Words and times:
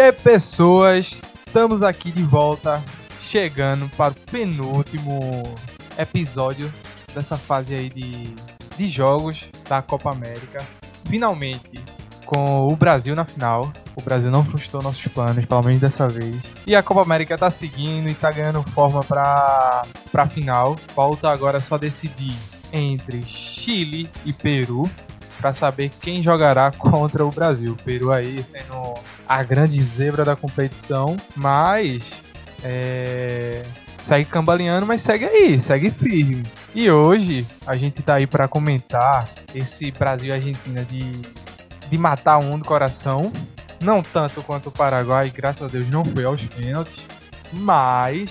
E 0.00 0.02
aí, 0.02 0.12
pessoas, 0.12 1.20
estamos 1.46 1.82
aqui 1.82 2.10
de 2.10 2.22
volta, 2.22 2.82
chegando 3.20 3.86
para 3.98 4.12
o 4.12 4.30
penúltimo 4.30 5.42
episódio 5.98 6.72
dessa 7.14 7.36
fase 7.36 7.74
aí 7.74 7.90
de, 7.90 8.34
de 8.78 8.88
jogos 8.88 9.50
da 9.68 9.82
Copa 9.82 10.10
América. 10.10 10.66
Finalmente, 11.06 11.84
com 12.24 12.66
o 12.66 12.74
Brasil 12.74 13.14
na 13.14 13.26
final. 13.26 13.70
O 13.94 14.00
Brasil 14.00 14.30
não 14.30 14.42
frustrou 14.42 14.82
nossos 14.82 15.06
planos, 15.08 15.44
pelo 15.44 15.62
menos 15.64 15.82
dessa 15.82 16.08
vez. 16.08 16.44
E 16.66 16.74
a 16.74 16.82
Copa 16.82 17.02
América 17.02 17.36
tá 17.36 17.50
seguindo 17.50 18.08
e 18.08 18.14
tá 18.14 18.30
ganhando 18.30 18.62
forma 18.70 19.04
para 19.04 19.82
a 20.14 20.26
final. 20.26 20.76
Falta 20.94 21.28
agora 21.28 21.60
só 21.60 21.76
decidir 21.76 22.38
entre 22.72 23.22
Chile 23.24 24.08
e 24.24 24.32
Peru 24.32 24.90
para 25.40 25.52
saber 25.52 25.88
quem 25.88 26.22
jogará 26.22 26.70
contra 26.76 27.24
o 27.24 27.30
Brasil. 27.30 27.72
O 27.72 27.76
Peru 27.76 28.12
aí 28.12 28.42
sendo 28.42 28.94
a 29.28 29.42
grande 29.42 29.82
zebra 29.82 30.24
da 30.24 30.36
competição, 30.36 31.16
mas 31.34 32.10
é, 32.62 33.62
segue 33.98 34.28
cambaleando, 34.28 34.86
mas 34.86 35.02
segue 35.02 35.24
aí, 35.24 35.60
segue 35.60 35.90
firme. 35.90 36.42
E 36.74 36.90
hoje 36.90 37.46
a 37.66 37.76
gente 37.76 38.02
tá 38.02 38.14
aí 38.14 38.26
para 38.26 38.46
comentar 38.46 39.28
esse 39.54 39.90
Brasil 39.90 40.28
e 40.28 40.32
Argentina 40.32 40.84
de, 40.84 41.10
de 41.88 41.98
matar 41.98 42.38
um 42.38 42.58
do 42.58 42.64
coração. 42.64 43.32
Não 43.80 44.02
tanto 44.02 44.42
quanto 44.42 44.68
o 44.68 44.72
Paraguai, 44.72 45.32
graças 45.34 45.62
a 45.62 45.68
Deus 45.68 45.88
não 45.88 46.04
foi 46.04 46.24
aos 46.24 46.44
pênaltis, 46.44 47.06
mas 47.50 48.30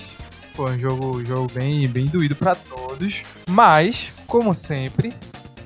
foi 0.54 0.76
um 0.76 0.78
jogo, 0.78 1.24
jogo 1.24 1.52
bem, 1.52 1.88
bem 1.88 2.06
doído 2.06 2.36
para 2.36 2.54
todos. 2.54 3.22
Mas, 3.48 4.12
como 4.26 4.54
sempre, 4.54 5.12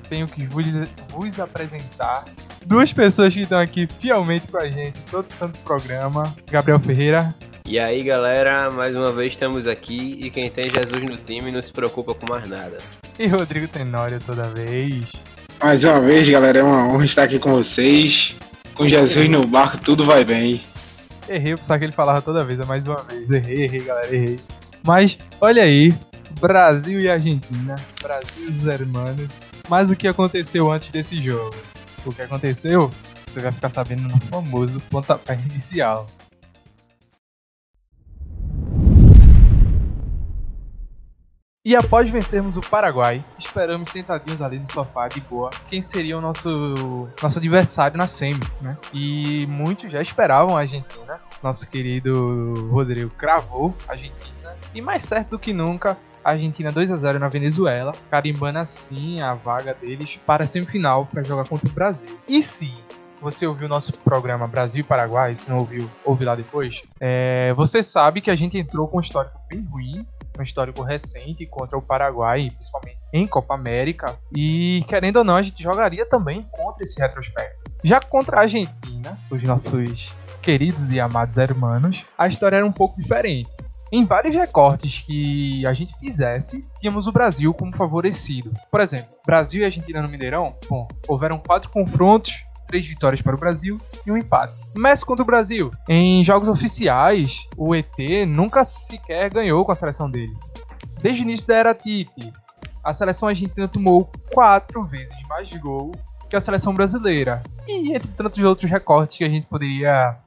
tenho 0.09 0.27
que 0.27 0.45
vos, 0.45 0.65
vos 1.09 1.39
apresentar 1.39 2.25
duas 2.65 2.91
pessoas 2.91 3.33
que 3.33 3.41
estão 3.41 3.59
aqui 3.59 3.87
fielmente 3.99 4.47
com 4.47 4.57
a 4.57 4.69
gente 4.69 4.99
todo 5.03 5.29
santo 5.29 5.59
programa. 5.59 6.35
Gabriel 6.49 6.79
Ferreira. 6.79 7.33
E 7.67 7.79
aí, 7.79 8.03
galera, 8.03 8.69
mais 8.71 8.95
uma 8.95 9.11
vez 9.11 9.31
estamos 9.31 9.67
aqui 9.67 10.19
e 10.21 10.29
quem 10.29 10.49
tem 10.49 10.65
Jesus 10.67 11.03
no 11.03 11.17
time 11.17 11.51
não 11.51 11.61
se 11.61 11.71
preocupa 11.71 12.13
com 12.13 12.31
mais 12.31 12.47
nada. 12.47 12.77
E 13.17 13.27
Rodrigo 13.27 13.67
Tenório 13.67 14.19
toda 14.23 14.43
vez. 14.49 15.13
Mais 15.63 15.83
uma 15.83 15.99
vez, 15.99 16.27
galera, 16.29 16.59
é 16.59 16.63
uma 16.63 16.87
honra 16.87 17.05
estar 17.05 17.23
aqui 17.23 17.39
com 17.39 17.51
vocês. 17.51 18.35
Com 18.75 18.87
Jesus 18.87 19.29
no 19.29 19.47
barco, 19.47 19.77
tudo 19.77 20.05
vai 20.05 20.23
bem. 20.23 20.61
Errei, 21.27 21.53
eu 21.53 21.57
pensava 21.57 21.79
que 21.79 21.85
ele 21.85 21.93
falava 21.93 22.21
toda 22.21 22.43
vez, 22.43 22.59
é 22.59 22.65
mais 22.65 22.85
uma 22.85 22.97
vez. 22.97 23.31
Errei, 23.31 23.63
errei, 23.63 23.79
galera, 23.81 24.15
errei. 24.15 24.37
Mas, 24.85 25.17
olha 25.41 25.63
aí, 25.63 25.95
Brasil 26.39 26.99
e 26.99 27.09
Argentina, 27.09 27.75
Brasil 28.01 28.47
e 28.47 28.51
os 28.51 28.67
hermanos. 28.67 29.39
Mas 29.67 29.89
o 29.89 29.95
que 29.95 30.07
aconteceu 30.07 30.71
antes 30.71 30.91
desse 30.91 31.17
jogo? 31.17 31.55
O 32.05 32.13
que 32.13 32.21
aconteceu, 32.21 32.91
você 33.25 33.39
vai 33.39 33.51
ficar 33.51 33.69
sabendo 33.69 34.03
no 34.03 34.21
famoso 34.27 34.79
pontapé 34.91 35.33
inicial. 35.49 36.05
E 41.67 41.75
após 41.75 42.11
vencermos 42.11 42.57
o 42.57 42.61
Paraguai, 42.61 43.25
esperamos 43.39 43.89
sentadinhos 43.89 44.39
ali 44.39 44.59
no 44.59 44.71
sofá 44.71 45.07
de 45.07 45.19
boa 45.19 45.49
quem 45.67 45.81
seria 45.81 46.15
o 46.15 46.21
nosso, 46.21 47.09
nosso 47.19 47.39
adversário 47.39 47.97
na 47.97 48.05
semi, 48.05 48.39
né? 48.61 48.77
E 48.93 49.47
muitos 49.47 49.91
já 49.91 49.99
esperavam 49.99 50.55
a 50.55 50.59
Argentina. 50.59 51.19
Nosso 51.41 51.67
querido 51.67 52.69
Rodrigo 52.69 53.09
cravou 53.17 53.75
a 53.87 53.93
Argentina. 53.93 54.55
E 54.75 54.79
mais 54.81 55.05
certo 55.05 55.31
do 55.31 55.39
que 55.39 55.53
nunca, 55.53 55.97
Argentina 56.25 56.71
2 56.71 56.91
a 56.91 56.97
0 56.97 57.19
na 57.19 57.29
Venezuela, 57.29 57.91
carimbando 58.09 58.59
assim 58.59 59.21
a 59.21 59.33
vaga 59.33 59.73
deles 59.73 60.19
para 60.25 60.43
a 60.43 60.47
semifinal 60.47 61.05
para 61.05 61.23
jogar 61.23 61.47
contra 61.47 61.69
o 61.69 61.71
Brasil. 61.71 62.19
E 62.27 62.41
sim, 62.41 62.73
você 63.21 63.45
ouviu 63.45 63.67
o 63.67 63.69
nosso 63.69 63.93
programa 63.99 64.47
Brasil 64.47 64.81
e 64.81 64.83
Paraguai, 64.83 65.35
se 65.35 65.49
não 65.49 65.59
ouviu, 65.59 65.89
ouve 66.03 66.25
lá 66.25 66.35
depois, 66.35 66.83
é, 66.99 67.53
você 67.53 67.81
sabe 67.83 68.21
que 68.21 68.31
a 68.31 68.35
gente 68.35 68.57
entrou 68.57 68.87
com 68.87 68.97
um 68.97 69.01
histórico 69.01 69.39
bem 69.49 69.61
ruim 69.61 70.05
um 70.39 70.43
histórico 70.43 70.81
recente 70.83 71.45
contra 71.45 71.77
o 71.77 71.81
Paraguai, 71.81 72.51
principalmente 72.51 72.97
em 73.13 73.25
Copa 73.25 73.55
América. 73.55 74.17
E 74.35 74.83
querendo 74.87 75.17
ou 75.17 75.23
não, 75.23 75.35
a 75.35 75.41
gente 75.41 75.61
jogaria 75.61 76.05
também 76.05 76.45
contra 76.51 76.83
esse 76.83 76.99
retrospecto. 76.99 77.71
Já 77.83 77.99
contra 77.99 78.37
a 78.37 78.41
Argentina, 78.41 79.17
os 79.29 79.41
nossos 79.43 80.13
queridos 80.41 80.91
e 80.91 80.99
amados 80.99 81.37
hermanos, 81.37 82.05
a 82.17 82.27
história 82.27 82.57
era 82.57 82.65
um 82.65 82.71
pouco 82.71 83.01
diferente. 83.01 83.49
Em 83.91 84.05
vários 84.05 84.35
recortes 84.35 85.01
que 85.01 85.65
a 85.67 85.73
gente 85.73 85.97
fizesse, 85.99 86.67
tínhamos 86.79 87.07
o 87.07 87.11
Brasil 87.11 87.53
como 87.53 87.75
favorecido. 87.75 88.51
Por 88.71 88.81
exemplo, 88.81 89.15
Brasil 89.25 89.61
e 89.61 89.65
Argentina 89.65 90.01
no 90.01 90.09
Mineirão, 90.09 90.55
bom, 90.67 90.87
houveram 91.07 91.37
quatro 91.37 91.69
confrontos 91.69 92.43
três 92.67 92.85
vitórias 92.85 93.21
para 93.21 93.35
o 93.35 93.39
Brasil 93.39 93.77
e 94.05 94.11
um 94.11 94.17
empate. 94.17 94.63
Messi 94.75 95.05
contra 95.05 95.23
o 95.23 95.25
Brasil. 95.25 95.71
Em 95.87 96.23
jogos 96.23 96.49
oficiais, 96.49 97.47
o 97.55 97.75
ET 97.75 97.95
nunca 98.27 98.63
sequer 98.65 99.29
ganhou 99.31 99.63
com 99.63 99.71
a 99.71 99.75
seleção 99.75 100.09
dele. 100.09 100.35
Desde 101.01 101.21
o 101.21 101.23
início 101.23 101.47
da 101.47 101.55
era 101.55 101.73
Tite, 101.75 102.33
a 102.83 102.93
seleção 102.93 103.29
argentina 103.29 103.67
tomou 103.67 104.09
quatro 104.33 104.83
vezes 104.83 105.15
mais 105.27 105.51
gol 105.57 105.91
que 106.29 106.35
a 106.35 106.41
seleção 106.41 106.73
brasileira. 106.73 107.43
E 107.67 107.93
entre 107.93 108.11
tantos 108.11 108.43
outros 108.43 108.69
recortes 108.69 109.17
que 109.17 109.23
a 109.23 109.29
gente 109.29 109.47
poderia, 109.47 110.17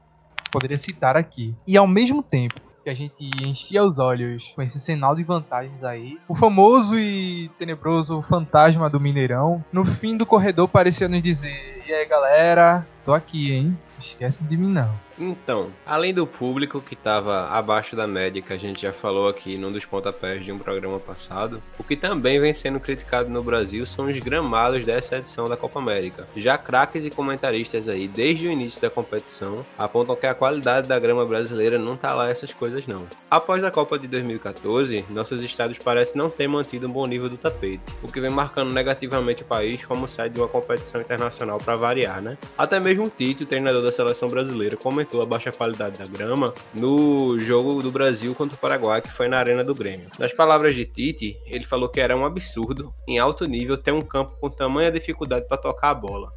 poderia 0.50 0.76
citar 0.76 1.16
aqui. 1.16 1.54
E 1.66 1.76
ao 1.76 1.86
mesmo 1.86 2.22
tempo, 2.22 2.60
que 2.88 2.90
a 2.90 2.94
gente 2.94 3.30
enchia 3.44 3.84
os 3.84 3.98
olhos 3.98 4.52
com 4.54 4.62
esse 4.62 4.80
sinal 4.80 5.14
de 5.14 5.22
vantagens 5.22 5.84
aí. 5.84 6.18
O 6.26 6.34
famoso 6.34 6.98
e 6.98 7.50
tenebroso 7.58 8.22
fantasma 8.22 8.88
do 8.88 8.98
Mineirão, 8.98 9.62
no 9.70 9.84
fim 9.84 10.16
do 10.16 10.24
corredor 10.24 10.66
parecia 10.68 11.06
nos 11.06 11.22
dizer: 11.22 11.82
E 11.86 11.92
aí 11.92 12.06
galera, 12.06 12.86
tô 13.04 13.12
aqui, 13.12 13.52
hein? 13.52 13.78
Esquece 14.00 14.42
de 14.42 14.56
mim 14.56 14.72
não. 14.72 14.90
Então, 15.20 15.70
além 15.84 16.14
do 16.14 16.26
público 16.26 16.80
que 16.80 16.94
estava 16.94 17.48
abaixo 17.48 17.96
da 17.96 18.06
média, 18.06 18.40
que 18.40 18.52
a 18.52 18.56
gente 18.56 18.82
já 18.82 18.92
falou 18.92 19.28
aqui 19.28 19.58
num 19.58 19.72
dos 19.72 19.84
pontapés 19.84 20.44
de 20.44 20.52
um 20.52 20.58
programa 20.58 21.00
passado, 21.00 21.62
o 21.76 21.82
que 21.82 21.96
também 21.96 22.40
vem 22.40 22.54
sendo 22.54 22.78
criticado 22.78 23.28
no 23.28 23.42
Brasil 23.42 23.84
são 23.84 24.06
os 24.06 24.18
gramados 24.18 24.86
dessa 24.86 25.16
edição 25.18 25.48
da 25.48 25.56
Copa 25.56 25.80
América. 25.80 26.26
Já 26.36 26.56
craques 26.56 27.04
e 27.04 27.10
comentaristas 27.10 27.88
aí, 27.88 28.06
desde 28.06 28.46
o 28.46 28.52
início 28.52 28.80
da 28.80 28.90
competição, 28.90 29.64
apontam 29.76 30.14
que 30.14 30.26
a 30.26 30.34
qualidade 30.34 30.88
da 30.88 30.98
grama 30.98 31.26
brasileira 31.26 31.78
não 31.78 31.96
tá 31.96 32.14
lá 32.14 32.30
essas 32.30 32.52
coisas 32.52 32.86
não. 32.86 33.06
Após 33.30 33.64
a 33.64 33.70
Copa 33.70 33.98
de 33.98 34.06
2014, 34.06 35.04
nossos 35.10 35.42
estados 35.42 35.78
parecem 35.78 36.16
não 36.16 36.30
ter 36.30 36.46
mantido 36.46 36.86
um 36.86 36.92
bom 36.92 37.06
nível 37.06 37.28
do 37.28 37.36
tapete, 37.36 37.82
o 38.02 38.12
que 38.12 38.20
vem 38.20 38.30
marcando 38.30 38.72
negativamente 38.72 39.42
o 39.42 39.46
país 39.46 39.84
como 39.84 40.08
sede 40.08 40.34
de 40.34 40.40
uma 40.40 40.48
competição 40.48 41.00
internacional 41.00 41.58
para 41.58 41.76
variar, 41.76 42.22
né? 42.22 42.38
Até 42.56 42.78
mesmo 42.78 43.06
o 43.06 43.10
Tite, 43.10 43.42
o 43.42 43.46
treinador 43.46 43.82
da 43.82 43.90
seleção 43.90 44.28
brasileira, 44.28 44.76
comentou 44.76 45.07
comentou 45.08 45.22
a 45.22 45.26
baixa 45.26 45.50
qualidade 45.50 45.98
da 45.98 46.04
grama 46.04 46.54
no 46.74 47.38
jogo 47.38 47.82
do 47.82 47.90
Brasil 47.90 48.34
contra 48.34 48.54
o 48.54 48.58
Paraguai, 48.58 49.00
que 49.00 49.10
foi 49.10 49.26
na 49.26 49.38
Arena 49.38 49.64
do 49.64 49.74
Grêmio. 49.74 50.08
Nas 50.18 50.32
palavras 50.32 50.76
de 50.76 50.84
Tite, 50.84 51.36
ele 51.46 51.64
falou 51.64 51.88
que 51.88 52.00
era 52.00 52.16
um 52.16 52.24
absurdo, 52.24 52.94
em 53.06 53.18
alto 53.18 53.44
nível, 53.46 53.76
ter 53.76 53.92
um 53.92 54.02
campo 54.02 54.36
com 54.38 54.50
tamanha 54.50 54.92
dificuldade 54.92 55.46
para 55.48 55.56
tocar 55.56 55.90
a 55.90 55.94
bola. 55.94 56.30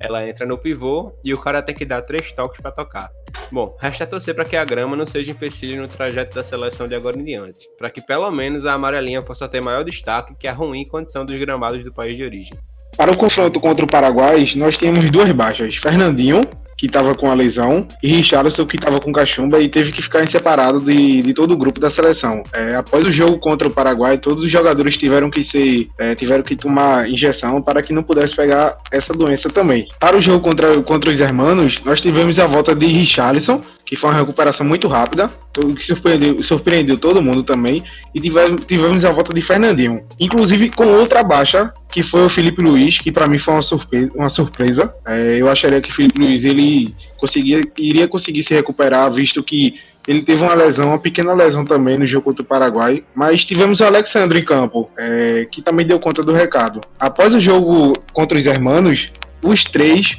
Ela 0.00 0.28
entra 0.28 0.46
no 0.46 0.56
pivô 0.56 1.12
e 1.24 1.32
o 1.32 1.40
cara 1.40 1.60
tem 1.60 1.74
que 1.74 1.84
dar 1.84 2.02
três 2.02 2.30
toques 2.30 2.60
para 2.60 2.70
tocar. 2.70 3.10
Bom, 3.50 3.76
resta 3.80 4.06
torcer 4.06 4.34
para 4.34 4.44
que 4.44 4.56
a 4.56 4.64
grama 4.64 4.94
não 4.94 5.06
seja 5.06 5.32
empecilho 5.32 5.82
no 5.82 5.88
trajeto 5.88 6.36
da 6.36 6.44
seleção 6.44 6.86
de 6.86 6.94
agora 6.94 7.18
em 7.18 7.24
diante, 7.24 7.68
para 7.76 7.90
que 7.90 8.00
pelo 8.00 8.30
menos 8.30 8.64
a 8.64 8.74
amarelinha 8.74 9.22
possa 9.22 9.48
ter 9.48 9.62
maior 9.62 9.82
destaque 9.82 10.36
que 10.38 10.46
a 10.46 10.52
ruim 10.52 10.86
condição 10.86 11.24
dos 11.24 11.36
gramados 11.36 11.82
do 11.82 11.92
país 11.92 12.16
de 12.16 12.22
origem. 12.22 12.56
Para 12.96 13.10
o 13.10 13.16
confronto 13.16 13.58
contra 13.60 13.84
o 13.84 13.88
Paraguai, 13.88 14.46
nós 14.56 14.76
temos 14.76 15.08
duas 15.10 15.30
baixas: 15.32 15.76
Fernandinho, 15.76 16.48
que 16.78 16.86
estava 16.86 17.12
com 17.14 17.28
a 17.30 17.34
lesão, 17.34 17.86
e 18.00 18.08
Richarlison, 18.08 18.64
que 18.64 18.76
estava 18.76 19.00
com 19.00 19.12
cachumba 19.12 19.60
e 19.60 19.68
teve 19.68 19.90
que 19.90 20.00
ficar 20.00 20.26
separado 20.28 20.80
de, 20.80 21.20
de 21.20 21.34
todo 21.34 21.52
o 21.52 21.56
grupo 21.56 21.80
da 21.80 21.90
seleção. 21.90 22.44
É, 22.52 22.76
após 22.76 23.04
o 23.04 23.10
jogo 23.10 23.38
contra 23.38 23.66
o 23.66 23.70
Paraguai, 23.70 24.16
todos 24.16 24.44
os 24.44 24.50
jogadores 24.50 24.96
tiveram 24.96 25.28
que 25.28 25.42
ser, 25.42 25.88
é, 25.98 26.14
tiveram 26.14 26.44
que 26.44 26.54
tomar 26.54 27.10
injeção 27.10 27.60
para 27.60 27.82
que 27.82 27.92
não 27.92 28.04
pudesse 28.04 28.34
pegar 28.34 28.78
essa 28.92 29.12
doença 29.12 29.50
também. 29.50 29.88
Para 29.98 30.16
o 30.16 30.22
jogo 30.22 30.40
contra, 30.40 30.80
contra 30.82 31.10
os 31.10 31.20
hermanos, 31.20 31.80
nós 31.84 32.00
tivemos 32.00 32.38
a 32.38 32.46
volta 32.46 32.74
de 32.74 32.86
Richarlison, 32.86 33.60
que 33.88 33.96
foi 33.96 34.10
uma 34.10 34.18
recuperação 34.18 34.66
muito 34.66 34.86
rápida, 34.86 35.30
que 35.74 35.82
surpreendeu, 35.82 36.42
surpreendeu 36.42 36.98
todo 36.98 37.22
mundo 37.22 37.42
também, 37.42 37.82
e 38.14 38.20
tivemos, 38.20 38.62
tivemos 38.66 39.02
a 39.02 39.10
volta 39.10 39.32
de 39.32 39.40
Fernandinho, 39.40 40.02
inclusive 40.20 40.68
com 40.68 40.84
outra 40.84 41.22
baixa, 41.22 41.72
que 41.90 42.02
foi 42.02 42.26
o 42.26 42.28
Felipe 42.28 42.60
Luiz, 42.60 42.98
que 42.98 43.10
para 43.10 43.26
mim 43.26 43.38
foi 43.38 43.54
uma 43.54 43.62
surpresa. 43.62 44.12
Uma 44.14 44.28
surpresa. 44.28 44.94
É, 45.06 45.38
eu 45.40 45.48
acharia 45.48 45.80
que 45.80 45.88
o 45.88 45.92
Felipe 45.92 46.20
Luiz 46.20 46.44
ele 46.44 46.94
conseguia, 47.16 47.66
iria 47.78 48.06
conseguir 48.06 48.42
se 48.42 48.52
recuperar, 48.52 49.10
visto 49.10 49.42
que 49.42 49.80
ele 50.06 50.20
teve 50.20 50.42
uma 50.42 50.54
lesão, 50.54 50.88
uma 50.88 50.98
pequena 50.98 51.32
lesão 51.32 51.64
também 51.64 51.96
no 51.96 52.04
jogo 52.04 52.24
contra 52.26 52.42
o 52.42 52.46
Paraguai. 52.46 53.02
Mas 53.14 53.42
tivemos 53.42 53.80
o 53.80 53.84
Alexandre 53.84 54.40
em 54.40 54.44
campo, 54.44 54.90
é, 54.98 55.48
que 55.50 55.62
também 55.62 55.86
deu 55.86 55.98
conta 55.98 56.22
do 56.22 56.34
recado. 56.34 56.82
Após 57.00 57.32
o 57.34 57.40
jogo 57.40 57.94
contra 58.12 58.36
os 58.36 58.44
hermanos, 58.44 59.10
os 59.42 59.64
três 59.64 60.18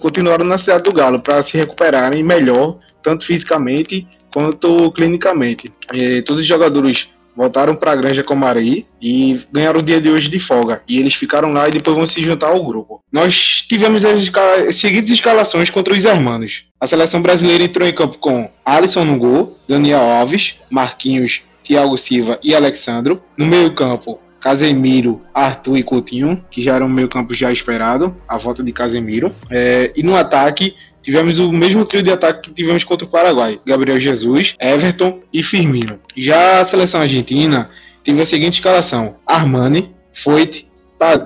continuaram 0.00 0.44
na 0.44 0.58
cidade 0.58 0.84
do 0.84 0.92
Galo 0.92 1.20
para 1.20 1.42
se 1.42 1.56
recuperarem 1.56 2.22
melhor, 2.22 2.78
tanto 3.02 3.24
fisicamente 3.24 4.06
quanto 4.32 4.90
clinicamente. 4.92 5.70
E 5.92 6.22
todos 6.22 6.42
os 6.42 6.48
jogadores 6.48 7.08
voltaram 7.36 7.74
para 7.74 7.92
a 7.92 7.96
Granja 7.96 8.22
Comari 8.22 8.86
e 9.00 9.40
ganharam 9.52 9.80
o 9.80 9.82
dia 9.82 10.00
de 10.00 10.08
hoje 10.08 10.28
de 10.28 10.38
folga. 10.38 10.82
E 10.88 10.98
eles 10.98 11.14
ficaram 11.14 11.52
lá 11.52 11.68
e 11.68 11.72
depois 11.72 11.96
vão 11.96 12.06
se 12.06 12.22
juntar 12.22 12.48
ao 12.48 12.64
grupo. 12.64 13.02
Nós 13.12 13.64
tivemos 13.68 14.04
as, 14.04 14.30
seguintes 14.76 15.10
escalações 15.10 15.70
contra 15.70 15.94
os 15.94 16.04
hermanos. 16.04 16.64
A 16.80 16.86
seleção 16.86 17.20
brasileira 17.20 17.64
entrou 17.64 17.86
em 17.86 17.92
campo 17.92 18.18
com 18.18 18.50
Alisson 18.64 19.04
no 19.04 19.18
gol, 19.18 19.58
Daniel 19.68 20.00
Alves, 20.00 20.54
Marquinhos, 20.70 21.42
Thiago 21.62 21.96
Silva 21.96 22.38
e 22.42 22.54
Alexandro. 22.54 23.22
No 23.36 23.46
meio 23.46 23.74
campo, 23.74 24.20
Casemiro, 24.44 25.22
Arthur 25.32 25.78
e 25.78 25.82
Coutinho, 25.82 26.44
que 26.50 26.60
já 26.60 26.74
era 26.74 26.84
um 26.84 26.88
meio 26.88 27.08
campo 27.08 27.32
já 27.32 27.50
esperado, 27.50 28.14
a 28.28 28.36
volta 28.36 28.62
de 28.62 28.72
Casemiro. 28.74 29.34
É, 29.50 29.90
e 29.96 30.02
no 30.02 30.14
ataque, 30.14 30.76
tivemos 31.00 31.38
o 31.38 31.50
mesmo 31.50 31.82
trio 31.86 32.02
de 32.02 32.10
ataque 32.10 32.50
que 32.50 32.54
tivemos 32.54 32.84
contra 32.84 33.06
o 33.06 33.08
Paraguai: 33.08 33.58
Gabriel 33.64 33.98
Jesus, 33.98 34.54
Everton 34.60 35.20
e 35.32 35.42
Firmino. 35.42 35.98
Já 36.14 36.60
a 36.60 36.64
seleção 36.66 37.00
argentina 37.00 37.70
teve 38.04 38.20
a 38.20 38.26
seguinte 38.26 38.58
escalação: 38.58 39.16
Armani, 39.26 39.94
Foyt, 40.12 40.68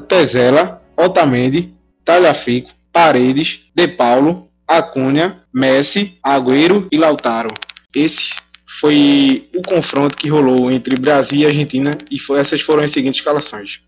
Tezela, 0.06 0.80
Otamendi, 0.96 1.74
Talhafico, 2.04 2.70
Paredes, 2.92 3.62
De 3.74 3.88
Paulo, 3.88 4.48
Acunha, 4.64 5.42
Messi, 5.52 6.16
Agüero 6.22 6.86
e 6.92 6.96
Lautaro. 6.96 7.52
Esse 7.92 8.30
foi 8.68 9.48
o 9.56 9.62
confronto 9.62 10.14
que 10.14 10.28
rolou 10.28 10.70
entre 10.70 10.94
Brasil 11.00 11.38
e 11.40 11.46
Argentina 11.46 11.92
e 12.10 12.18
foi, 12.18 12.38
essas 12.38 12.60
foram 12.60 12.82
as 12.82 12.92
seguintes 12.92 13.18
escalações. 13.18 13.80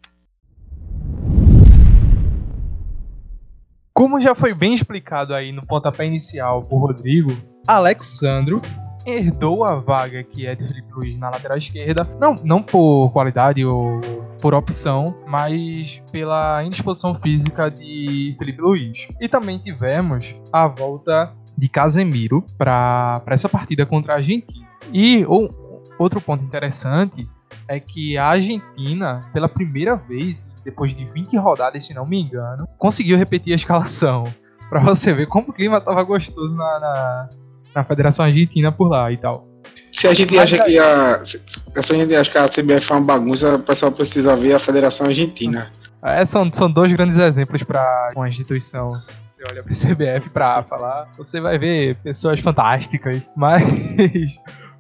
Como 3.93 4.19
já 4.19 4.35
foi 4.35 4.55
bem 4.55 4.73
explicado 4.73 5.35
aí 5.35 5.53
no 5.53 5.67
pontapé 5.67 6.07
inicial 6.07 6.63
por 6.63 6.79
Rodrigo, 6.79 7.37
Alexandro 7.67 8.63
herdou 9.05 9.65
a 9.65 9.75
vaga 9.75 10.23
que 10.23 10.47
é 10.47 10.55
de 10.55 10.67
Felipe 10.67 10.89
Luiz 10.93 11.19
na 11.19 11.29
lateral 11.29 11.59
esquerda, 11.59 12.09
não, 12.19 12.35
não 12.43 12.63
por 12.63 13.11
qualidade 13.13 13.63
ou 13.65 14.01
por 14.41 14.55
opção, 14.55 15.15
mas 15.27 16.03
pela 16.11 16.65
indisposição 16.65 17.15
física 17.15 17.71
de 17.71 18.35
Felipe 18.39 18.63
Luiz. 18.63 19.09
E 19.21 19.29
também 19.29 19.59
tivemos 19.59 20.35
a 20.51 20.67
volta 20.67 21.35
de 21.57 21.69
Casemiro 21.69 22.43
para 22.57 23.23
essa 23.27 23.49
partida 23.49 23.85
contra 23.85 24.15
a 24.15 24.17
Argentina. 24.17 24.70
E 24.93 25.25
ou, 25.27 25.53
outro 25.99 26.21
ponto 26.21 26.43
interessante 26.45 27.29
é 27.69 27.79
que 27.79 28.17
a 28.17 28.27
Argentina, 28.27 29.29
pela 29.33 29.49
primeira 29.49 29.95
vez, 29.95 30.49
depois 30.65 30.93
de 30.95 31.05
20 31.05 31.37
rodadas, 31.37 31.87
se 31.87 31.95
não 31.95 32.07
me 32.07 32.21
engano, 32.21 32.67
conseguiu 32.79 33.17
repetir 33.17 33.53
a 33.53 33.57
escalação. 33.57 34.25
Para 34.69 34.81
você 34.81 35.13
ver 35.13 35.27
como 35.27 35.49
o 35.49 35.53
clima 35.53 35.81
tava 35.81 36.03
gostoso 36.05 36.57
na, 36.57 36.81
na, 36.81 37.29
na, 37.75 37.85
Federação 37.85 38.25
Argentina 38.25 38.71
por 38.71 38.89
lá 38.89 39.11
e 39.11 39.17
tal. 39.17 39.45
Se 39.93 40.07
a 40.07 40.15
gente 40.15 40.39
acha 40.39 40.65
que 40.65 40.79
a, 40.79 41.25
se 41.25 41.41
a 41.77 41.83
gente 41.83 42.15
acha 42.15 42.31
que 42.31 42.39
a 42.39 42.49
CBF 42.49 42.93
é 42.93 42.95
uma 42.95 43.01
bagunça, 43.01 43.57
o 43.57 43.59
pessoal 43.59 43.91
precisa 43.91 44.37
ver 44.37 44.55
a 44.55 44.61
Federação 44.61 45.09
Argentina. 45.09 45.69
É, 46.05 46.25
são, 46.25 46.49
são 46.53 46.71
dois 46.71 46.93
grandes 46.93 47.17
exemplos 47.17 47.65
para 47.65 48.13
uma 48.15 48.29
instituição 48.29 48.93
você 49.41 49.45
olha 49.51 49.63
para 49.63 49.73
CBF 49.73 50.31
para 50.31 50.63
falar, 50.65 51.09
você 51.17 51.41
vai 51.41 51.59
ver 51.59 51.97
pessoas 51.97 52.41
fantásticas, 52.41 53.23
mas 53.35 53.63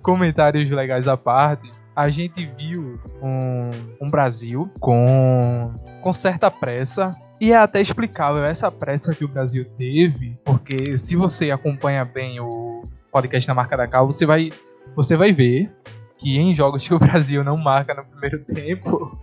comentários 0.02 0.68
legais 0.70 1.08
à 1.08 1.16
parte, 1.16 1.70
a 1.94 2.08
gente 2.08 2.46
viu 2.56 2.98
um, 3.22 3.70
um 4.00 4.10
Brasil 4.10 4.70
com, 4.80 5.72
com 6.00 6.12
certa 6.12 6.50
pressa. 6.50 7.14
E 7.40 7.52
é 7.52 7.56
até 7.56 7.80
explicável 7.80 8.44
essa 8.44 8.70
pressa 8.70 9.14
que 9.14 9.24
o 9.24 9.28
Brasil 9.28 9.64
teve, 9.78 10.38
porque 10.44 10.98
se 10.98 11.16
você 11.16 11.50
acompanha 11.50 12.04
bem 12.04 12.38
o 12.38 12.84
podcast 13.10 13.48
na 13.48 13.54
marca 13.54 13.76
da 13.76 13.88
Cal, 13.88 14.06
você 14.06 14.26
vai, 14.26 14.50
você 14.94 15.16
vai 15.16 15.32
ver 15.32 15.70
que 16.18 16.36
em 16.36 16.54
jogos 16.54 16.86
que 16.86 16.92
o 16.92 16.98
Brasil 17.00 17.42
não 17.42 17.56
marca 17.56 17.94
no 17.94 18.04
primeiro 18.04 18.44
tempo, 18.44 19.18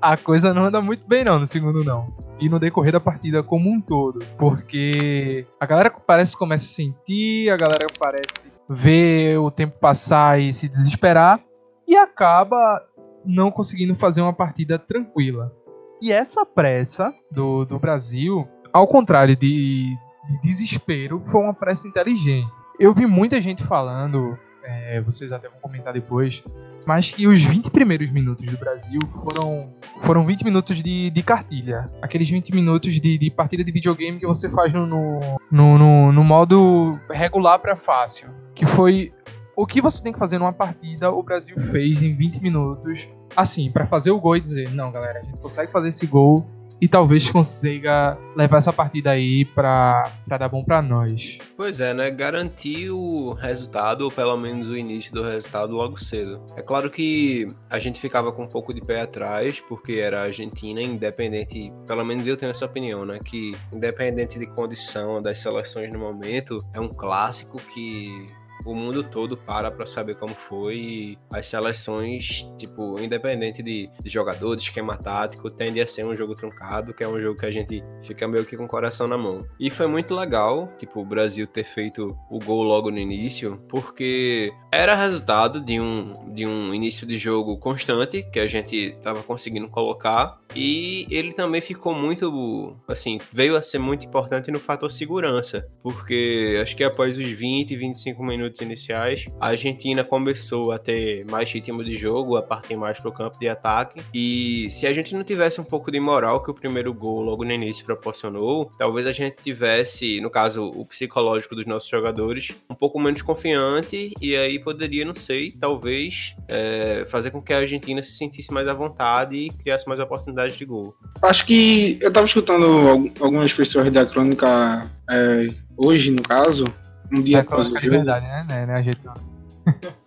a 0.00 0.16
coisa 0.16 0.54
não 0.54 0.64
anda 0.64 0.80
muito 0.80 1.06
bem 1.06 1.24
não, 1.24 1.40
no 1.40 1.46
segundo 1.46 1.82
não. 1.82 2.14
E 2.38 2.48
no 2.48 2.58
decorrer 2.58 2.92
da 2.92 3.00
partida 3.00 3.42
como 3.42 3.70
um 3.70 3.80
todo. 3.80 4.20
Porque 4.38 5.46
a 5.58 5.66
galera 5.66 5.90
parece 5.90 6.32
que 6.32 6.38
começa 6.38 6.64
a 6.64 6.68
sentir, 6.68 7.50
a 7.50 7.56
galera 7.56 7.86
parece 7.98 8.55
ver 8.68 9.38
o 9.38 9.50
tempo 9.50 9.78
passar 9.78 10.40
e 10.40 10.52
se 10.52 10.68
desesperar 10.68 11.40
e 11.86 11.96
acaba 11.96 12.82
não 13.24 13.50
conseguindo 13.50 13.94
fazer 13.94 14.20
uma 14.20 14.32
partida 14.32 14.78
tranquila. 14.78 15.52
E 16.00 16.12
essa 16.12 16.44
pressa 16.44 17.14
do, 17.30 17.64
do 17.64 17.78
Brasil, 17.78 18.46
ao 18.72 18.86
contrário 18.86 19.34
de, 19.34 19.96
de 20.28 20.40
desespero, 20.42 21.20
foi 21.26 21.40
uma 21.40 21.54
pressa 21.54 21.88
inteligente. 21.88 22.50
Eu 22.78 22.92
vi 22.92 23.06
muita 23.06 23.40
gente 23.40 23.64
falando, 23.64 24.38
é, 24.62 25.00
vocês 25.00 25.32
até 25.32 25.48
vão 25.48 25.58
comentar 25.60 25.94
depois, 25.94 26.44
mas 26.86 27.10
que 27.10 27.26
os 27.26 27.42
20 27.42 27.68
primeiros 27.70 28.12
minutos 28.12 28.46
do 28.46 28.56
Brasil 28.56 29.00
foram, 29.24 29.68
foram 30.02 30.24
20 30.24 30.44
minutos 30.44 30.80
de, 30.80 31.10
de 31.10 31.22
cartilha. 31.22 31.90
Aqueles 32.00 32.30
20 32.30 32.54
minutos 32.54 33.00
de, 33.00 33.18
de 33.18 33.30
partida 33.30 33.64
de 33.64 33.72
videogame 33.72 34.20
que 34.20 34.26
você 34.26 34.48
faz 34.48 34.72
no, 34.72 34.86
no, 34.86 35.18
no, 35.50 36.12
no 36.12 36.24
modo 36.24 36.98
regular 37.10 37.58
para 37.58 37.74
fácil. 37.74 38.28
Que 38.54 38.64
foi 38.64 39.12
o 39.56 39.66
que 39.66 39.80
você 39.80 40.00
tem 40.00 40.12
que 40.12 40.18
fazer 40.18 40.38
numa 40.38 40.52
partida, 40.52 41.10
o 41.10 41.22
Brasil 41.22 41.58
fez 41.58 42.00
em 42.00 42.14
20 42.14 42.40
minutos. 42.40 43.08
Assim, 43.34 43.70
para 43.70 43.84
fazer 43.86 44.12
o 44.12 44.20
gol 44.20 44.36
e 44.36 44.40
dizer: 44.40 44.70
não, 44.70 44.92
galera, 44.92 45.18
a 45.18 45.22
gente 45.22 45.40
consegue 45.40 45.72
fazer 45.72 45.88
esse 45.88 46.06
gol 46.06 46.46
e 46.80 46.88
talvez 46.88 47.30
consiga 47.30 48.18
levar 48.36 48.58
essa 48.58 48.72
partida 48.72 49.10
aí 49.10 49.44
pra 49.44 50.12
dar 50.26 50.48
bom 50.48 50.64
pra 50.64 50.82
nós. 50.82 51.38
Pois 51.56 51.80
é, 51.80 51.94
né? 51.94 52.10
Garantir 52.10 52.90
o 52.90 53.32
resultado, 53.32 54.02
ou 54.02 54.10
pelo 54.10 54.36
menos 54.36 54.68
o 54.68 54.76
início 54.76 55.12
do 55.12 55.22
resultado, 55.22 55.74
logo 55.74 55.98
cedo. 55.98 56.40
É 56.56 56.62
claro 56.62 56.90
que 56.90 57.48
a 57.70 57.78
gente 57.78 58.00
ficava 58.00 58.32
com 58.32 58.44
um 58.44 58.48
pouco 58.48 58.74
de 58.74 58.80
pé 58.80 59.00
atrás, 59.00 59.60
porque 59.60 59.94
era 59.94 60.20
a 60.20 60.24
Argentina, 60.24 60.82
independente, 60.82 61.72
pelo 61.86 62.04
menos 62.04 62.26
eu 62.26 62.36
tenho 62.36 62.50
essa 62.50 62.66
opinião, 62.66 63.04
né? 63.04 63.18
Que 63.24 63.56
independente 63.72 64.38
de 64.38 64.46
condição 64.46 65.22
das 65.22 65.38
seleções 65.38 65.92
no 65.92 65.98
momento, 65.98 66.64
é 66.72 66.80
um 66.80 66.88
clássico 66.88 67.58
que 67.72 68.28
o 68.66 68.74
mundo 68.74 69.02
todo 69.04 69.36
para 69.36 69.70
para 69.70 69.86
saber 69.86 70.16
como 70.16 70.34
foi 70.34 70.76
e 70.76 71.18
as 71.30 71.46
seleções, 71.46 72.50
tipo, 72.58 72.98
independente 73.00 73.62
de, 73.62 73.88
de 74.02 74.10
jogador, 74.10 74.56
de 74.56 74.62
esquema 74.62 74.96
tático, 74.96 75.50
tende 75.50 75.80
a 75.80 75.86
ser 75.86 76.04
um 76.04 76.16
jogo 76.16 76.34
truncado, 76.34 76.92
que 76.92 77.04
é 77.04 77.08
um 77.08 77.20
jogo 77.20 77.38
que 77.38 77.46
a 77.46 77.50
gente 77.50 77.82
fica 78.02 78.26
meio 78.26 78.44
que 78.44 78.56
com 78.56 78.64
o 78.64 78.68
coração 78.68 79.06
na 79.06 79.16
mão. 79.16 79.46
E 79.58 79.70
foi 79.70 79.86
muito 79.86 80.14
legal, 80.14 80.72
tipo, 80.78 81.00
o 81.00 81.04
Brasil 81.04 81.46
ter 81.46 81.64
feito 81.64 82.16
o 82.30 82.38
gol 82.38 82.62
logo 82.62 82.90
no 82.90 82.98
início, 82.98 83.62
porque 83.68 84.52
era 84.72 84.94
resultado 84.94 85.60
de 85.60 85.80
um, 85.80 86.32
de 86.34 86.46
um 86.46 86.74
início 86.74 87.06
de 87.06 87.18
jogo 87.18 87.56
constante 87.58 88.22
que 88.32 88.40
a 88.40 88.46
gente 88.46 88.76
estava 88.76 89.22
conseguindo 89.22 89.68
colocar 89.68 90.38
e 90.54 91.06
ele 91.10 91.32
também 91.32 91.60
ficou 91.60 91.94
muito, 91.94 92.76
assim, 92.88 93.18
veio 93.32 93.56
a 93.56 93.62
ser 93.62 93.78
muito 93.78 94.06
importante 94.06 94.50
no 94.50 94.58
fator 94.58 94.90
segurança, 94.90 95.68
porque 95.82 96.58
acho 96.62 96.76
que 96.76 96.84
após 96.84 97.18
os 97.18 97.28
20, 97.28 97.76
25 97.76 98.24
minutos 98.24 98.55
iniciais, 98.60 99.26
a 99.40 99.48
Argentina 99.48 100.04
começou 100.04 100.72
a 100.72 100.78
ter 100.78 101.24
mais 101.26 101.50
ritmo 101.50 101.84
de 101.84 101.96
jogo, 101.96 102.36
a 102.36 102.42
partir 102.42 102.76
mais 102.76 102.98
pro 102.98 103.12
campo 103.12 103.38
de 103.38 103.48
ataque, 103.48 104.02
e 104.12 104.68
se 104.70 104.86
a 104.86 104.92
gente 104.92 105.14
não 105.14 105.24
tivesse 105.24 105.60
um 105.60 105.64
pouco 105.64 105.90
de 105.90 106.00
moral 106.00 106.42
que 106.42 106.50
o 106.50 106.54
primeiro 106.54 106.92
gol 106.92 107.20
logo 107.22 107.44
no 107.44 107.52
início 107.52 107.84
proporcionou, 107.84 108.70
talvez 108.78 109.06
a 109.06 109.12
gente 109.12 109.36
tivesse, 109.42 110.20
no 110.20 110.30
caso, 110.30 110.64
o 110.64 110.84
psicológico 110.86 111.54
dos 111.54 111.66
nossos 111.66 111.88
jogadores, 111.88 112.50
um 112.70 112.74
pouco 112.74 112.98
menos 112.98 113.22
confiante, 113.22 114.12
e 114.20 114.36
aí 114.36 114.58
poderia, 114.58 115.04
não 115.04 115.14
sei, 115.14 115.52
talvez 115.52 116.34
é, 116.48 117.06
fazer 117.08 117.30
com 117.30 117.42
que 117.42 117.52
a 117.52 117.58
Argentina 117.58 118.02
se 118.02 118.12
sentisse 118.12 118.52
mais 118.52 118.68
à 118.68 118.74
vontade 118.74 119.36
e 119.36 119.50
criasse 119.50 119.88
mais 119.88 120.00
oportunidades 120.00 120.56
de 120.56 120.64
gol. 120.64 120.94
Acho 121.22 121.46
que 121.46 121.98
eu 122.00 122.08
estava 122.08 122.26
escutando 122.26 123.10
algumas 123.20 123.52
pessoas 123.52 123.90
da 123.90 124.04
crônica 124.04 124.90
é, 125.10 125.48
hoje, 125.76 126.10
no 126.10 126.22
caso, 126.22 126.64
um 127.12 127.22
dia 127.22 127.40
após 127.40 127.68
o 127.68 127.72
verdade, 127.72 128.26
né? 128.26 128.66
né, 128.66 128.74
a 128.74 128.82
gente... 128.82 129.00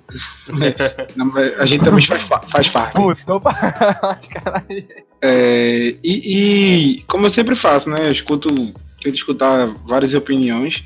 Não, 1.15 1.31
A 1.59 1.65
gente 1.65 1.83
também 1.83 2.03
faz, 2.03 2.23
faz 2.47 2.69
parte. 2.69 2.95
Puta, 2.95 3.35
opa! 3.35 3.55
É, 5.21 5.95
e, 6.01 7.01
e 7.01 7.03
como 7.03 7.25
eu 7.25 7.29
sempre 7.29 7.53
faço, 7.53 7.89
né? 7.89 8.07
Eu 8.07 8.11
escuto, 8.11 8.47
tento 9.01 9.15
escutar 9.15 9.67
várias 9.85 10.13
opiniões. 10.13 10.85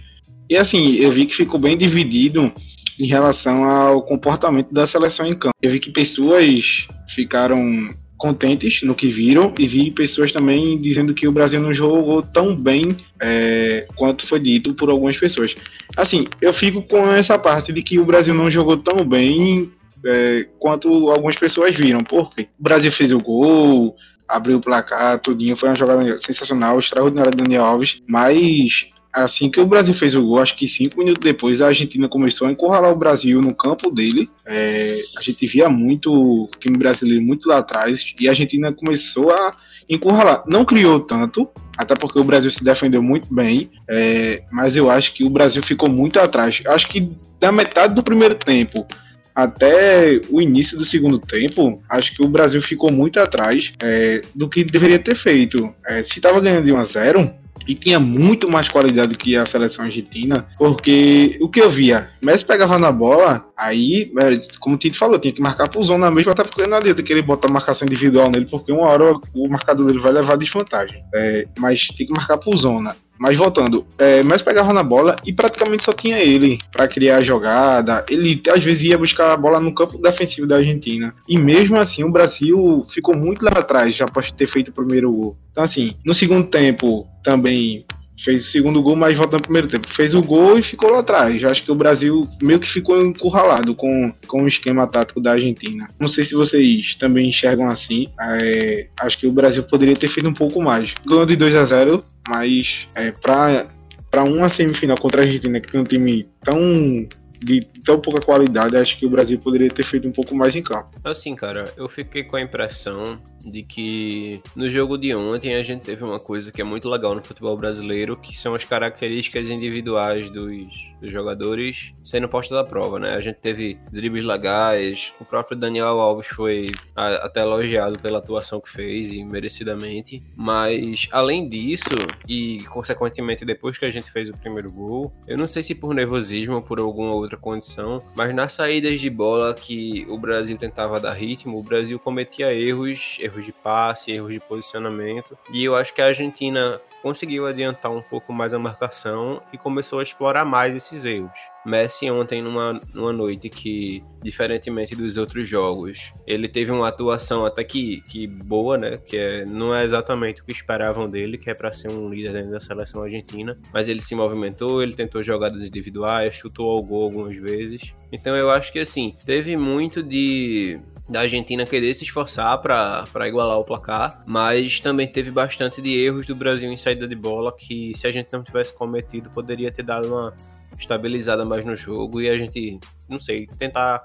E 0.50 0.58
assim, 0.58 0.96
eu 0.96 1.12
vi 1.12 1.28
que 1.28 1.36
ficou 1.36 1.60
bem 1.60 1.78
dividido 1.78 2.52
em 3.00 3.08
relação 3.08 3.70
ao 3.70 4.02
comportamento 4.02 4.74
da 4.74 4.88
seleção 4.88 5.28
em 5.28 5.34
campo. 5.34 5.54
Eu 5.62 5.70
vi 5.70 5.80
que 5.80 5.92
pessoas 5.92 6.88
ficaram 7.10 7.90
contentes 8.24 8.82
no 8.84 8.96
que 8.96 9.10
viram 9.10 9.54
e 9.60 9.68
vi 9.68 9.92
pessoas 9.92 10.32
também 10.32 10.80
dizendo 10.80 11.14
que 11.14 11.28
o 11.28 11.32
Brasil 11.34 11.60
não 11.60 11.74
jogou 11.74 12.22
tão 12.22 12.56
bem 12.56 12.96
é, 13.20 13.86
quanto 13.98 14.26
foi 14.26 14.40
dito 14.40 14.74
por 14.74 14.90
algumas 14.90 15.18
pessoas. 15.18 15.54
Assim, 15.98 16.26
eu 16.40 16.54
fico 16.54 16.82
com 16.84 17.12
essa 17.12 17.38
parte 17.38 17.74
de 17.74 17.84
que 17.84 18.00
o 18.00 18.06
Brasil 18.06 18.34
não 18.34 18.50
jogou 18.50 18.78
tão 18.78 19.06
bem 19.06 19.70
é, 20.06 20.48
quanto 20.58 21.10
algumas 21.12 21.36
pessoas 21.36 21.76
viram. 21.76 22.02
Porque 22.02 22.44
o 22.44 22.64
Brasil 22.64 22.94
fez 22.94 23.12
o 23.12 23.20
gol, 23.20 23.94
abriu 24.26 24.56
o 24.56 24.62
placar, 24.62 25.20
tudinho, 25.20 25.58
foi 25.58 25.68
uma 25.68 25.76
jogada 25.76 26.18
sensacional, 26.22 26.80
extraordinária 26.80 27.30
do 27.30 27.44
Daniel 27.44 27.66
Alves, 27.66 28.02
mas 28.08 28.88
assim 29.14 29.50
que 29.50 29.60
o 29.60 29.66
Brasil 29.66 29.94
fez 29.94 30.16
o 30.16 30.24
gol, 30.24 30.40
acho 30.40 30.56
que 30.58 30.68
cinco 30.68 30.98
minutos 30.98 31.22
depois 31.24 31.62
a 31.62 31.68
Argentina 31.68 32.10
começou 32.10 32.48
a 32.48 32.52
encurralar 32.52 32.92
o 32.92 32.96
Brasil 32.96 33.42
no 33.42 33.54
campo 33.54 33.92
dele. 33.92 34.28
É, 34.46 35.02
a 35.18 35.22
gente 35.22 35.46
via 35.46 35.70
muito 35.70 36.12
o 36.12 36.50
time 36.60 36.78
brasileiro 36.78 37.22
muito 37.22 37.48
lá 37.48 37.60
atrás 37.60 38.04
e 38.20 38.28
a 38.28 38.32
Argentina 38.32 38.74
começou 38.74 39.32
a 39.32 39.56
encurralar. 39.88 40.44
Não 40.48 40.66
criou 40.66 41.00
tanto, 41.00 41.48
até 41.78 41.94
porque 41.96 42.20
o 42.20 42.24
Brasil 42.24 42.50
se 42.50 42.64
defendeu 42.64 43.04
muito 43.04 43.32
bem, 43.34 43.70
é, 43.88 44.44
mas 44.52 44.76
eu 44.76 44.90
acho 44.90 45.14
que 45.14 45.24
o 45.24 45.30
Brasil 45.30 45.62
ficou 45.62 45.90
muito 45.90 46.20
atrás. 46.20 46.64
Acho 46.66 46.88
que 46.88 47.12
da 47.40 47.52
metade 47.52 47.94
do 47.94 48.02
primeiro 48.02 48.36
tempo 48.36 48.88
até 49.36 50.22
o 50.30 50.42
início 50.42 50.78
do 50.78 50.86
segundo 50.86 51.18
tempo, 51.18 51.82
acho 51.90 52.14
que 52.14 52.24
o 52.24 52.28
Brasil 52.28 52.62
ficou 52.62 52.92
muito 52.92 53.20
atrás 53.20 53.74
é, 53.82 54.22
do 54.34 54.48
que 54.48 54.64
deveria 54.64 55.00
ter 55.00 55.16
feito. 55.16 55.74
É, 55.86 56.04
se 56.04 56.20
estava 56.20 56.40
ganhando 56.40 56.66
de 56.66 56.72
1 56.72 56.78
a 56.78 56.84
0 56.84 57.43
e 57.68 57.76
tinha 57.76 58.00
muito 58.00 58.50
mais 58.50 58.68
qualidade 58.68 59.16
que 59.16 59.36
a 59.36 59.46
seleção 59.46 59.86
argentina, 59.86 60.46
porque 60.58 61.38
o 61.42 61.50
que 61.50 61.62
eu 61.62 61.70
via, 61.70 62.10
Messi 62.22 62.46
pegava 62.46 62.78
na 62.78 62.92
bola, 62.92 63.46
aí, 63.58 64.12
como 64.60 64.76
o 64.76 64.80
Tito 64.80 64.98
falou, 64.98 65.20
tinha 65.20 65.34
que 65.34 65.42
marcar 65.42 65.70
pro 65.70 65.84
zona 65.84 66.10
mesmo, 66.12 66.32
até 66.32 66.44
porque 66.44 66.68
não 66.68 66.78
adianta 66.78 67.04
querer 67.04 67.22
botar 67.22 67.52
marcação 67.52 67.86
individual 67.88 68.30
nele, 68.30 68.46
porque 68.46 68.72
uma 68.72 68.88
hora 68.88 69.16
o 69.34 69.48
marcador 69.48 69.88
dele 69.88 70.00
vai 70.00 70.12
levar 70.12 70.38
desvantagem. 70.38 71.04
É, 71.14 71.48
mas 71.58 71.88
tem 71.88 72.08
que 72.08 72.14
marcar 72.14 72.38
pro 72.38 72.56
zona. 72.58 72.96
Mas 73.24 73.38
voltando, 73.38 73.86
é, 73.98 74.22
Messi 74.22 74.44
pegava 74.44 74.74
na 74.74 74.84
bola 74.84 75.16
e 75.26 75.32
praticamente 75.32 75.86
só 75.86 75.94
tinha 75.94 76.20
ele 76.20 76.58
para 76.70 76.90
criar 76.90 77.20
a 77.20 77.24
jogada. 77.24 78.06
Ele 78.10 78.44
às 78.54 78.62
vezes 78.62 78.84
ia 78.84 78.98
buscar 78.98 79.32
a 79.32 79.38
bola 79.38 79.62
no 79.62 79.74
campo 79.74 79.98
defensivo 79.98 80.46
da 80.46 80.58
Argentina. 80.58 81.16
E 81.26 81.38
mesmo 81.38 81.78
assim, 81.78 82.04
o 82.04 82.12
Brasil 82.12 82.86
ficou 82.90 83.16
muito 83.16 83.46
lá 83.46 83.52
atrás, 83.52 83.96
já 83.96 84.04
após 84.04 84.30
ter 84.30 84.46
feito 84.46 84.72
o 84.72 84.74
primeiro 84.74 85.10
gol. 85.10 85.38
Então, 85.54 85.64
assim, 85.64 85.96
no 86.04 86.14
segundo 86.14 86.48
tempo 86.48 87.08
também 87.24 87.86
fez 88.18 88.46
o 88.46 88.50
segundo 88.50 88.82
gol, 88.82 88.96
mas 88.96 89.18
voltando 89.18 89.42
no 89.42 89.44
primeiro 89.44 89.68
tempo. 89.68 89.88
Fez 89.88 90.14
o 90.14 90.22
gol 90.22 90.58
e 90.58 90.64
ficou 90.64 90.92
lá 90.92 91.00
atrás. 91.00 91.42
Eu 91.42 91.50
acho 91.50 91.64
que 91.64 91.72
o 91.72 91.76
Brasil 91.76 92.28
meio 92.42 92.60
que 92.60 92.70
ficou 92.70 93.06
encurralado 93.06 93.76
com, 93.76 94.14
com 94.28 94.44
o 94.44 94.48
esquema 94.48 94.88
tático 94.88 95.22
da 95.22 95.32
Argentina. 95.32 95.90
Não 96.00 96.08
sei 96.08 96.26
se 96.26 96.34
vocês 96.34 96.96
também 96.96 97.30
enxergam 97.30 97.68
assim. 97.68 98.08
É, 98.20 98.88
acho 99.02 99.18
que 99.18 99.28
o 99.28 99.32
Brasil 99.32 99.64
poderia 99.64 99.96
ter 99.96 100.08
feito 100.08 100.28
um 100.28 100.34
pouco 100.34 100.62
mais. 100.62 100.94
Ganhou 101.06 101.26
de 101.26 101.36
2 101.36 101.56
a 101.56 101.66
0 101.66 102.04
mas 102.30 102.88
é, 102.96 103.12
para 103.12 103.66
para 104.10 104.24
uma 104.24 104.48
semifinal 104.48 104.96
contra 104.96 105.22
a 105.22 105.26
Argentina, 105.26 105.60
que 105.60 105.72
tem 105.72 105.82
um 105.82 105.84
time 105.84 106.28
tão 106.44 107.08
de 107.44 107.62
tão 107.84 108.00
pouca 108.00 108.22
qualidade, 108.22 108.78
acho 108.78 108.98
que 108.98 109.06
o 109.06 109.10
Brasil 109.10 109.38
poderia 109.40 109.70
ter 109.70 109.84
feito 109.84 110.08
um 110.08 110.12
pouco 110.12 110.36
mais 110.36 110.56
em 110.56 110.64
campo. 110.64 110.90
Assim, 111.04 111.36
cara, 111.36 111.72
eu 111.76 111.90
fiquei 111.90 112.24
com 112.24 112.36
a 112.36 112.42
impressão 112.42 113.20
de 113.46 113.64
que 113.64 114.42
no 114.56 114.70
jogo 114.70 114.98
de 114.98 115.14
ontem 115.14 115.56
a 115.56 115.64
gente 115.64 115.82
teve 115.82 116.04
uma 116.04 116.20
coisa 116.20 116.52
que 116.52 116.62
é 116.62 116.64
muito 116.64 116.90
legal 116.90 117.14
no 117.16 117.22
futebol 117.22 117.56
brasileiro, 117.58 118.18
que 118.18 118.40
são 118.40 118.56
as 118.56 118.64
características 118.64 119.48
individuais 119.50 120.30
dos, 120.30 120.54
dos 121.02 121.12
jogadores 121.12 121.94
sendo 122.04 122.28
postas 122.30 122.58
à 122.58 122.64
prova, 122.64 123.00
né? 123.00 123.16
A 123.16 123.22
gente 123.22 123.38
teve 123.38 123.78
dribles 123.92 124.24
legais, 124.24 125.14
o 125.20 125.26
próprio 125.26 125.58
Daniel 125.58 126.00
Alves 126.00 126.28
foi 126.28 126.72
a, 126.96 127.26
até 127.26 127.42
elogiado 127.42 128.00
pela 128.00 128.20
atuação 128.20 128.62
que 128.62 128.70
fez 128.70 129.10
e 129.10 129.24
merecidamente, 129.24 130.24
mas 130.36 131.08
além 131.12 131.48
disso 131.48 131.90
e 132.28 132.64
consequentemente 132.70 133.46
depois 133.46 133.78
que 133.78 133.86
a 133.86 133.92
gente 133.92 134.12
fez 134.12 134.30
o 134.30 134.38
primeiro 134.38 134.72
gol, 134.72 135.12
eu 135.28 135.38
não 135.38 135.48
sei 135.48 135.62
se 135.64 135.76
por 135.76 135.94
nervosismo 135.94 136.56
ou 136.56 136.62
por 136.62 136.80
alguma 136.80 137.14
outra 137.14 137.38
condição, 137.38 137.73
mas 138.16 138.34
nas 138.34 138.54
saídas 138.54 139.00
de 139.00 139.10
bola 139.10 139.54
que 139.54 140.06
o 140.10 140.18
Brasil 140.18 140.58
tentava 140.58 141.00
dar 141.00 141.14
ritmo, 141.14 141.58
o 141.58 141.64
Brasil 141.64 142.00
cometia 142.00 142.54
erros, 142.54 143.18
erros 143.20 143.46
de 143.46 143.52
passe, 143.52 144.12
erros 144.12 144.34
de 144.34 144.40
posicionamento, 144.40 145.38
e 145.52 145.64
eu 145.64 145.76
acho 145.76 145.94
que 145.94 146.02
a 146.02 146.08
Argentina 146.08 146.80
conseguiu 147.04 147.46
adiantar 147.46 147.92
um 147.92 148.02
pouco 148.02 148.32
mais 148.32 148.54
a 148.54 148.60
marcação 148.60 149.44
e 149.52 149.58
começou 149.58 150.00
a 150.00 150.04
explorar 150.04 150.46
mais 150.46 150.74
esses 150.74 151.04
erros. 151.04 151.34
Messi 151.66 152.10
ontem 152.10 152.42
numa, 152.42 152.82
numa 152.94 153.12
noite 153.12 153.50
que, 153.50 154.02
diferentemente 154.22 154.96
dos 154.96 155.18
outros 155.18 155.48
jogos, 155.48 156.14
ele 156.26 156.48
teve 156.48 156.72
uma 156.72 156.88
atuação 156.88 157.46
até 157.46 157.62
que, 157.64 158.02
que 158.10 158.26
boa, 158.26 158.78
né? 158.78 158.98
Que 158.98 159.18
é, 159.18 159.46
não 159.46 159.76
é 159.76 159.84
exatamente 159.84 160.42
o 160.42 160.46
que 160.46 160.54
esperavam 160.54 161.10
dele, 161.10 161.38
que 161.38 161.50
é 161.50 161.54
para 161.54 161.74
ser 161.74 161.90
um 161.90 162.10
líder 162.10 162.32
dentro 162.32 162.52
da 162.52 162.60
seleção 162.62 163.04
argentina, 163.04 163.58
mas 163.74 163.90
ele 163.90 164.02
se 164.02 164.16
movimentou, 164.16 164.82
ele 164.82 164.96
tentou 164.96 165.22
jogadas 165.22 165.62
individuais, 165.62 166.36
chutou 166.36 166.72
ao 166.72 166.82
gol 166.82 167.04
algumas 167.04 167.36
vezes. 167.36 167.94
Então 168.14 168.34
eu 168.36 168.50
acho 168.50 168.72
que 168.72 168.80
assim, 168.80 169.16
teve 169.26 169.58
muito 169.58 170.02
de 170.02 170.80
da 171.14 171.22
Argentina 171.22 171.66
querer 171.66 171.94
se 171.94 172.04
esforçar 172.04 172.58
para 172.58 173.28
igualar 173.28 173.60
o 173.60 173.64
placar, 173.64 174.24
mas 174.26 174.80
também 174.80 175.08
teve 175.08 175.32
bastante 175.32 175.82
de 175.82 175.98
erros 175.98 176.26
do 176.26 176.36
Brasil 176.36 176.72
em 176.72 176.76
saída 176.76 177.08
de 177.08 177.16
bola 177.16 177.56
que 177.56 177.94
se 177.96 178.08
a 178.08 178.12
gente 178.12 178.34
não 178.34 178.44
tivesse 178.44 178.74
cometido 178.74 179.30
poderia 179.30 179.72
ter 179.72 179.84
dado 179.84 180.08
uma 180.08 180.34
estabilizada 180.78 181.46
mais 181.46 181.64
no 181.64 181.76
jogo 181.76 182.20
e 182.20 182.28
a 182.28 182.38
gente, 182.38 182.80
não 183.08 183.20
sei, 183.20 183.48
tentar 183.60 184.04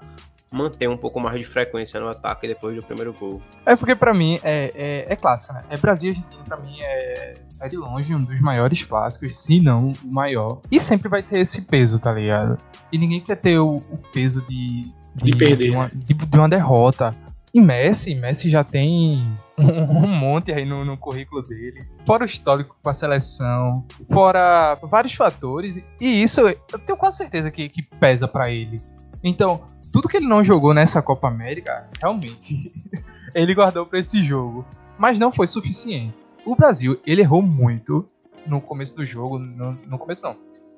manter 0.51 0.87
um 0.87 0.97
pouco 0.97 1.19
mais 1.19 1.37
de 1.37 1.45
frequência 1.45 1.99
no 1.99 2.07
ataque 2.07 2.47
depois 2.47 2.75
do 2.75 2.83
primeiro 2.83 3.13
gol. 3.13 3.41
É 3.65 3.75
porque 3.75 3.95
pra 3.95 4.13
mim 4.13 4.39
é, 4.43 4.71
é, 4.75 5.13
é 5.13 5.15
clássico, 5.15 5.53
né? 5.53 5.63
É 5.69 5.77
Brasil 5.77 6.11
e 6.11 6.15
Argentina, 6.15 6.43
pra 6.43 6.57
mim 6.57 6.77
é, 6.81 7.33
é 7.59 7.67
de 7.67 7.77
longe 7.77 8.13
um 8.13 8.19
dos 8.19 8.39
maiores 8.39 8.83
clássicos, 8.83 9.35
se 9.35 9.59
não 9.59 9.93
o 10.03 10.07
maior. 10.07 10.61
E 10.71 10.79
sempre 10.79 11.09
vai 11.09 11.21
ter 11.21 11.39
esse 11.39 11.61
peso, 11.61 11.99
tá 11.99 12.11
ligado? 12.11 12.57
E 12.91 12.97
ninguém 12.97 13.21
quer 13.21 13.35
ter 13.35 13.59
o, 13.59 13.77
o 13.77 13.97
peso 14.11 14.43
de, 14.47 14.91
De 15.15 15.31
perder, 15.31 15.71
uma, 15.71 15.87
de, 15.87 16.13
de 16.13 16.37
uma 16.37 16.47
derrota. 16.47 17.15
E 17.53 17.59
Messi, 17.59 18.13
Messi 18.15 18.49
já 18.49 18.63
tem 18.63 19.37
um, 19.57 20.07
monte 20.07 20.51
aí 20.51 20.65
no, 20.65 20.85
no 20.85 20.97
currículo 20.97 21.41
dele. 21.41 21.87
Fora 22.05 22.23
o 22.23 22.25
histórico 22.25 22.75
com 22.81 22.89
a 22.89 22.93
seleção, 22.93 23.85
fora 24.11 24.77
vários 24.83 25.13
fatores. 25.13 25.77
E 25.99 26.23
isso 26.23 26.41
eu 26.41 26.79
tenho 26.85 26.97
quase 26.97 27.17
certeza 27.17 27.49
que, 27.49 27.67
que 27.69 27.81
pesa 27.81 28.27
pra 28.27 28.51
ele. 28.51 28.79
Então, 29.23 29.61
tudo 29.91 30.07
que 30.07 30.17
ele 30.17 30.27
não 30.27 30.43
jogou 30.43 30.73
nessa 30.73 31.01
Copa 31.01 31.27
América, 31.27 31.89
realmente, 31.99 32.71
ele 33.33 33.55
guardou 33.55 33.85
pra 33.85 33.99
esse 33.99 34.23
jogo. 34.23 34.65
Mas 34.97 35.17
não 35.17 35.31
foi 35.31 35.47
suficiente. 35.47 36.13
O 36.45 36.55
Brasil, 36.55 36.99
ele 37.05 37.21
errou 37.21 37.41
muito 37.41 38.07
no 38.45 38.61
começo 38.61 38.95
do 38.95 39.05
jogo. 39.05 39.39
No, 39.39 39.71
no 39.87 39.97
começo 39.97 40.23
não. 40.23 40.35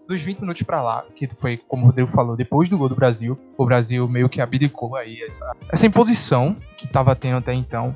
Dos 0.08 0.22
20 0.22 0.39
minutos 0.39 0.63
pra 0.63 0.81
lá, 0.81 1.05
que 1.15 1.27
foi, 1.27 1.58
como 1.67 1.84
o 1.84 1.86
Rodrigo 1.88 2.10
falou, 2.10 2.36
depois 2.36 2.67
do 2.67 2.77
gol 2.77 2.89
do 2.89 2.96
Brasil, 2.96 3.38
o 3.58 3.65
Brasil 3.65 4.08
meio 4.08 4.27
que 4.27 4.41
abdicou 4.41 4.96
aí 4.96 5.22
essa, 5.22 5.55
essa 5.70 5.86
imposição 5.86 6.55
que 6.77 6.88
tava 6.88 7.15
tendo 7.15 7.38
até 7.38 7.53
então. 7.53 7.96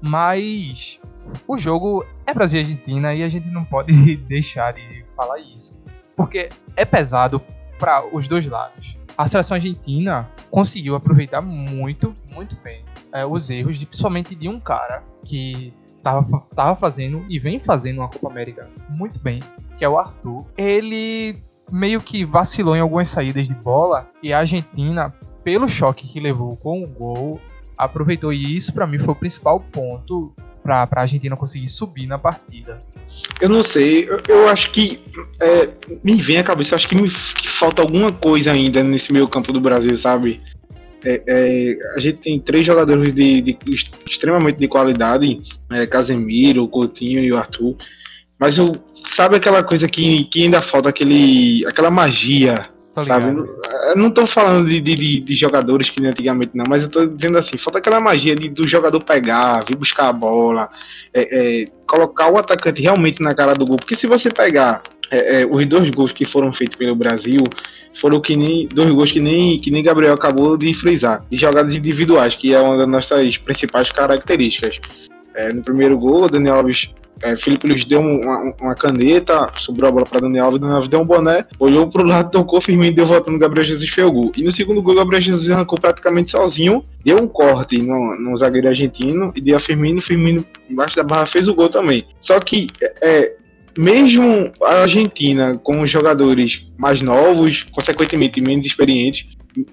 Mas 0.00 1.00
o 1.48 1.58
jogo 1.58 2.04
é 2.26 2.32
Brasil 2.32 2.60
e 2.60 2.62
Argentina 2.62 3.14
e 3.14 3.22
a 3.22 3.28
gente 3.28 3.48
não 3.48 3.64
pode 3.64 4.16
deixar 4.28 4.74
de 4.74 5.04
falar 5.16 5.38
isso. 5.40 5.80
Porque 6.14 6.48
é 6.76 6.84
pesado 6.84 7.40
para 7.78 8.04
os 8.14 8.28
dois 8.28 8.46
lados. 8.46 8.96
A 9.18 9.26
seleção 9.26 9.54
argentina 9.54 10.28
conseguiu 10.50 10.94
aproveitar 10.94 11.40
muito, 11.40 12.14
muito 12.30 12.54
bem 12.62 12.84
é, 13.16 13.24
os 13.24 13.48
erros, 13.48 13.78
de, 13.78 13.86
principalmente 13.86 14.34
de 14.34 14.48
um 14.48 14.60
cara 14.60 15.02
que 15.24 15.72
tava, 16.02 16.40
tava 16.54 16.76
fazendo 16.76 17.24
e 17.28 17.38
vem 17.38 17.58
fazendo 17.58 17.98
uma 17.98 18.08
Copa 18.08 18.28
América 18.28 18.68
muito 18.90 19.18
bem, 19.18 19.40
que 19.76 19.84
é 19.84 19.88
o 19.88 19.98
Arthur. 19.98 20.44
Ele 20.56 21.36
meio 21.70 22.00
que 22.00 22.24
vacilou 22.24 22.76
em 22.76 22.80
algumas 22.80 23.08
saídas 23.08 23.48
de 23.48 23.54
bola 23.54 24.08
e 24.22 24.32
a 24.32 24.38
Argentina, 24.38 25.12
pelo 25.42 25.68
choque 25.68 26.06
que 26.06 26.20
levou 26.20 26.56
com 26.56 26.82
o 26.82 26.86
gol, 26.86 27.40
aproveitou. 27.76 28.32
E 28.32 28.56
isso 28.56 28.72
para 28.72 28.86
mim 28.86 28.98
foi 28.98 29.12
o 29.12 29.16
principal 29.16 29.60
ponto 29.60 30.32
para 30.62 30.88
a 30.90 31.00
Argentina 31.00 31.36
conseguir 31.36 31.68
subir 31.68 32.06
na 32.06 32.18
partida. 32.18 32.82
Eu 33.40 33.48
não 33.48 33.62
sei, 33.62 34.08
eu, 34.08 34.20
eu 34.28 34.48
acho 34.48 34.70
que 34.72 35.00
é, 35.40 35.68
me 36.02 36.16
vem 36.16 36.38
à 36.38 36.44
cabeça, 36.44 36.74
acho 36.74 36.88
que 36.88 36.94
me 36.94 37.08
que 37.08 37.48
falta 37.48 37.82
alguma 37.82 38.12
coisa 38.12 38.52
ainda 38.52 38.82
nesse 38.82 39.12
meio 39.12 39.28
campo 39.28 39.52
do 39.52 39.60
Brasil, 39.60 39.96
sabe? 39.96 40.38
É, 41.04 41.22
é, 41.26 41.78
a 41.94 42.00
gente 42.00 42.18
tem 42.18 42.40
três 42.40 42.66
jogadores 42.66 43.14
de, 43.14 43.40
de 43.40 43.58
extremamente 44.08 44.58
de 44.58 44.66
qualidade, 44.66 45.38
é, 45.70 45.86
Casemiro, 45.86 46.66
Coutinho 46.68 47.20
e 47.20 47.32
o 47.32 47.36
Arthur. 47.36 47.76
Mas 48.38 48.58
eu 48.58 48.72
sabe 49.04 49.36
aquela 49.36 49.62
coisa 49.62 49.88
que, 49.88 50.24
que 50.24 50.44
ainda 50.44 50.60
falta 50.60 50.88
aquele 50.88 51.64
aquela 51.66 51.90
magia 51.90 52.68
sabe? 53.04 53.26
Eu 53.88 53.96
não 53.96 54.10
tô 54.10 54.26
falando 54.26 54.68
de, 54.68 54.80
de, 54.80 55.20
de, 55.20 55.34
jogadores 55.34 55.90
que 55.90 56.00
nem 56.00 56.10
antigamente, 56.10 56.52
não, 56.54 56.64
mas 56.68 56.82
eu 56.82 56.88
tô 56.88 57.06
dizendo 57.06 57.36
assim, 57.36 57.58
falta 57.58 57.78
aquela 57.78 58.00
magia 58.00 58.34
de, 58.34 58.48
do 58.48 58.66
jogador 58.66 59.02
pegar, 59.02 59.60
vir 59.66 59.76
buscar 59.76 60.08
a 60.08 60.12
bola, 60.12 60.70
é, 61.12 61.62
é, 61.62 61.64
colocar 61.86 62.30
o 62.30 62.38
atacante 62.38 62.80
realmente 62.80 63.20
na 63.20 63.34
cara 63.34 63.54
do 63.54 63.64
gol. 63.64 63.76
Porque 63.76 63.94
se 63.94 64.06
você 64.06 64.30
pegar 64.30 64.82
é, 65.10 65.42
é, 65.42 65.46
os 65.46 65.64
dois 65.66 65.90
gols 65.90 66.12
que 66.12 66.24
foram 66.24 66.52
feitos 66.52 66.76
pelo 66.76 66.96
Brasil, 66.96 67.42
foram 67.94 68.20
que 68.20 68.36
nem 68.36 68.66
dois 68.68 68.90
gols 68.90 69.12
que 69.12 69.20
nem, 69.20 69.60
que 69.60 69.70
nem 69.70 69.82
Gabriel 69.82 70.14
acabou 70.14 70.56
de 70.56 70.72
frisar, 70.72 71.22
de 71.30 71.36
jogadas 71.36 71.74
individuais, 71.74 72.34
que 72.34 72.54
é 72.54 72.60
uma 72.60 72.78
das 72.78 72.88
nossas 72.88 73.36
principais 73.38 73.90
características. 73.90 74.80
É, 75.34 75.52
no 75.52 75.62
primeiro 75.62 75.98
gol, 75.98 76.24
o 76.24 76.28
Daniel 76.30 76.56
Alves 76.56 76.90
é, 77.22 77.36
Felipe 77.36 77.66
Luiz 77.66 77.84
deu 77.84 78.00
uma, 78.00 78.54
uma 78.60 78.74
caneta, 78.74 79.50
sobrou 79.56 79.88
a 79.88 79.92
bola 79.92 80.06
para 80.06 80.20
Daniel 80.20 80.46
Alves, 80.46 80.60
Daniel 80.60 80.76
Alves 80.76 80.90
deu 80.90 81.00
um 81.00 81.04
boné, 81.04 81.46
olhou 81.58 81.88
pro 81.88 82.04
lado, 82.04 82.30
tocou, 82.30 82.60
Firmino 82.60 82.94
deu 82.94 83.06
volta 83.06 83.30
no 83.30 83.38
Gabriel 83.38 83.66
Jesus 83.66 83.88
fez 83.88 84.06
o 84.06 84.12
gol. 84.12 84.32
E 84.36 84.42
no 84.42 84.52
segundo 84.52 84.82
gol, 84.82 84.94
o 84.94 84.96
Gabriel 84.96 85.22
Jesus 85.22 85.50
arrancou 85.50 85.80
praticamente 85.80 86.30
sozinho, 86.30 86.84
deu 87.04 87.16
um 87.22 87.26
corte 87.26 87.80
no, 87.80 88.18
no 88.18 88.36
zagueiro 88.36 88.68
argentino 88.68 89.32
e 89.34 89.40
deu 89.40 89.56
a 89.56 89.60
Firmino, 89.60 90.00
Firmino 90.00 90.44
embaixo 90.68 90.96
da 90.96 91.02
barra 91.02 91.26
fez 91.26 91.48
o 91.48 91.54
gol 91.54 91.68
também. 91.68 92.06
Só 92.20 92.38
que 92.38 92.68
é, 93.00 93.32
mesmo 93.78 94.52
a 94.62 94.82
Argentina 94.82 95.58
com 95.62 95.86
jogadores 95.86 96.66
mais 96.76 97.00
novos, 97.00 97.64
consequentemente 97.72 98.40
menos 98.40 98.66
experientes, 98.66 99.26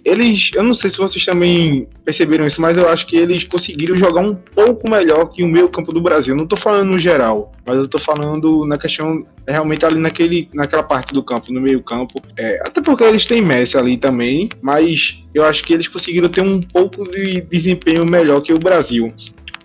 eles, 0.06 0.52
eu 0.54 0.64
não 0.64 0.74
sei 0.74 0.90
se 0.90 0.98
vocês 0.98 1.26
também 1.26 1.88
perceberam 2.06 2.46
isso, 2.46 2.62
mas 2.62 2.78
eu 2.78 2.88
acho 2.90 3.08
que 3.08 3.16
eles 3.16 3.44
conseguiram 3.44 3.96
jogar 3.98 4.22
um 4.22 4.36
pouco 4.36 4.90
melhor 4.90 5.26
que 5.26 5.44
o 5.44 5.48
meio 5.48 5.70
campo 5.70 5.92
do 5.92 6.02
Brasil. 6.02 6.36
Não 6.36 6.48
tô 6.48 6.56
falando 6.56 6.92
no 6.92 7.00
geral, 7.00 7.52
mas 7.66 7.78
eu 7.78 7.88
tô 7.88 7.98
falando 7.98 8.66
na 8.66 8.78
questão 8.78 9.26
realmente 9.48 9.86
ali 9.86 10.00
naquele, 10.00 10.48
naquela 10.54 10.84
parte 10.84 11.14
do 11.14 11.24
campo, 11.24 11.52
no 11.52 11.60
meio 11.60 11.82
campo. 11.82 12.22
É, 12.38 12.62
até 12.66 12.82
porque 12.82 13.04
eles 13.04 13.26
têm 13.26 13.42
Messi 13.42 13.78
ali 13.78 13.98
também, 13.98 14.50
mas 14.62 15.24
eu 15.34 15.44
acho 15.44 15.64
que 15.64 15.74
eles 15.74 15.88
conseguiram 15.88 16.30
ter 16.30 16.42
um 16.42 16.62
pouco 16.62 17.04
de 17.10 17.42
desempenho 17.42 18.06
melhor 18.06 18.42
que 18.42 18.54
o 18.54 18.60
Brasil. 18.60 19.14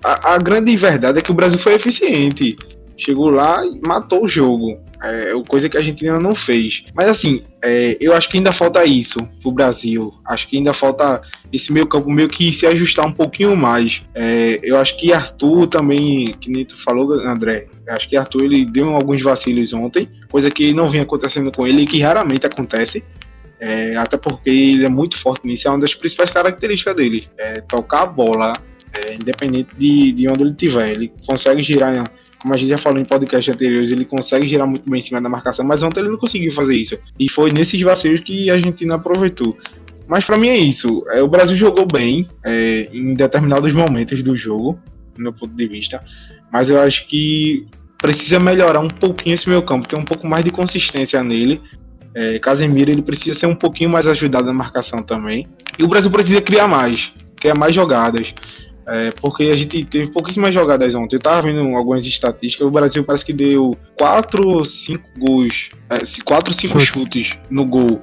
A, 0.02 0.34
a 0.34 0.38
grande 0.38 0.76
verdade 0.76 1.18
é 1.18 1.22
que 1.22 1.30
o 1.30 1.34
Brasil 1.34 1.58
foi 1.58 1.74
eficiente. 1.74 2.56
Chegou 2.98 3.30
lá 3.30 3.64
e 3.64 3.80
matou 3.86 4.24
o 4.24 4.28
jogo. 4.28 4.76
É 5.00 5.32
coisa 5.46 5.68
que 5.68 5.76
a 5.76 5.80
Argentina 5.80 6.18
não 6.18 6.34
fez. 6.34 6.84
Mas 6.92 7.08
assim, 7.08 7.44
é, 7.62 7.96
eu 8.00 8.12
acho 8.12 8.28
que 8.28 8.36
ainda 8.36 8.50
falta 8.50 8.84
isso 8.84 9.18
pro 9.40 9.52
Brasil. 9.52 10.12
Acho 10.26 10.48
que 10.48 10.56
ainda 10.56 10.72
falta 10.72 11.22
esse 11.52 11.72
meio 11.72 11.86
campo 11.86 12.10
meio 12.10 12.28
que 12.28 12.52
se 12.52 12.66
ajustar 12.66 13.06
um 13.06 13.12
pouquinho 13.12 13.56
mais. 13.56 14.02
É, 14.14 14.58
eu 14.62 14.76
acho 14.76 14.96
que 14.98 15.12
Arthur 15.12 15.68
também, 15.68 16.34
que 16.40 16.50
nem 16.50 16.64
tu 16.64 16.76
falou, 16.76 17.12
André, 17.12 17.66
acho 17.88 18.08
que 18.08 18.16
Arthur 18.16 18.42
ele 18.42 18.64
deu 18.64 18.88
alguns 18.88 19.22
vacilos 19.22 19.72
ontem, 19.72 20.08
coisa 20.28 20.50
que 20.50 20.74
não 20.74 20.90
vinha 20.90 21.04
acontecendo 21.04 21.52
com 21.52 21.66
ele 21.66 21.82
e 21.82 21.86
que 21.86 22.00
raramente 22.02 22.46
acontece. 22.46 23.04
É, 23.60 23.96
até 23.96 24.16
porque 24.16 24.50
ele 24.50 24.84
é 24.84 24.88
muito 24.88 25.18
forte 25.18 25.46
nisso, 25.46 25.66
é 25.66 25.70
uma 25.70 25.80
das 25.80 25.94
principais 25.94 26.30
características 26.30 26.96
dele. 26.96 27.28
É 27.38 27.60
tocar 27.60 28.02
a 28.02 28.06
bola, 28.06 28.52
é, 28.92 29.14
independente 29.14 29.70
de, 29.76 30.12
de 30.12 30.28
onde 30.28 30.42
ele 30.42 30.50
estiver. 30.50 30.90
Ele 30.90 31.12
consegue 31.26 31.62
girar 31.62 32.10
como 32.40 32.54
a 32.54 32.56
gente 32.56 32.68
já 32.68 32.78
falou 32.78 33.00
em 33.00 33.04
podcast 33.04 33.50
anteriores, 33.50 33.90
ele 33.90 34.04
consegue 34.04 34.46
girar 34.46 34.66
muito 34.66 34.88
bem 34.88 35.00
em 35.00 35.02
cima 35.02 35.20
da 35.20 35.28
marcação, 35.28 35.64
mas 35.64 35.82
ontem 35.82 36.00
ele 36.00 36.10
não 36.10 36.18
conseguiu 36.18 36.52
fazer 36.52 36.76
isso. 36.76 36.96
E 37.18 37.28
foi 37.28 37.52
nesses 37.52 37.80
vacilos 37.80 38.20
que 38.20 38.48
a 38.50 38.54
Argentina 38.54 38.94
aproveitou. 38.94 39.56
Mas 40.06 40.24
para 40.24 40.38
mim 40.38 40.48
é 40.48 40.56
isso. 40.56 41.04
É, 41.10 41.22
o 41.22 41.28
Brasil 41.28 41.56
jogou 41.56 41.86
bem 41.86 42.28
é, 42.44 42.88
em 42.92 43.12
determinados 43.12 43.72
momentos 43.72 44.22
do 44.22 44.36
jogo, 44.36 44.78
do 45.14 45.22
meu 45.22 45.32
ponto 45.32 45.54
de 45.54 45.66
vista. 45.66 46.00
Mas 46.50 46.70
eu 46.70 46.80
acho 46.80 47.06
que 47.06 47.66
precisa 47.98 48.38
melhorar 48.38 48.80
um 48.80 48.88
pouquinho 48.88 49.34
esse 49.34 49.48
meu 49.48 49.62
campo, 49.62 49.86
ter 49.86 49.98
um 49.98 50.04
pouco 50.04 50.26
mais 50.26 50.44
de 50.44 50.50
consistência 50.50 51.22
nele. 51.22 51.60
É, 52.14 52.38
Casemiro 52.38 52.90
ele 52.90 53.02
precisa 53.02 53.38
ser 53.38 53.46
um 53.46 53.54
pouquinho 53.54 53.90
mais 53.90 54.06
ajudado 54.06 54.46
na 54.46 54.52
marcação 54.52 55.02
também. 55.02 55.46
E 55.78 55.84
o 55.84 55.88
Brasil 55.88 56.10
precisa 56.10 56.40
criar 56.40 56.68
mais, 56.68 57.12
criar 57.36 57.56
mais 57.56 57.74
jogadas. 57.74 58.32
É, 58.90 59.10
porque 59.20 59.44
a 59.44 59.54
gente 59.54 59.84
teve 59.84 60.10
pouquíssimas 60.10 60.54
jogadas 60.54 60.94
ontem. 60.94 61.16
Eu 61.16 61.20
tava 61.20 61.42
vendo 61.42 61.60
algumas 61.76 62.06
estatísticas. 62.06 62.66
O 62.66 62.70
Brasil 62.70 63.04
parece 63.04 63.24
que 63.24 63.34
deu 63.34 63.76
4 63.98 64.48
ou 64.48 64.64
5 64.64 65.04
gols, 65.18 65.68
4 66.24 66.50
ou 66.50 66.54
5 66.54 66.80
chutes 66.80 67.30
no 67.50 67.66
gol. 67.66 68.00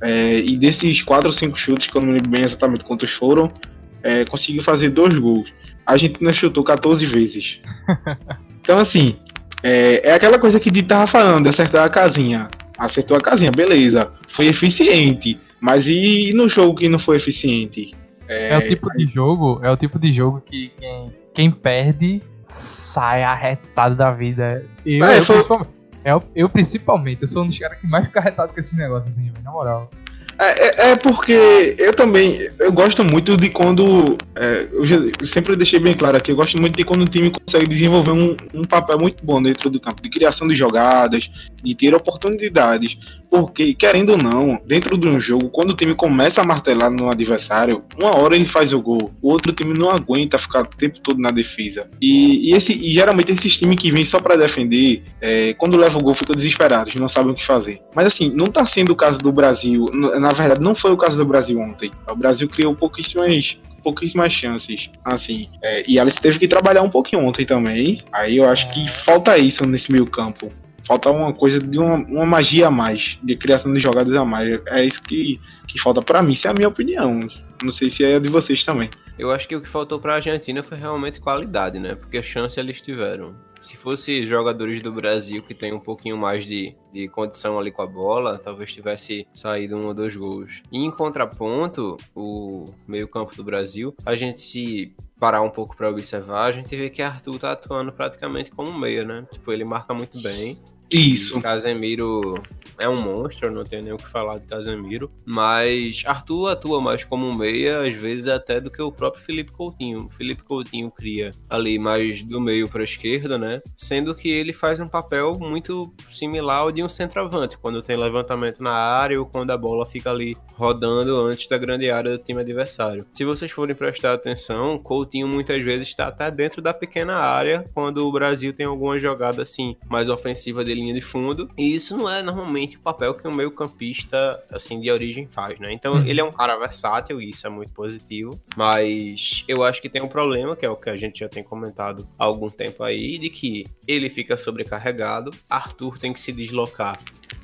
É, 0.00 0.38
e 0.38 0.56
desses 0.56 1.02
4 1.02 1.26
ou 1.26 1.32
5 1.32 1.58
chutes, 1.58 1.88
que 1.88 1.96
eu 1.96 2.00
não 2.00 2.08
me 2.08 2.14
lembro 2.14 2.30
bem 2.30 2.44
exatamente 2.44 2.84
quantos 2.84 3.10
foram, 3.10 3.52
é, 4.00 4.24
conseguiu 4.24 4.62
fazer 4.62 4.90
dois 4.90 5.18
gols. 5.18 5.52
A 5.84 5.92
Argentina 5.92 6.32
chutou 6.32 6.62
14 6.62 7.04
vezes. 7.06 7.60
Então, 8.64 8.78
assim, 8.78 9.16
é, 9.60 10.02
é 10.04 10.14
aquela 10.14 10.38
coisa 10.38 10.60
que 10.60 10.70
de 10.70 10.84
tava 10.84 11.04
falando, 11.08 11.48
acertar 11.48 11.84
a 11.84 11.88
casinha. 11.88 12.48
Acertou 12.78 13.16
a 13.16 13.20
casinha, 13.20 13.50
beleza. 13.50 14.08
Foi 14.28 14.46
eficiente. 14.46 15.36
Mas 15.60 15.88
e 15.88 16.30
no 16.32 16.48
jogo 16.48 16.76
que 16.76 16.88
não 16.88 17.00
foi 17.00 17.16
eficiente? 17.16 17.92
É, 18.32 18.48
é 18.50 18.58
o 18.58 18.66
tipo 18.66 18.88
de 18.90 19.06
jogo, 19.06 19.60
é 19.62 19.70
o 19.70 19.76
tipo 19.76 19.98
de 19.98 20.10
jogo 20.10 20.40
que 20.40 20.72
quem, 20.78 21.12
quem 21.34 21.50
perde 21.50 22.22
sai 22.44 23.22
arretado 23.22 23.94
da 23.94 24.10
vida. 24.10 24.64
Eu, 24.84 25.04
é, 25.04 25.18
eu, 25.18 25.22
foi... 25.22 25.36
principalmente, 25.36 25.70
eu, 26.04 26.22
eu, 26.34 26.48
principalmente, 26.48 27.22
eu 27.22 27.28
sou 27.28 27.42
um 27.42 27.46
dos 27.46 27.58
caras 27.58 27.78
que 27.78 27.86
mais 27.86 28.06
fica 28.06 28.20
arretado 28.20 28.52
com 28.52 28.60
esses 28.60 28.76
negócios, 28.76 29.14
assim, 29.14 29.30
na 29.44 29.50
moral. 29.50 29.90
É, 30.38 30.88
é, 30.88 30.90
é, 30.90 30.96
porque 30.96 31.76
eu 31.78 31.94
também 31.94 32.38
eu 32.58 32.72
gosto 32.72 33.04
muito 33.04 33.36
de 33.36 33.50
quando. 33.50 34.16
É, 34.34 34.66
eu, 34.72 34.84
já, 34.84 34.96
eu, 34.96 35.26
sempre 35.26 35.54
deixei 35.54 35.78
bem 35.78 35.94
claro 35.94 36.16
aqui, 36.16 36.32
eu 36.32 36.36
gosto 36.36 36.60
muito 36.60 36.76
de 36.76 36.84
quando 36.84 37.02
o 37.02 37.08
time 37.08 37.30
consegue 37.30 37.66
desenvolver 37.68 38.12
um, 38.12 38.36
um 38.54 38.64
papel 38.64 38.98
muito 38.98 39.24
bom 39.24 39.42
dentro 39.42 39.70
do 39.70 39.78
campo, 39.78 40.02
de 40.02 40.10
criação 40.10 40.48
de 40.48 40.56
jogadas, 40.56 41.30
de 41.62 41.74
ter 41.74 41.94
oportunidades. 41.94 42.98
Porque, 43.32 43.72
querendo 43.72 44.10
ou 44.10 44.18
não, 44.18 44.60
dentro 44.66 44.98
de 44.98 45.08
um 45.08 45.18
jogo, 45.18 45.48
quando 45.48 45.70
o 45.70 45.74
time 45.74 45.94
começa 45.94 46.42
a 46.42 46.44
martelar 46.44 46.90
no 46.90 47.08
adversário, 47.08 47.82
uma 47.98 48.14
hora 48.14 48.36
ele 48.36 48.44
faz 48.44 48.74
o 48.74 48.82
gol, 48.82 49.10
o 49.22 49.30
outro 49.30 49.54
time 49.54 49.72
não 49.72 49.88
aguenta 49.88 50.36
ficar 50.36 50.60
o 50.60 50.66
tempo 50.66 51.00
todo 51.00 51.18
na 51.18 51.30
defesa. 51.30 51.88
E, 51.98 52.50
e 52.50 52.54
esse, 52.54 52.74
e 52.74 52.92
geralmente 52.92 53.32
esses 53.32 53.56
times 53.56 53.80
que 53.80 53.90
vêm 53.90 54.04
só 54.04 54.20
para 54.20 54.36
defender, 54.36 55.02
é, 55.18 55.54
quando 55.54 55.78
leva 55.78 55.98
o 55.98 56.02
gol, 56.02 56.12
ficam 56.12 56.36
desesperados, 56.36 56.94
não 56.96 57.08
sabem 57.08 57.32
o 57.32 57.34
que 57.34 57.42
fazer. 57.42 57.80
Mas 57.94 58.08
assim, 58.08 58.28
não 58.28 58.48
tá 58.48 58.66
sendo 58.66 58.92
o 58.92 58.96
caso 58.96 59.18
do 59.18 59.32
Brasil. 59.32 59.86
Na 59.94 60.32
verdade, 60.32 60.60
não 60.60 60.74
foi 60.74 60.92
o 60.92 60.96
caso 60.98 61.16
do 61.16 61.24
Brasil 61.24 61.58
ontem. 61.58 61.90
O 62.06 62.14
Brasil 62.14 62.46
criou 62.46 62.76
pouquíssimas 62.76 63.56
pouquíssimas 63.82 64.32
chances, 64.32 64.90
assim. 65.04 65.48
É, 65.62 65.82
e 65.88 65.98
Alice 65.98 66.20
teve 66.20 66.38
que 66.38 66.46
trabalhar 66.46 66.82
um 66.82 66.90
pouquinho 66.90 67.24
ontem 67.24 67.44
também. 67.44 68.02
Aí 68.12 68.36
eu 68.36 68.48
acho 68.48 68.70
que 68.72 68.88
falta 68.88 69.36
isso 69.36 69.66
nesse 69.66 69.90
meio 69.90 70.06
campo. 70.06 70.48
Falta 70.86 71.10
uma 71.10 71.32
coisa 71.32 71.58
de 71.58 71.78
uma, 71.78 71.96
uma 71.96 72.26
magia 72.26 72.66
a 72.66 72.70
mais, 72.70 73.18
de 73.22 73.36
criação 73.36 73.72
de 73.72 73.80
jogadas 73.80 74.14
a 74.14 74.24
mais. 74.24 74.60
É 74.66 74.84
isso 74.84 75.02
que, 75.02 75.40
que 75.66 75.80
falta 75.80 76.02
para 76.02 76.22
mim, 76.22 76.32
isso 76.32 76.46
é 76.46 76.50
a 76.50 76.54
minha 76.54 76.68
opinião. 76.68 77.20
Não 77.62 77.70
sei 77.70 77.88
se 77.88 78.04
é 78.04 78.16
a 78.16 78.18
de 78.18 78.28
vocês 78.28 78.64
também. 78.64 78.90
Eu 79.18 79.30
acho 79.30 79.46
que 79.46 79.54
o 79.54 79.60
que 79.60 79.68
faltou 79.68 80.00
para 80.00 80.14
a 80.14 80.16
Argentina 80.16 80.62
foi 80.62 80.76
realmente 80.76 81.20
qualidade, 81.20 81.78
né? 81.78 81.94
Porque 81.94 82.18
a 82.18 82.22
chance 82.22 82.58
eles 82.58 82.80
tiveram. 82.80 83.34
Se 83.62 83.76
fosse 83.76 84.26
jogadores 84.26 84.82
do 84.82 84.92
Brasil 84.92 85.42
que 85.42 85.54
tem 85.54 85.72
um 85.72 85.80
pouquinho 85.80 86.16
mais 86.16 86.44
de, 86.44 86.76
de 86.92 87.08
condição 87.08 87.58
ali 87.58 87.70
com 87.70 87.82
a 87.82 87.86
bola, 87.86 88.38
talvez 88.38 88.72
tivesse 88.72 89.26
saído 89.32 89.76
um 89.76 89.86
ou 89.86 89.94
dois 89.94 90.16
gols. 90.16 90.62
E 90.70 90.78
em 90.78 90.90
contraponto, 90.90 91.96
o 92.14 92.64
meio-campo 92.86 93.34
do 93.36 93.44
Brasil, 93.44 93.94
a 94.04 94.16
gente 94.16 94.42
se 94.42 94.94
parar 95.18 95.42
um 95.42 95.50
pouco 95.50 95.76
para 95.76 95.88
observar, 95.88 96.46
a 96.46 96.52
gente 96.52 96.74
vê 96.76 96.90
que 96.90 97.00
Arthur 97.00 97.38
tá 97.38 97.52
atuando 97.52 97.92
praticamente 97.92 98.50
como 98.50 98.76
meia, 98.76 99.04
né? 99.04 99.24
Tipo, 99.30 99.52
ele 99.52 99.64
marca 99.64 99.94
muito 99.94 100.20
bem. 100.20 100.58
Isso. 100.92 101.40
Casemiro 101.40 102.34
é 102.78 102.88
um 102.88 103.00
monstro, 103.00 103.50
não 103.50 103.64
tenho 103.64 103.82
nem 103.82 103.92
o 103.92 103.96
que 103.96 104.08
falar 104.08 104.38
de 104.38 104.46
Casemiro. 104.46 105.10
Mas 105.24 106.02
Arthur 106.04 106.48
atua 106.48 106.80
mais 106.80 107.04
como 107.04 107.32
meia, 107.32 107.86
às 107.86 107.94
vezes 107.94 108.28
até 108.28 108.60
do 108.60 108.70
que 108.70 108.82
o 108.82 108.90
próprio 108.90 109.22
Felipe 109.24 109.52
Coutinho. 109.52 110.06
O 110.06 110.10
Felipe 110.10 110.42
Coutinho 110.42 110.90
cria 110.90 111.30
ali 111.48 111.78
mais 111.78 112.22
do 112.22 112.40
meio 112.40 112.68
para 112.68 112.80
a 112.80 112.84
esquerda, 112.84 113.38
né? 113.38 113.62
Sendo 113.76 114.14
que 114.14 114.28
ele 114.28 114.52
faz 114.52 114.80
um 114.80 114.88
papel 114.88 115.38
muito 115.38 115.94
similar 116.10 116.58
ao 116.58 116.72
de 116.72 116.82
um 116.82 116.88
centroavante, 116.88 117.56
quando 117.56 117.82
tem 117.82 117.96
levantamento 117.96 118.62
na 118.62 118.72
área 118.72 119.18
ou 119.18 119.26
quando 119.26 119.50
a 119.50 119.56
bola 119.56 119.86
fica 119.86 120.10
ali 120.10 120.36
rodando 120.54 121.16
antes 121.20 121.46
da 121.48 121.58
grande 121.58 121.90
área 121.90 122.16
do 122.16 122.24
time 122.24 122.40
adversário. 122.40 123.06
Se 123.12 123.24
vocês 123.24 123.50
forem 123.50 123.76
prestar 123.76 124.12
atenção, 124.12 124.78
Coutinho 124.78 125.28
muitas 125.28 125.62
vezes 125.62 125.88
está 125.88 126.08
até 126.08 126.30
dentro 126.30 126.60
da 126.60 126.74
pequena 126.74 127.14
área 127.14 127.64
quando 127.74 128.06
o 128.06 128.12
Brasil 128.12 128.52
tem 128.52 128.66
alguma 128.66 128.98
jogada 128.98 129.42
assim 129.42 129.76
mais 129.88 130.08
ofensiva 130.08 130.64
dele 130.64 130.81
linha 130.82 130.94
de 130.94 131.00
fundo. 131.00 131.48
E 131.56 131.74
isso 131.74 131.96
não 131.96 132.08
é 132.08 132.22
normalmente 132.22 132.76
o 132.76 132.80
papel 132.80 133.14
que 133.14 133.26
um 133.26 133.34
meio-campista 133.34 134.42
assim 134.50 134.80
de 134.80 134.90
origem 134.90 135.26
faz, 135.26 135.58
né? 135.58 135.72
Então 135.72 135.94
uhum. 135.94 136.06
ele 136.06 136.20
é 136.20 136.24
um 136.24 136.32
cara 136.32 136.56
versátil 136.56 137.20
e 137.20 137.30
isso 137.30 137.46
é 137.46 137.50
muito 137.50 137.72
positivo. 137.72 138.40
Mas 138.56 139.44
eu 139.46 139.62
acho 139.62 139.80
que 139.80 139.88
tem 139.88 140.02
um 140.02 140.08
problema, 140.08 140.56
que 140.56 140.66
é 140.66 140.70
o 140.70 140.76
que 140.76 140.90
a 140.90 140.96
gente 140.96 141.20
já 141.20 141.28
tem 141.28 141.42
comentado 141.42 142.06
há 142.18 142.24
algum 142.24 142.50
tempo 142.50 142.82
aí, 142.82 143.18
de 143.18 143.30
que 143.30 143.66
ele 143.86 144.08
fica 144.08 144.36
sobrecarregado, 144.36 145.30
Arthur 145.48 145.98
tem 145.98 146.12
que 146.12 146.20
se 146.20 146.32
deslocar 146.32 146.98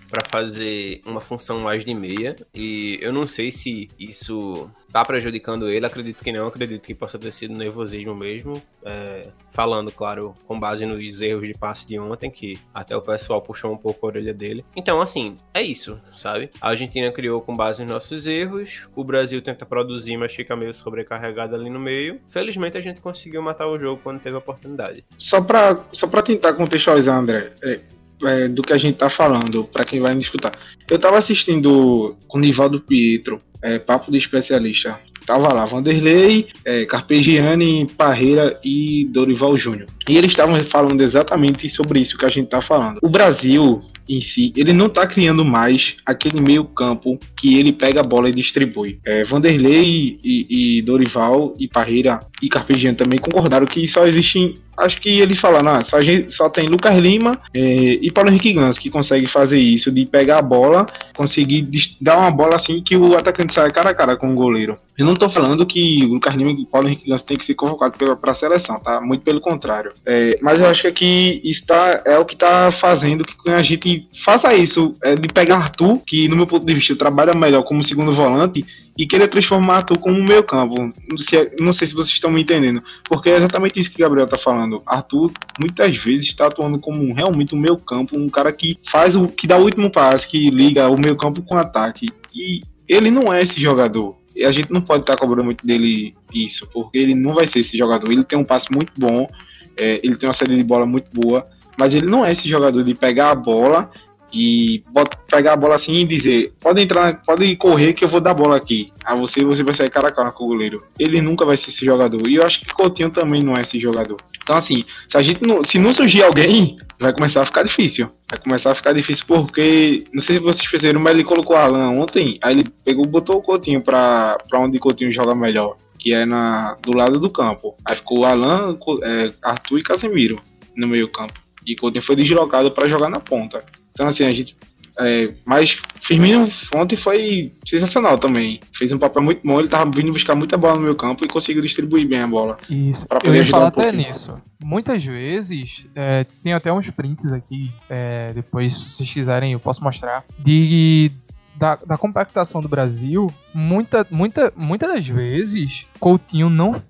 para 0.08 0.22
fazer 0.30 1.02
uma 1.06 1.20
função 1.20 1.60
mais 1.60 1.84
de 1.84 1.94
meia. 1.94 2.34
E 2.54 2.98
eu 3.00 3.12
não 3.12 3.26
sei 3.26 3.50
se 3.50 3.88
isso 3.98 4.70
tá 4.92 5.04
prejudicando 5.04 5.68
ele. 5.68 5.86
Acredito 5.86 6.22
que 6.22 6.32
não, 6.32 6.46
acredito 6.46 6.82
que 6.82 6.94
possa 6.94 7.18
ter 7.18 7.32
sido 7.32 7.54
nervosismo 7.54 8.14
mesmo. 8.14 8.60
É, 8.84 9.28
falando, 9.50 9.90
claro, 9.90 10.34
com 10.46 10.58
base 10.58 10.86
nos 10.86 11.20
erros 11.20 11.46
de 11.46 11.54
passe 11.54 11.86
de 11.86 11.98
ontem, 11.98 12.30
que 12.30 12.58
até 12.72 12.96
o 12.96 13.02
pessoal 13.02 13.42
puxou 13.42 13.72
um 13.72 13.76
pouco 13.76 14.06
a 14.06 14.08
orelha 14.08 14.32
dele. 14.32 14.64
Então, 14.74 15.00
assim, 15.00 15.36
é 15.52 15.60
isso, 15.60 16.00
sabe? 16.14 16.50
A 16.60 16.70
Argentina 16.70 17.10
criou 17.10 17.40
com 17.40 17.56
base 17.56 17.82
nos 17.82 17.92
nossos 17.92 18.26
erros, 18.26 18.88
o 18.94 19.04
Brasil 19.04 19.42
tenta 19.42 19.66
produzir, 19.66 20.16
mas 20.16 20.34
fica 20.34 20.54
meio 20.56 20.72
sobrecarregado 20.72 21.54
ali 21.54 21.68
no 21.68 21.80
meio. 21.80 22.20
Felizmente 22.28 22.78
a 22.78 22.80
gente 22.80 23.00
conseguiu 23.00 23.42
matar 23.42 23.66
o 23.66 23.78
jogo 23.78 24.00
quando 24.02 24.20
teve 24.20 24.36
a 24.36 24.38
oportunidade. 24.38 25.04
Só 25.18 25.40
pra, 25.40 25.84
só 25.92 26.06
pra 26.06 26.22
tentar 26.22 26.54
contextualizar, 26.54 27.18
André, 27.18 27.52
é, 27.62 27.80
é, 28.24 28.48
do 28.48 28.62
que 28.62 28.72
a 28.72 28.78
gente 28.78 28.96
tá 28.96 29.10
falando, 29.10 29.64
para 29.64 29.84
quem 29.84 30.00
vai 30.00 30.14
me 30.14 30.20
escutar. 30.20 30.52
Eu 30.90 30.98
tava 30.98 31.18
assistindo 31.18 32.16
com 32.26 32.38
o 32.38 32.40
Nivaldo 32.40 32.80
Pietro, 32.80 33.40
é, 33.62 33.78
Papo 33.78 34.10
de 34.10 34.18
Especialista. 34.18 34.98
Tava 35.26 35.52
lá 35.52 35.66
Vanderlei, 35.66 36.48
é, 36.64 36.86
Carpegiani, 36.86 37.86
Parreira 37.98 38.58
e 38.64 39.06
Dorival 39.10 39.58
Júnior. 39.58 39.86
E 40.08 40.16
eles 40.16 40.30
estavam 40.30 40.58
falando 40.64 41.02
exatamente 41.02 41.68
sobre 41.68 42.00
isso 42.00 42.16
que 42.16 42.24
a 42.24 42.30
gente 42.30 42.48
tá 42.48 42.62
falando. 42.62 42.98
O 43.02 43.10
Brasil 43.10 43.82
em 44.08 44.20
si, 44.20 44.52
ele 44.56 44.72
não 44.72 44.88
tá 44.88 45.06
criando 45.06 45.44
mais 45.44 45.96
aquele 46.04 46.40
meio 46.40 46.64
campo 46.64 47.18
que 47.36 47.58
ele 47.58 47.72
pega 47.72 48.00
a 48.00 48.04
bola 48.04 48.28
e 48.28 48.32
distribui. 48.32 48.98
É, 49.04 49.24
Vanderlei 49.24 50.18
e, 50.22 50.78
e, 50.78 50.82
Dorival 50.82 51.54
e 51.58 51.68
Parreira 51.68 52.20
e 52.42 52.48
Carpegiani 52.48 52.96
também 52.96 53.18
concordaram 53.18 53.66
que 53.66 53.86
só 53.86 54.06
existem 54.06 54.56
acho 54.78 55.00
que 55.00 55.20
eles 55.20 55.38
falaram, 55.38 55.72
ah, 55.72 55.80
só, 55.82 56.00
gente, 56.00 56.32
só 56.32 56.48
tem 56.48 56.68
Lucas 56.68 56.96
Lima 56.96 57.40
é, 57.54 57.60
e 57.60 58.10
Paulo 58.10 58.30
Henrique 58.30 58.52
Gans 58.52 58.78
que 58.78 58.88
consegue 58.88 59.26
fazer 59.26 59.58
isso, 59.58 59.90
de 59.90 60.06
pegar 60.06 60.38
a 60.38 60.42
bola, 60.42 60.86
conseguir 61.16 61.68
dar 62.00 62.18
uma 62.18 62.30
bola 62.30 62.54
assim 62.54 62.82
que 62.82 62.96
o 62.96 63.16
atacante 63.16 63.52
sai 63.52 63.72
cara 63.72 63.90
a 63.90 63.94
cara 63.94 64.16
com 64.16 64.32
o 64.32 64.36
goleiro. 64.36 64.78
Eu 64.96 65.06
não 65.06 65.14
tô 65.14 65.28
falando 65.28 65.64
que 65.66 66.04
o 66.04 66.14
Lucas 66.14 66.34
Lima 66.34 66.50
e 66.50 66.66
Paulo 66.66 66.88
Henrique 66.88 67.08
Gans 67.08 67.22
tem 67.22 67.36
que 67.36 67.44
ser 67.44 67.54
convocado 67.54 68.16
para 68.16 68.30
a 68.30 68.34
seleção, 68.34 68.80
tá? 68.80 69.00
Muito 69.00 69.22
pelo 69.22 69.40
contrário. 69.40 69.92
É, 70.04 70.38
mas 70.42 70.58
eu 70.58 70.66
acho 70.66 70.82
que 70.82 70.88
aqui 70.88 71.40
está, 71.44 72.02
é 72.04 72.18
o 72.18 72.24
que 72.24 72.36
tá 72.36 72.70
fazendo 72.72 73.24
que 73.24 73.50
a 73.50 73.62
gente 73.62 73.97
faça 74.12 74.54
isso, 74.54 74.94
é, 75.02 75.14
de 75.14 75.28
pegar 75.28 75.56
Arthur, 75.56 75.98
que 76.06 76.28
no 76.28 76.36
meu 76.36 76.46
ponto 76.46 76.66
de 76.66 76.74
vista 76.74 76.94
trabalha 76.94 77.32
melhor 77.34 77.62
como 77.62 77.82
segundo 77.82 78.12
volante, 78.12 78.64
e 78.98 79.06
querer 79.06 79.28
transformar 79.28 79.76
Arthur 79.76 79.98
como 79.98 80.22
meio 80.22 80.42
campo. 80.42 80.74
Não 81.08 81.16
sei, 81.16 81.50
não 81.60 81.72
sei 81.72 81.86
se 81.86 81.94
vocês 81.94 82.14
estão 82.14 82.30
me 82.30 82.42
entendendo, 82.42 82.82
porque 83.04 83.30
é 83.30 83.36
exatamente 83.36 83.80
isso 83.80 83.90
que 83.90 84.02
o 84.02 84.04
Gabriel 84.04 84.24
está 84.24 84.36
falando. 84.36 84.82
Arthur 84.84 85.30
muitas 85.60 85.96
vezes 85.96 86.26
está 86.26 86.46
atuando 86.46 86.80
como 86.80 87.14
realmente 87.14 87.54
um 87.54 87.58
meio 87.58 87.76
campo, 87.76 88.18
um 88.18 88.28
cara 88.28 88.52
que 88.52 88.76
faz 88.82 89.14
o 89.14 89.28
que 89.28 89.46
dá 89.46 89.56
o 89.56 89.62
último 89.62 89.90
passo, 89.90 90.28
que 90.28 90.50
liga 90.50 90.88
o 90.88 91.00
meio 91.00 91.16
campo 91.16 91.42
com 91.42 91.56
ataque. 91.56 92.08
E 92.34 92.62
ele 92.88 93.10
não 93.10 93.32
é 93.32 93.40
esse 93.40 93.60
jogador. 93.60 94.16
E 94.34 94.44
a 94.44 94.50
gente 94.50 94.72
não 94.72 94.80
pode 94.80 95.02
estar 95.02 95.14
tá 95.14 95.18
cobrando 95.18 95.44
muito 95.44 95.64
dele 95.64 96.14
isso, 96.34 96.68
porque 96.72 96.98
ele 96.98 97.14
não 97.14 97.34
vai 97.34 97.46
ser 97.46 97.60
esse 97.60 97.78
jogador. 97.78 98.10
Ele 98.10 98.24
tem 98.24 98.38
um 98.38 98.44
passe 98.44 98.66
muito 98.72 98.92
bom, 98.96 99.28
é, 99.76 100.00
ele 100.02 100.16
tem 100.16 100.28
uma 100.28 100.32
saída 100.32 100.56
de 100.56 100.62
bola 100.64 100.86
muito 100.86 101.08
boa, 101.12 101.46
mas 101.78 101.94
ele 101.94 102.06
não 102.06 102.24
é 102.24 102.32
esse 102.32 102.48
jogador 102.48 102.82
de 102.82 102.94
pegar 102.94 103.30
a 103.30 103.34
bola 103.34 103.90
e 104.32 104.82
bota, 104.90 105.16
pegar 105.30 105.54
a 105.54 105.56
bola 105.56 105.74
assim 105.74 105.94
e 105.94 106.04
dizer: 106.04 106.52
pode 106.60 106.82
entrar, 106.82 107.22
pode 107.22 107.56
correr 107.56 107.92
que 107.92 108.04
eu 108.04 108.08
vou 108.08 108.20
dar 108.20 108.32
a 108.32 108.34
bola 108.34 108.56
aqui. 108.56 108.92
A 109.04 109.14
você 109.14 109.42
você 109.42 109.62
vai 109.62 109.74
sair 109.74 109.90
cara 109.90 110.08
a 110.08 110.12
cara 110.12 110.32
com 110.32 110.44
o 110.44 110.48
goleiro. 110.48 110.82
Ele 110.98 111.20
nunca 111.20 111.44
vai 111.44 111.56
ser 111.56 111.70
esse 111.70 111.84
jogador. 111.84 112.26
E 112.28 112.34
eu 112.34 112.42
acho 112.42 112.60
que 112.60 112.72
Coutinho 112.74 113.10
também 113.10 113.42
não 113.42 113.54
é 113.54 113.62
esse 113.62 113.78
jogador. 113.78 114.18
Então, 114.42 114.56
assim, 114.56 114.84
se 115.08 115.16
a 115.16 115.22
gente 115.22 115.42
não, 115.42 115.64
se 115.64 115.78
não 115.78 115.94
surgir 115.94 116.22
alguém, 116.22 116.76
vai 117.00 117.12
começar 117.12 117.42
a 117.42 117.46
ficar 117.46 117.62
difícil. 117.62 118.10
Vai 118.30 118.40
começar 118.40 118.72
a 118.72 118.74
ficar 118.74 118.92
difícil 118.92 119.24
porque, 119.26 120.04
não 120.12 120.20
sei 120.20 120.36
se 120.36 120.42
vocês 120.42 120.70
perceberam, 120.70 121.00
mas 121.00 121.14
ele 121.14 121.24
colocou 121.24 121.56
o 121.56 121.58
Alan 121.58 121.90
ontem, 121.90 122.38
aí 122.42 122.54
ele 122.54 122.64
pegou, 122.84 123.06
botou 123.06 123.36
o 123.36 123.42
Coutinho 123.42 123.80
pra, 123.80 124.36
pra 124.48 124.58
onde 124.58 124.76
o 124.76 124.80
Coutinho 124.80 125.10
joga 125.10 125.34
melhor, 125.34 125.76
que 125.98 126.12
é 126.12 126.26
na, 126.26 126.76
do 126.82 126.92
lado 126.92 127.18
do 127.18 127.30
campo. 127.30 127.74
Aí 127.84 127.96
ficou 127.96 128.26
Alan, 128.26 128.76
é, 129.02 129.32
Arthur 129.42 129.78
e 129.78 129.82
Casemiro 129.82 130.40
no 130.76 130.86
meio 130.86 131.08
campo. 131.08 131.47
E 131.68 131.76
Coutinho 131.76 132.02
foi 132.02 132.16
deslocado 132.16 132.70
para 132.70 132.88
jogar 132.88 133.10
na 133.10 133.20
ponta. 133.20 133.62
Então, 133.92 134.08
assim, 134.08 134.24
a 134.24 134.32
gente. 134.32 134.56
É, 135.00 135.32
mas 135.44 135.76
Firmino 136.00 136.50
ontem 136.74 136.96
foi 136.96 137.52
sensacional 137.64 138.18
também. 138.18 138.60
Fez 138.72 138.90
um 138.90 138.98
papel 138.98 139.22
muito 139.22 139.46
bom. 139.46 139.60
Ele 139.60 139.68
tava 139.68 139.88
vindo 139.94 140.12
buscar 140.12 140.34
muita 140.34 140.56
bola 140.56 140.76
no 140.76 140.80
meu 140.80 140.96
campo 140.96 141.24
e 141.24 141.28
conseguiu 141.28 141.62
distribuir 141.62 142.08
bem 142.08 142.20
a 142.20 142.26
bola. 142.26 142.58
Isso. 142.70 143.06
Pra 143.06 143.20
poder 143.20 143.36
Eu 143.36 143.42
ia 143.42 143.50
falar 143.50 143.66
um 143.66 143.68
até 143.68 143.92
nisso. 143.92 144.40
Muitas 144.64 145.04
vezes, 145.04 145.88
é, 145.94 146.24
tem 146.42 146.54
até 146.54 146.72
uns 146.72 146.90
prints 146.90 147.32
aqui. 147.32 147.70
É, 147.88 148.32
depois, 148.32 148.74
se 148.74 148.88
vocês 148.88 149.12
quiserem, 149.12 149.52
eu 149.52 149.60
posso 149.60 149.84
mostrar. 149.84 150.24
De 150.38 151.12
da, 151.54 151.76
da, 151.76 151.98
compactação 151.98 152.62
do 152.62 152.68
Brasil, 152.68 153.32
muita, 153.52 154.06
muita, 154.10 154.52
muitas 154.56 154.94
das 154.94 155.08
vezes 155.08 155.88
Coutinho 155.98 156.48
não 156.48 156.80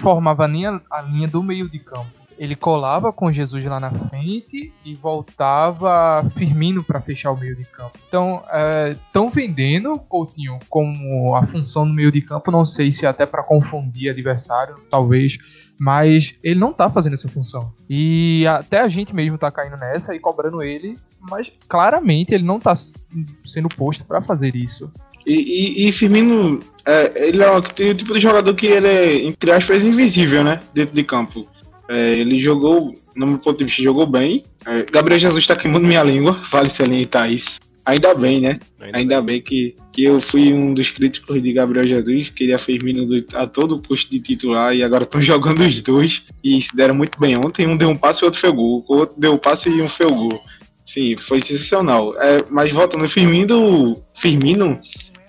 formava 0.00 0.48
nem 0.48 0.66
a, 0.66 0.80
a 0.90 1.02
linha 1.02 1.28
do 1.28 1.42
meio 1.42 1.68
de 1.68 1.78
campo 1.78 2.23
ele 2.38 2.56
colava 2.56 3.12
com 3.12 3.30
Jesus 3.30 3.64
lá 3.64 3.78
na 3.78 3.90
frente 3.90 4.72
e 4.84 4.94
voltava 4.94 6.24
Firmino 6.36 6.82
para 6.82 7.00
fechar 7.00 7.32
o 7.32 7.36
meio 7.36 7.56
de 7.56 7.64
campo. 7.64 7.98
Então, 8.08 8.42
estão 9.06 9.26
é, 9.26 9.30
vendendo 9.30 9.98
Coutinho 9.98 10.58
como 10.68 11.34
a 11.34 11.42
função 11.44 11.84
no 11.84 11.94
meio 11.94 12.10
de 12.10 12.20
campo, 12.20 12.50
não 12.50 12.64
sei 12.64 12.90
se 12.90 13.06
até 13.06 13.26
para 13.26 13.42
confundir 13.42 14.10
adversário, 14.10 14.76
talvez, 14.90 15.38
mas 15.78 16.38
ele 16.42 16.58
não 16.58 16.72
tá 16.72 16.88
fazendo 16.88 17.14
essa 17.14 17.28
função. 17.28 17.72
E 17.88 18.46
até 18.46 18.80
a 18.80 18.88
gente 18.88 19.14
mesmo 19.14 19.38
tá 19.38 19.50
caindo 19.50 19.76
nessa 19.76 20.14
e 20.14 20.20
cobrando 20.20 20.62
ele, 20.62 20.96
mas 21.20 21.52
claramente 21.68 22.34
ele 22.34 22.44
não 22.44 22.60
tá 22.60 22.74
sendo 22.74 23.68
posto 23.68 24.04
para 24.04 24.20
fazer 24.20 24.54
isso. 24.54 24.90
E, 25.26 25.84
e, 25.84 25.88
e 25.88 25.92
Firmino, 25.92 26.60
é, 26.84 27.28
ele 27.28 27.42
é 27.42 27.50
o 27.50 27.62
tipo 27.62 28.14
de 28.14 28.20
jogador 28.20 28.54
que 28.54 28.66
ele 28.66 28.86
é, 28.86 29.24
entre 29.24 29.50
aspas, 29.50 29.82
invisível, 29.82 30.44
né? 30.44 30.60
Dentro 30.74 30.94
de 30.94 31.02
campo. 31.02 31.48
É, 31.88 32.14
ele 32.14 32.40
jogou, 32.40 32.94
no 33.14 33.26
meu 33.26 33.38
ponto 33.38 33.58
de 33.58 33.64
vista, 33.64 33.82
jogou 33.82 34.06
bem. 34.06 34.44
É, 34.66 34.84
Gabriel 34.90 35.20
Jesus 35.20 35.40
está 35.40 35.56
queimando 35.56 35.86
minha 35.86 36.02
língua, 36.02 36.32
vale 36.50 36.70
e 36.92 37.06
Thaís. 37.06 37.60
Ainda 37.86 38.14
bem, 38.14 38.40
né? 38.40 38.60
Ainda, 38.80 38.98
Ainda 38.98 39.16
bem. 39.20 39.36
bem, 39.36 39.42
que, 39.42 39.76
que 39.92 40.04
eu 40.04 40.18
fui 40.18 40.54
um 40.54 40.72
dos 40.72 40.90
críticos 40.90 41.42
de 41.42 41.52
Gabriel 41.52 41.86
Jesus, 41.86 42.30
queria 42.30 42.58
Firmino 42.58 43.06
a 43.34 43.46
todo 43.46 43.82
custo 43.82 44.10
de 44.10 44.20
titular 44.20 44.74
e 44.74 44.82
agora 44.82 45.04
estão 45.04 45.20
jogando 45.22 45.60
os 45.60 45.82
dois 45.82 46.22
e 46.42 46.62
se 46.62 46.74
deram 46.74 46.94
muito 46.94 47.20
bem 47.20 47.36
ontem. 47.36 47.66
Um 47.66 47.76
deu 47.76 47.90
um 47.90 47.96
passe 47.96 48.20
e 48.20 48.24
o 48.24 48.26
outro 48.26 48.40
fez 48.40 48.54
gol. 48.54 48.84
O 48.88 48.96
outro 48.96 49.20
deu 49.20 49.34
um 49.34 49.38
passe 49.38 49.68
e 49.68 49.82
um 49.82 49.88
fez 49.88 50.10
gol. 50.10 50.40
Sim, 50.86 51.16
foi 51.16 51.42
sensacional. 51.42 52.14
É, 52.20 52.38
mas 52.50 52.72
voltando, 52.72 53.06
Firmino, 53.08 54.02
Firmino 54.14 54.80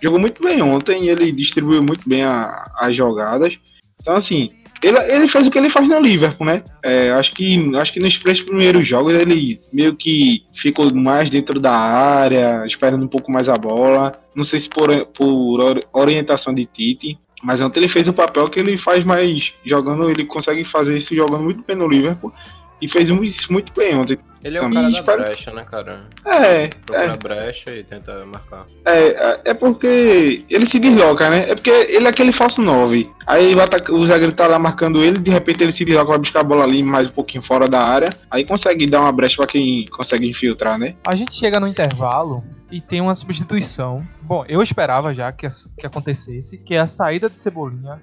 jogou 0.02 0.20
muito 0.20 0.42
bem 0.42 0.62
ontem, 0.62 1.08
ele 1.10 1.32
distribuiu 1.34 1.84
muito 1.84 2.08
bem 2.08 2.24
a, 2.24 2.64
as 2.78 2.96
jogadas. 2.96 3.58
Então, 4.02 4.16
assim, 4.16 4.52
ele, 4.86 5.00
ele 5.12 5.28
fez 5.28 5.48
o 5.48 5.50
que 5.50 5.58
ele 5.58 5.70
faz 5.70 5.88
no 5.88 6.00
Liverpool, 6.00 6.46
né? 6.46 6.64
É, 6.84 7.12
acho, 7.14 7.34
que, 7.34 7.76
acho 7.76 7.92
que 7.92 8.00
nos 8.00 8.20
três 8.20 8.40
primeiros 8.40 8.88
jogos 8.88 9.16
ele 9.16 9.60
meio 9.74 9.96
que 9.96 10.44
ficou 10.54 10.94
mais 10.94 11.28
dentro 11.28 11.60
da 11.60 11.72
área, 11.72 12.64
esperando 12.68 13.04
um 13.04 13.08
pouco 13.08 13.32
mais 13.32 13.50
a 13.50 13.58
bola. 13.58 14.14
Não 14.36 14.44
sei 14.44 14.60
se 14.60 14.70
por, 14.70 14.88
por 15.08 15.80
orientação 15.92 16.54
de 16.54 16.68
Tite, 16.68 17.18
mas 17.42 17.60
ontem 17.60 17.80
ele 17.80 17.88
fez 17.88 18.08
um 18.08 18.14
papel 18.14 18.48
que 18.48 18.60
ele 18.60 18.78
faz 18.78 19.04
mais 19.04 19.54
jogando, 19.66 20.08
ele 20.08 20.24
consegue 20.24 20.64
fazer 20.64 20.96
isso 20.96 21.16
jogando 21.16 21.42
muito 21.42 21.64
bem 21.66 21.76
no 21.76 21.88
Liverpool 21.88 22.32
e 22.80 22.88
fez 22.88 23.10
isso 23.10 23.52
muito 23.52 23.74
bem 23.74 23.96
ontem. 23.96 24.20
Ele 24.46 24.60
é 24.60 24.62
o 24.62 24.72
cara 24.72 24.92
da 24.92 25.00
espero... 25.00 25.24
brecha, 25.24 25.52
né, 25.52 25.66
cara? 25.66 26.04
É. 26.24 26.68
Procura 26.68 27.14
é. 27.14 27.18
brecha 27.18 27.72
e 27.72 27.84
tenta 27.84 28.24
marcar. 28.28 28.68
É, 28.86 29.08
é, 29.08 29.42
é 29.46 29.54
porque 29.56 30.46
ele 30.48 30.68
se 30.68 30.78
desloca, 30.78 31.32
né? 31.32 31.50
É 31.50 31.56
porque 31.56 31.72
ele 31.72 32.06
é 32.06 32.10
aquele 32.10 32.32
falso 32.32 32.62
9. 32.62 33.10
Aí 33.26 33.56
o, 33.56 33.60
ataque, 33.60 33.92
o 33.92 34.06
zagueiro 34.06 34.32
tá 34.32 34.46
lá 34.46 34.60
marcando 34.60 35.04
ele, 35.04 35.18
de 35.18 35.32
repente 35.32 35.64
ele 35.64 35.72
se 35.72 35.84
desloca 35.84 36.10
pra 36.10 36.20
buscar 36.20 36.42
a 36.42 36.44
bola 36.44 36.64
ali 36.64 36.84
mais 36.84 37.08
um 37.08 37.12
pouquinho 37.12 37.42
fora 37.42 37.68
da 37.68 37.82
área. 37.82 38.10
Aí 38.30 38.46
consegue 38.46 38.86
dar 38.86 39.02
uma 39.02 39.12
brecha 39.12 39.38
pra 39.38 39.48
quem 39.48 39.88
consegue 39.88 40.30
infiltrar, 40.30 40.78
né? 40.78 40.94
A 41.08 41.16
gente 41.16 41.34
chega 41.34 41.60
no 41.60 41.66
intervalo 41.66 42.44
e 42.72 42.80
tem 42.80 43.02
uma 43.02 43.16
substituição. 43.16 44.08
Bom, 44.22 44.46
eu 44.48 44.62
esperava 44.62 45.12
já 45.12 45.32
que, 45.32 45.48
que 45.76 45.88
acontecesse, 45.88 46.60
que 46.60 46.76
é 46.76 46.80
a 46.82 46.88
saída 46.88 47.32
de 47.32 47.38
Cebolinha 47.40 48.00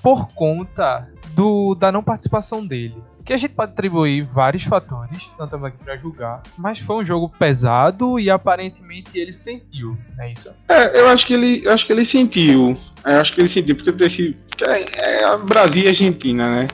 por 0.00 0.28
conta 0.28 1.06
do, 1.34 1.74
da 1.74 1.92
não 1.92 2.02
participação 2.02 2.66
dele 2.66 2.96
que 3.24 3.32
a 3.32 3.36
gente 3.36 3.52
pode 3.52 3.72
atribuir 3.72 4.22
vários 4.24 4.64
fatores, 4.64 5.30
não 5.38 5.46
estamos 5.46 5.66
aqui 5.66 5.78
para 5.82 5.96
julgar, 5.96 6.42
mas 6.58 6.78
foi 6.78 6.96
um 6.96 7.04
jogo 7.04 7.28
pesado 7.28 8.20
e 8.20 8.28
aparentemente 8.28 9.18
ele 9.18 9.32
sentiu, 9.32 9.96
é 10.18 10.30
isso? 10.30 10.50
É, 10.68 11.00
eu 11.00 11.08
acho 11.08 11.26
que 11.26 11.32
ele, 11.32 11.66
acho 11.66 11.86
que 11.86 11.92
ele 11.92 12.04
sentiu, 12.04 12.76
eu 13.04 13.20
acho 13.20 13.32
que 13.32 13.40
ele 13.40 13.48
sentiu 13.48 13.76
porque 13.76 14.04
esse 14.04 14.36
é, 14.62 15.22
é 15.22 15.38
Brasil 15.38 15.84
e 15.84 15.88
Argentina, 15.88 16.54
né? 16.54 16.68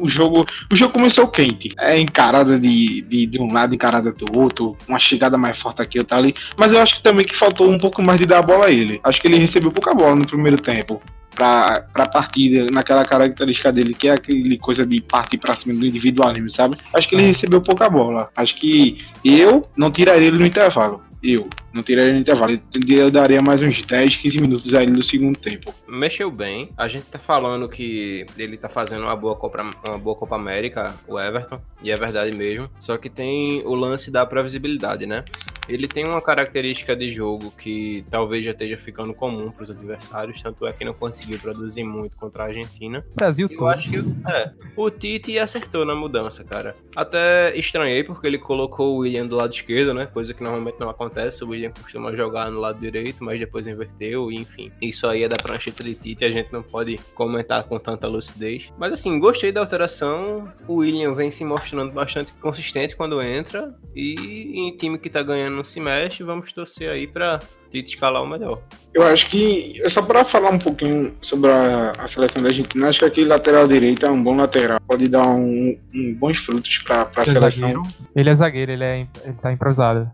O 0.00 0.08
jogo, 0.08 0.46
o 0.72 0.74
jogo 0.74 0.94
começou 0.94 1.28
quente. 1.28 1.68
É 1.78 1.98
encarada 1.98 2.58
de, 2.58 3.02
de, 3.02 3.26
de 3.26 3.38
um 3.38 3.52
lado, 3.52 3.74
encarada 3.74 4.10
do 4.12 4.38
outro, 4.38 4.74
uma 4.88 4.98
chegada 4.98 5.36
mais 5.36 5.58
forte 5.58 5.82
aqui, 5.82 5.98
outra 5.98 6.16
ali. 6.16 6.34
Mas 6.56 6.72
eu 6.72 6.80
acho 6.80 6.96
que 6.96 7.02
também 7.02 7.22
que 7.22 7.36
faltou 7.36 7.70
um 7.70 7.78
pouco 7.78 8.00
mais 8.02 8.18
de 8.18 8.24
dar 8.24 8.38
a 8.38 8.42
bola 8.42 8.66
a 8.66 8.70
ele. 8.70 8.98
Acho 9.04 9.20
que 9.20 9.28
ele 9.28 9.36
recebeu 9.36 9.70
pouca 9.70 9.94
bola 9.94 10.16
no 10.16 10.26
primeiro 10.26 10.56
tempo 10.56 11.02
para 11.34 11.86
a 11.94 12.08
partida, 12.08 12.70
naquela 12.70 13.04
característica 13.04 13.72
dele, 13.72 13.94
que 13.94 14.08
é 14.08 14.12
aquele 14.12 14.58
coisa 14.58 14.86
de 14.86 15.00
partir 15.00 15.38
para 15.38 15.54
cima 15.54 15.78
do 15.78 15.86
individualismo, 15.86 16.50
sabe? 16.50 16.76
Acho 16.92 17.08
que 17.08 17.14
ele 17.14 17.26
recebeu 17.26 17.60
pouca 17.60 17.88
bola. 17.88 18.30
Acho 18.36 18.56
que 18.56 18.98
eu 19.24 19.68
não 19.76 19.90
tiraria 19.90 20.28
ele 20.28 20.38
no 20.38 20.46
intervalo. 20.46 21.02
Eu. 21.24 21.48
Não 21.72 21.82
tiraria 21.82 22.12
no 22.12 22.20
intervalo. 22.20 22.60
Eu 22.86 23.10
daria 23.10 23.40
mais 23.40 23.62
uns 23.62 23.80
10, 23.80 24.16
15 24.16 24.40
minutos 24.42 24.74
aí 24.74 24.86
no 24.86 25.02
segundo 25.02 25.38
tempo. 25.38 25.74
Mexeu 25.88 26.30
bem. 26.30 26.68
A 26.76 26.86
gente 26.86 27.06
tá 27.06 27.18
falando 27.18 27.66
que 27.66 28.26
ele 28.36 28.58
tá 28.58 28.68
fazendo 28.68 29.04
uma 29.04 29.16
boa 29.16 29.34
Copa, 29.34 29.64
uma 29.88 29.98
boa 29.98 30.14
Copa 30.14 30.36
América, 30.36 30.94
o 31.08 31.18
Everton. 31.18 31.58
E 31.82 31.90
é 31.90 31.96
verdade 31.96 32.30
mesmo. 32.36 32.68
Só 32.78 32.98
que 32.98 33.08
tem 33.08 33.62
o 33.64 33.74
lance 33.74 34.10
da 34.10 34.26
previsibilidade, 34.26 35.06
né? 35.06 35.24
Ele 35.68 35.88
tem 35.88 36.06
uma 36.06 36.20
característica 36.20 36.94
de 36.94 37.12
jogo 37.12 37.50
que 37.52 38.04
talvez 38.10 38.44
já 38.44 38.50
esteja 38.50 38.76
ficando 38.76 39.14
comum 39.14 39.50
para 39.50 39.64
os 39.64 39.70
adversários, 39.70 40.42
tanto 40.42 40.66
é 40.66 40.72
que 40.72 40.84
não 40.84 40.94
conseguiu 40.94 41.38
produzir 41.38 41.84
muito 41.84 42.16
contra 42.16 42.44
a 42.44 42.46
Argentina. 42.46 43.04
Brasil 43.14 43.48
Eu 43.50 43.56
todo. 43.56 43.68
acho 43.68 43.90
que 43.90 43.96
é, 44.28 44.52
o 44.76 44.90
Tite 44.90 45.38
acertou 45.38 45.84
na 45.84 45.94
mudança, 45.94 46.44
cara. 46.44 46.76
Até 46.94 47.56
estranhei 47.56 48.04
porque 48.04 48.26
ele 48.26 48.38
colocou 48.38 48.94
o 48.94 48.98
William 48.98 49.26
do 49.26 49.36
lado 49.36 49.52
esquerdo, 49.52 49.94
né? 49.94 50.06
Coisa 50.06 50.34
que 50.34 50.42
normalmente 50.42 50.78
não 50.78 50.90
acontece. 50.90 51.42
O 51.44 51.48
William 51.48 51.70
costuma 51.70 52.14
jogar 52.14 52.50
no 52.50 52.60
lado 52.60 52.78
direito, 52.78 53.24
mas 53.24 53.38
depois 53.38 53.66
inverteu, 53.66 54.30
e 54.30 54.36
enfim. 54.36 54.70
Isso 54.80 55.06
aí 55.06 55.22
é 55.22 55.28
da 55.28 55.36
prancheta 55.36 55.82
de 55.82 55.94
Tite, 55.94 56.24
a 56.24 56.30
gente 56.30 56.52
não 56.52 56.62
pode 56.62 56.98
comentar 57.14 57.64
com 57.64 57.78
tanta 57.78 58.06
lucidez. 58.06 58.72
Mas 58.78 58.92
assim, 58.92 59.18
gostei 59.18 59.50
da 59.52 59.60
alteração. 59.60 60.52
O 60.68 60.76
William 60.76 61.14
vem 61.14 61.30
se 61.30 61.44
mostrando 61.44 61.92
bastante 61.92 62.32
consistente 62.34 62.96
quando 62.96 63.22
entra. 63.22 63.74
E 63.94 64.60
em 64.60 64.76
time 64.76 64.98
que 64.98 65.08
tá 65.08 65.22
ganhando 65.22 65.53
não 65.54 65.64
se 65.64 65.80
mexe, 65.80 66.22
vamos 66.22 66.52
torcer 66.52 66.90
aí 66.90 67.06
pra 67.06 67.38
Tite 67.70 67.94
escalar 67.94 68.22
o 68.22 68.26
melhor. 68.26 68.60
Eu 68.92 69.02
acho 69.02 69.26
que, 69.26 69.82
só 69.88 70.00
para 70.00 70.24
falar 70.24 70.50
um 70.50 70.58
pouquinho 70.58 71.12
sobre 71.20 71.50
a, 71.50 71.92
a 71.98 72.06
seleção 72.06 72.40
da 72.40 72.50
Argentina, 72.50 72.86
acho 72.86 73.00
que 73.00 73.04
aquele 73.04 73.26
lateral 73.26 73.66
direito 73.66 74.06
é 74.06 74.10
um 74.10 74.22
bom 74.22 74.36
lateral. 74.36 74.80
Pode 74.86 75.08
dar 75.08 75.26
um, 75.26 75.76
um 75.92 76.14
bons 76.14 76.38
frutos 76.38 76.78
para 76.78 77.10
a 77.16 77.22
é 77.22 77.24
seleção. 77.24 77.68
zagueiro. 77.68 77.82
Ele 78.14 78.30
é 78.30 78.34
zagueiro, 78.34 78.72
ele, 78.72 78.84
é, 78.84 79.06
ele 79.24 79.34
tá 79.42 79.52
improvisado. 79.52 80.08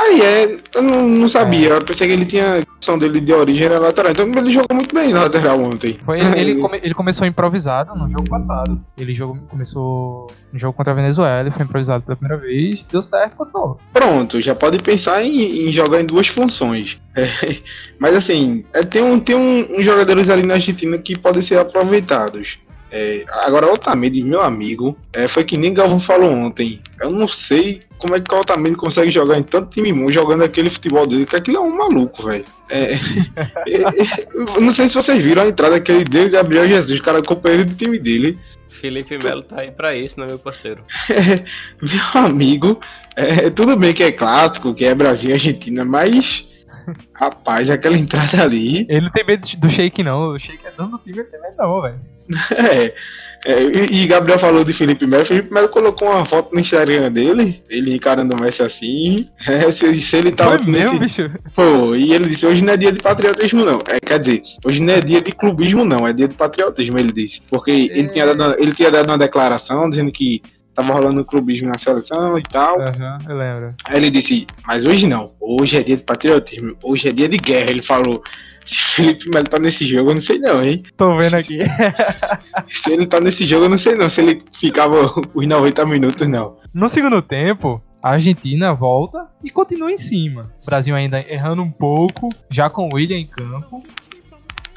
Aí 0.00 0.20
é, 0.20 0.58
eu 0.74 0.82
não, 0.82 1.08
não 1.08 1.28
sabia. 1.28 1.68
É. 1.68 1.72
Eu 1.76 1.84
pensei 1.84 2.06
que 2.08 2.12
ele 2.12 2.26
tinha 2.26 2.58
a 2.58 2.66
questão 2.66 2.98
dele 2.98 3.20
de 3.20 3.32
origem 3.32 3.66
era 3.66 3.78
lateral. 3.78 4.12
Então 4.12 4.26
ele 4.26 4.50
jogou 4.50 4.74
muito 4.74 4.94
bem 4.94 5.12
na 5.12 5.22
lateral 5.22 5.60
ontem. 5.62 5.98
Foi, 6.04 6.18
ele, 6.20 6.38
ele, 6.40 6.54
come- 6.60 6.80
ele 6.82 6.94
começou 6.94 7.26
improvisado 7.26 7.94
no 7.94 8.08
jogo 8.08 8.28
passado. 8.28 8.80
Ele 8.98 9.14
jogou, 9.14 9.36
começou 9.48 10.26
no 10.52 10.58
jogo 10.58 10.72
contra 10.76 10.92
a 10.92 10.96
Venezuela, 10.96 11.40
ele 11.40 11.50
foi 11.50 11.64
improvisado 11.64 12.02
pela 12.04 12.16
primeira 12.16 12.42
vez, 12.42 12.82
deu 12.84 13.00
certo, 13.02 13.36
contou. 13.36 13.78
Pronto, 13.92 14.40
já 14.40 14.54
pode 14.54 14.78
pensar 14.78 15.22
em, 15.22 15.68
em 15.68 15.72
jogar 15.72 16.00
em 16.00 16.04
duas 16.06 16.26
funções. 16.26 17.00
É, 17.16 17.28
mas 17.98 18.16
assim, 18.16 18.64
é, 18.72 18.82
tem, 18.82 19.02
um, 19.02 19.18
tem 19.20 19.36
um, 19.36 19.78
uns 19.78 19.84
jogadores 19.84 20.28
ali 20.28 20.44
na 20.44 20.54
Argentina 20.54 20.98
que 20.98 21.16
podem 21.18 21.40
ser 21.42 21.58
aproveitados. 21.58 22.58
É, 22.96 23.24
agora, 23.28 23.72
Otamendi, 23.72 24.22
meu 24.22 24.40
amigo, 24.40 24.96
é, 25.12 25.26
foi 25.26 25.42
que 25.42 25.58
nem 25.58 25.74
Galvão 25.74 25.98
falou 25.98 26.30
ontem. 26.30 26.80
Eu 27.00 27.10
não 27.10 27.26
sei 27.26 27.80
como 27.98 28.14
é 28.14 28.20
que 28.20 28.32
o 28.32 28.38
Otamendi 28.38 28.76
consegue 28.76 29.10
jogar 29.10 29.36
em 29.36 29.42
tanto 29.42 29.70
time 29.70 29.92
bom, 29.92 30.12
jogando 30.12 30.44
aquele 30.44 30.70
futebol 30.70 31.04
dele, 31.04 31.26
que 31.26 31.34
aquilo 31.34 31.56
é 31.56 31.60
um 31.60 31.76
maluco, 31.76 32.24
velho. 32.24 32.44
É, 32.70 32.92
é, 32.92 32.98
é, 33.66 34.28
eu 34.32 34.60
não 34.60 34.70
sei 34.70 34.88
se 34.88 34.94
vocês 34.94 35.20
viram 35.20 35.42
a 35.42 35.48
entrada 35.48 35.80
que 35.80 35.90
ele 35.90 36.04
deu, 36.04 36.30
Gabriel 36.30 36.68
Jesus, 36.68 37.00
o 37.00 37.02
cara 37.02 37.20
companheiro 37.20 37.64
do 37.64 37.74
time 37.74 37.98
dele. 37.98 38.38
Felipe 38.68 39.18
Melo 39.20 39.42
tá 39.42 39.62
aí 39.62 39.72
pra 39.72 39.96
isso, 39.96 40.20
né, 40.20 40.26
meu 40.26 40.38
parceiro? 40.38 40.84
Meu 41.82 42.24
amigo, 42.24 42.78
é, 43.16 43.50
tudo 43.50 43.76
bem 43.76 43.92
que 43.92 44.04
é 44.04 44.12
clássico, 44.12 44.72
que 44.72 44.84
é 44.84 44.94
Brasil 44.94 45.30
e 45.30 45.32
Argentina, 45.32 45.84
mas. 45.84 46.46
Rapaz, 47.12 47.70
aquela 47.70 47.96
entrada 47.96 48.42
ali. 48.42 48.86
Ele 48.88 49.00
não 49.00 49.10
tem 49.10 49.24
medo 49.24 49.48
do 49.56 49.68
Sheik, 49.68 50.02
não. 50.04 50.28
O 50.28 50.38
Sheik 50.38 50.64
é 50.64 50.70
dono 50.70 50.92
do 50.92 50.98
time, 50.98 51.18
ele 51.18 51.28
tem 51.28 51.40
medo, 51.40 51.56
não, 51.56 51.80
velho. 51.80 52.13
É, 52.56 52.94
é, 53.44 53.62
e 53.90 54.06
Gabriel 54.06 54.38
falou 54.38 54.64
de 54.64 54.72
Felipe 54.72 55.06
Melo. 55.06 55.24
Felipe 55.24 55.52
Melo 55.52 55.68
colocou 55.68 56.10
uma 56.10 56.24
foto 56.24 56.54
no 56.54 56.60
Instagram 56.60 57.12
dele, 57.12 57.62
ele 57.68 57.94
encarando 57.94 58.34
o 58.34 58.40
Messi 58.40 58.62
assim. 58.62 59.28
É, 59.46 59.70
se, 59.70 60.00
se 60.00 60.16
ele 60.16 60.32
tava 60.32 60.58
Foi 60.58 60.66
mesmo, 60.66 60.98
nesse. 60.98 61.22
bicho? 61.24 61.38
Pô, 61.54 61.94
e 61.94 62.14
ele 62.14 62.30
disse: 62.30 62.46
hoje 62.46 62.64
não 62.64 62.72
é 62.72 62.76
dia 62.78 62.90
de 62.90 63.00
patriotismo, 63.00 63.62
não. 63.62 63.78
É, 63.86 64.00
quer 64.00 64.18
dizer, 64.18 64.42
hoje 64.64 64.80
não 64.80 64.94
é 64.94 65.00
dia 65.02 65.20
de 65.20 65.32
clubismo, 65.32 65.84
não. 65.84 66.08
É 66.08 66.12
dia 66.14 66.26
de 66.26 66.34
patriotismo, 66.34 66.98
ele 66.98 67.12
disse. 67.12 67.42
Porque 67.50 67.70
ele, 67.70 68.08
tinha 68.08 68.34
dado, 68.34 68.56
ele 68.58 68.72
tinha 68.72 68.90
dado 68.90 69.10
uma 69.10 69.18
declaração 69.18 69.90
dizendo 69.90 70.10
que 70.10 70.40
tava 70.74 70.92
rolando 70.92 71.24
clubismo 71.24 71.68
na 71.68 71.78
seleção 71.78 72.38
e 72.38 72.42
tal. 72.42 72.80
Aham, 72.80 73.18
eu 73.28 73.36
lembro. 73.36 73.74
Aí 73.84 73.96
ele 73.96 74.10
disse, 74.10 74.46
mas 74.66 74.84
hoje 74.86 75.06
não, 75.06 75.32
hoje 75.40 75.76
é 75.76 75.82
dia 75.82 75.96
de 75.96 76.02
patriotismo, 76.02 76.76
hoje 76.82 77.08
é 77.08 77.12
dia 77.12 77.28
de 77.28 77.36
guerra. 77.36 77.70
Ele 77.70 77.82
falou, 77.82 78.22
se 78.64 78.78
Felipe 78.78 79.28
Melo 79.28 79.46
tá 79.46 79.58
nesse 79.58 79.84
jogo, 79.86 80.10
eu 80.10 80.14
não 80.14 80.20
sei 80.20 80.38
não, 80.38 80.62
hein? 80.62 80.82
Tô 80.96 81.16
vendo 81.16 81.34
aqui. 81.34 81.58
Se 82.70 82.92
ele 82.92 83.06
tá 83.06 83.20
nesse 83.20 83.46
jogo, 83.46 83.66
eu 83.66 83.68
não 83.68 83.78
sei 83.78 83.94
não, 83.94 84.08
se 84.08 84.20
ele 84.20 84.42
ficava 84.52 85.12
os 85.34 85.46
90 85.46 85.84
minutos, 85.86 86.26
não. 86.26 86.56
No 86.72 86.88
segundo 86.88 87.20
tempo, 87.20 87.82
a 88.02 88.12
Argentina 88.12 88.72
volta 88.74 89.28
e 89.42 89.50
continua 89.50 89.92
em 89.92 89.96
cima. 89.96 90.52
O 90.62 90.66
Brasil 90.66 90.94
ainda 90.94 91.20
errando 91.20 91.62
um 91.62 91.70
pouco, 91.70 92.28
já 92.50 92.70
com 92.70 92.88
o 92.88 92.94
William 92.94 93.18
em 93.18 93.26
campo. 93.26 93.82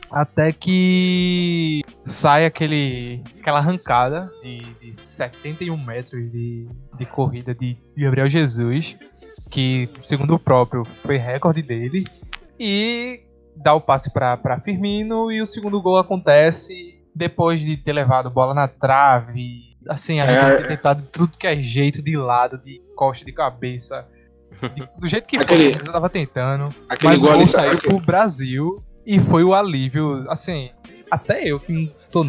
Até 0.10 0.54
que 0.54 1.82
sai 2.06 2.45
aquele, 2.45 3.21
aquela 3.39 3.60
arrancada 3.60 4.32
de, 4.41 4.60
de 4.82 4.95
71 4.95 5.76
metros 5.76 6.32
de, 6.32 6.65
de 6.97 7.06
corrida 7.06 7.54
de 7.54 7.78
Gabriel 7.97 8.30
Jesus, 8.30 8.95
que, 9.52 9.89
segundo 10.04 10.36
o 10.36 10.39
próprio, 10.39 10.84
foi 11.04 11.17
recorde 11.17 11.62
dele. 11.62 12.06
E 12.58 13.27
dá 13.63 13.74
o 13.74 13.82
passe 13.82 14.12
para 14.12 14.60
Firmino 14.63 15.32
e 15.32 15.41
o 15.41 15.46
segundo 15.46 15.82
gol 15.82 15.98
acontece 15.98 17.00
depois 17.15 17.62
de 17.62 17.76
ter 17.78 17.93
levado 17.93 18.30
bola 18.30 18.54
na 18.54 18.67
trave. 18.67 19.76
Assim, 19.89 20.20
a 20.20 20.26
É. 20.26 20.41
gente 20.52 20.62
ter 20.63 20.67
tentado 20.67 21.04
tudo 21.12 21.38
que 21.38 21.48
é 21.48 21.56
jeito 21.62 22.02
de 22.02 22.15
lado, 22.17 22.58
de 22.58 22.82
costa, 22.96 23.26
de 23.26 23.32
cabeça. 23.32 24.06
de- 24.74 24.88
do 25.00 25.08
jeito 25.08 25.28
que 25.28 25.38
Aquele- 25.38 25.74
fosse, 25.74 25.86
eu 25.86 25.91
tava 25.91 26.10
tentando. 26.10 26.74
Aquele 26.89 27.13
Mas 27.13 27.22
o 27.22 27.26
gol 27.26 27.36
ali 27.36 27.48
saiu 27.48 27.72
saiu. 27.74 27.82
pro 27.82 28.00
Brasil 28.00 28.84
e 29.06 29.20
foi 29.20 29.43
o 29.43 29.54
alívio. 29.54 30.26
Assim, 30.30 30.72
até 31.12 31.43
eu 31.43 31.60
que 31.60 31.72
não 31.72 31.88
tô, 32.12 32.26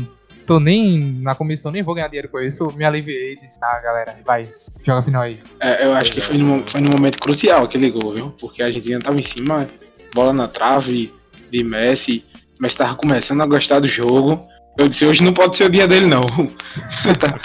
tô 0.46 0.60
nem 0.60 0.98
na 1.22 1.34
comissão, 1.34 1.70
nem 1.72 1.82
vou 1.82 1.94
ganhar 1.94 2.08
dinheiro 2.08 2.28
com 2.28 2.38
isso, 2.38 2.70
me 2.76 2.84
aliviei 2.84 3.32
e 3.32 3.36
disse: 3.40 3.58
Ah, 3.62 3.80
galera, 3.80 4.16
vai, 4.26 4.46
joga 4.84 5.00
final 5.02 5.22
aí. 5.22 5.38
É, 5.60 5.84
eu 5.86 5.94
acho 5.94 6.10
que 6.12 6.20
foi 6.20 6.36
no, 6.38 6.62
foi 6.68 6.80
no 6.80 6.90
momento 6.90 7.18
crucial 7.18 7.64
aquele 7.64 7.90
gol, 7.90 8.12
viu? 8.12 8.30
Porque 8.38 8.62
a 8.62 8.66
Argentina 8.66 8.98
tava 9.00 9.18
em 9.18 9.22
cima, 9.22 9.66
bola 10.14 10.32
na 10.32 10.46
trave 10.48 11.12
de 11.50 11.62
Messi, 11.64 12.24
mas 12.58 12.74
tava 12.74 12.94
começando 12.94 13.40
a 13.42 13.46
gostar 13.46 13.80
do 13.80 13.88
jogo. 13.88 14.40
Eu 14.78 14.88
disse, 14.88 15.04
hoje 15.04 15.22
não 15.24 15.32
pode 15.34 15.56
ser 15.56 15.64
o 15.64 15.70
dia 15.70 15.88
dele, 15.88 16.06
não. 16.06 16.22
Tá. 17.18 17.40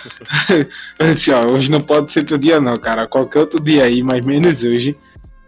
eu 1.00 1.13
disse, 1.13 1.32
ó, 1.32 1.42
hoje 1.48 1.70
não 1.72 1.82
pode 1.82 2.12
ser 2.12 2.24
teu 2.24 2.38
dia, 2.38 2.60
não, 2.62 2.76
cara. 2.76 3.08
Qualquer 3.08 3.39
outro 3.39 3.60
dia 3.60 3.84
aí, 3.86 4.04
mas 4.04 4.24
menos 4.24 4.63
hoje. 4.63 4.96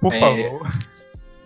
Por 0.01 0.13
É. 0.13 0.19
favor. 0.19 0.67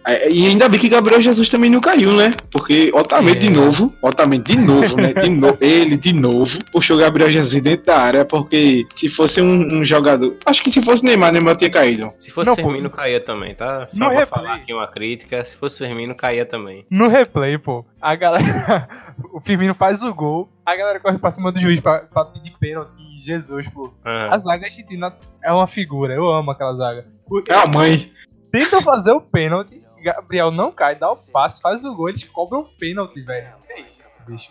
É, 0.08 0.30
E 0.32 0.48
ainda 0.48 0.68
bem 0.70 0.80
que 0.80 0.88
Gabriel 0.90 1.22
Jesus 1.22 1.50
também 1.50 1.70
não 1.70 1.82
caiu, 1.82 2.14
né? 2.14 2.32
Porque 2.52 2.92
Otamendi 2.94 3.48
É. 3.48 3.50
de 3.50 3.50
novo, 3.52 3.94
Otamendi 4.02 4.56
de 4.56 4.58
novo, 4.58 4.96
né? 4.96 5.14
De 5.14 5.30
no... 5.30 5.56
Ele 5.62 5.98
de 5.98 6.14
novo 6.14 6.58
puxou 6.72 6.98
Gabriel 6.98 7.30
Jesus 7.30 7.62
dentro 7.62 7.86
da 7.86 7.98
área, 7.98 8.26
porque 8.26 8.86
se 8.92 9.10
fosse 9.10 9.42
um, 9.42 9.68
um 9.80 9.84
jogador. 9.84 10.36
Acho 10.46 10.64
que 10.64 10.72
se 10.72 10.82
fosse 10.82 11.04
Neymar, 11.04 11.32
Neymar 11.32 11.56
tinha 11.58 11.70
caído. 11.70 12.10
Se 12.20 12.32
fosse 12.32 12.48
Não, 12.50 12.56
pô. 12.56 12.64
Firmino, 12.64 12.90
caía 12.90 13.20
também, 13.20 13.54
tá? 13.56 13.88
Só 13.90 14.00
No 14.00 14.10
pra 14.10 14.20
replay. 14.20 14.26
falar 14.46 14.56
aqui 14.56 14.74
uma 14.74 14.88
crítica, 14.88 15.44
se 15.46 15.56
fosse 15.56 15.78
Firmino, 15.80 16.16
caía 16.16 16.46
também. 16.46 16.86
No 16.90 17.08
replay, 17.08 17.58
pô, 17.58 17.86
a 18.02 18.16
galera. 18.16 18.88
o 19.34 19.40
Firmino 19.40 19.74
faz 19.74 20.02
o 20.04 20.14
gol, 20.14 20.50
a 20.66 20.76
galera 20.76 21.00
corre 21.00 21.18
pra 21.18 21.32
cima 21.32 21.52
do 21.52 21.60
juiz 21.60 21.80
pra, 21.82 22.00
pra 22.00 22.26
pedir 22.26 22.54
pênalti. 22.60 22.92
Jesus, 23.22 23.68
pô. 23.70 23.94
Aham. 24.06 24.30
A 24.34 24.38
zaga 24.40 24.66
argentina 24.68 25.14
é 25.44 25.52
uma 25.52 25.68
figura, 25.68 26.14
eu 26.14 26.26
amo 26.32 26.52
aquela 26.52 26.74
zaga. 26.76 27.06
É 27.50 27.54
a 27.54 27.68
mãe. 27.68 28.12
Tentam 28.52 28.82
fazer 28.82 29.12
o 29.12 29.22
pênalti, 29.22 29.79
Gabriel 30.04 30.52
não 30.52 30.72
cai, 30.72 30.96
dá 30.96 31.12
o 31.12 31.16
passe, 31.16 31.62
faz 31.62 31.84
o 31.84 31.94
gol, 31.94 32.10
eles 32.10 32.24
cobram 32.24 32.62
o 32.62 32.66
pênalti, 32.66 33.22
velho. 33.22 33.48
Que 33.68 33.82
isso, 34.04 34.16
bicho. 34.28 34.50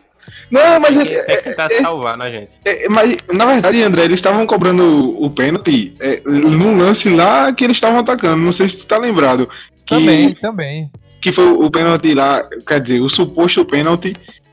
Não, 0.51 0.79
mas, 0.81 0.95
Tem 0.97 1.17
é- 1.17 1.37
que 1.37 1.43
tentar 1.43 1.71
salvar, 1.71 2.17
né, 2.19 2.29
gente? 2.31 2.51
é- 2.65 2.85
é- 2.85 2.89
mas 2.89 3.17
na 3.33 3.47
verdade, 3.47 3.83
André, 3.83 4.05
eles 4.05 4.19
estavam 4.19 4.47
cobrando 4.47 4.83
o, 4.83 5.25
o 5.27 5.31
pênalti 5.31 5.95
é, 6.01 6.21
num 6.27 6.77
lance 6.77 7.09
lá 7.09 7.53
que 7.53 7.65
eles 7.65 7.77
estavam 7.77 8.01
atacando. 8.01 8.37
Não 8.43 8.53
sei 8.53 8.69
se 8.69 8.79
tu 8.81 8.87
tá 8.87 8.99
lembrado. 8.99 9.49
Que, 9.87 9.95
Também, 9.95 10.35
também. 10.35 10.91
que 11.21 11.33
foi 11.33 11.47
o 11.51 11.71
pênalti 11.71 12.13
lá, 12.15 12.47
quer 12.67 12.81
dizer, 12.81 13.01
o 13.01 13.09
suposto 13.09 13.65
pênalti 13.65 14.13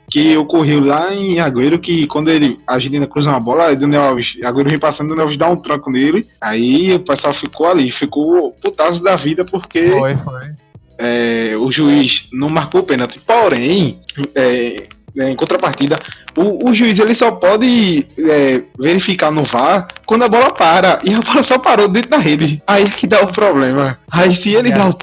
que 0.10 0.38
ocorreu 0.38 0.86
lá 0.86 1.14
em 1.14 1.40
Agüero, 1.40 1.80
que 1.80 2.08
quando 2.08 2.30
ele, 2.30 2.58
a 2.68 2.76
Argentina 2.76 3.08
cruza 3.08 3.32
uma 3.32 3.40
bola, 3.40 3.66
aí 3.68 3.76
Daniel 3.76 4.04
Alves, 4.04 4.38
Agüero 4.44 4.70
vem 4.70 4.78
passando, 4.78 5.10
Daniel 5.10 5.24
Alves 5.24 5.38
dá 5.38 5.50
um 5.50 5.58
tranco 5.58 5.90
nele, 5.90 6.28
aí 6.40 6.94
o 6.94 7.00
pessoal 7.00 7.34
ficou 7.34 7.68
ali, 7.68 7.92
ficou 7.92 8.52
putaço 8.62 9.04
da 9.04 9.16
vida 9.16 9.44
porque 9.44 9.90
Foi, 9.92 10.16
foi. 10.16 10.52
É, 10.98 11.56
o 11.58 11.72
juiz 11.72 12.28
não 12.32 12.50
marcou 12.50 12.82
o 12.82 12.84
pênalti. 12.84 13.20
Porém, 13.26 14.00
é, 14.34 14.84
é, 15.18 15.30
em 15.30 15.36
contrapartida, 15.36 15.98
o, 16.38 16.70
o 16.70 16.74
juiz 16.74 17.00
ele 17.00 17.16
só 17.16 17.32
pode 17.32 18.06
é, 18.18 18.62
verificar 18.78 19.32
no 19.32 19.44
VAR 19.44 19.88
quando 20.06 20.24
a 20.24 20.28
bola 20.28 20.52
para. 20.52 21.00
E 21.04 21.14
a 21.14 21.22
bola 21.22 21.44
só 21.44 21.58
parou 21.58 21.88
dentro 21.88 22.12
da 22.12 22.18
rede. 22.18 22.62
Aí 22.68 22.84
é 22.84 22.90
que 22.90 23.08
dá 23.08 23.22
o 23.22 23.32
problema. 23.32 24.00
Aí 24.12 24.34
se 24.34 24.54
ele 24.54 24.72
dá 24.72 24.90
o. 24.90 24.98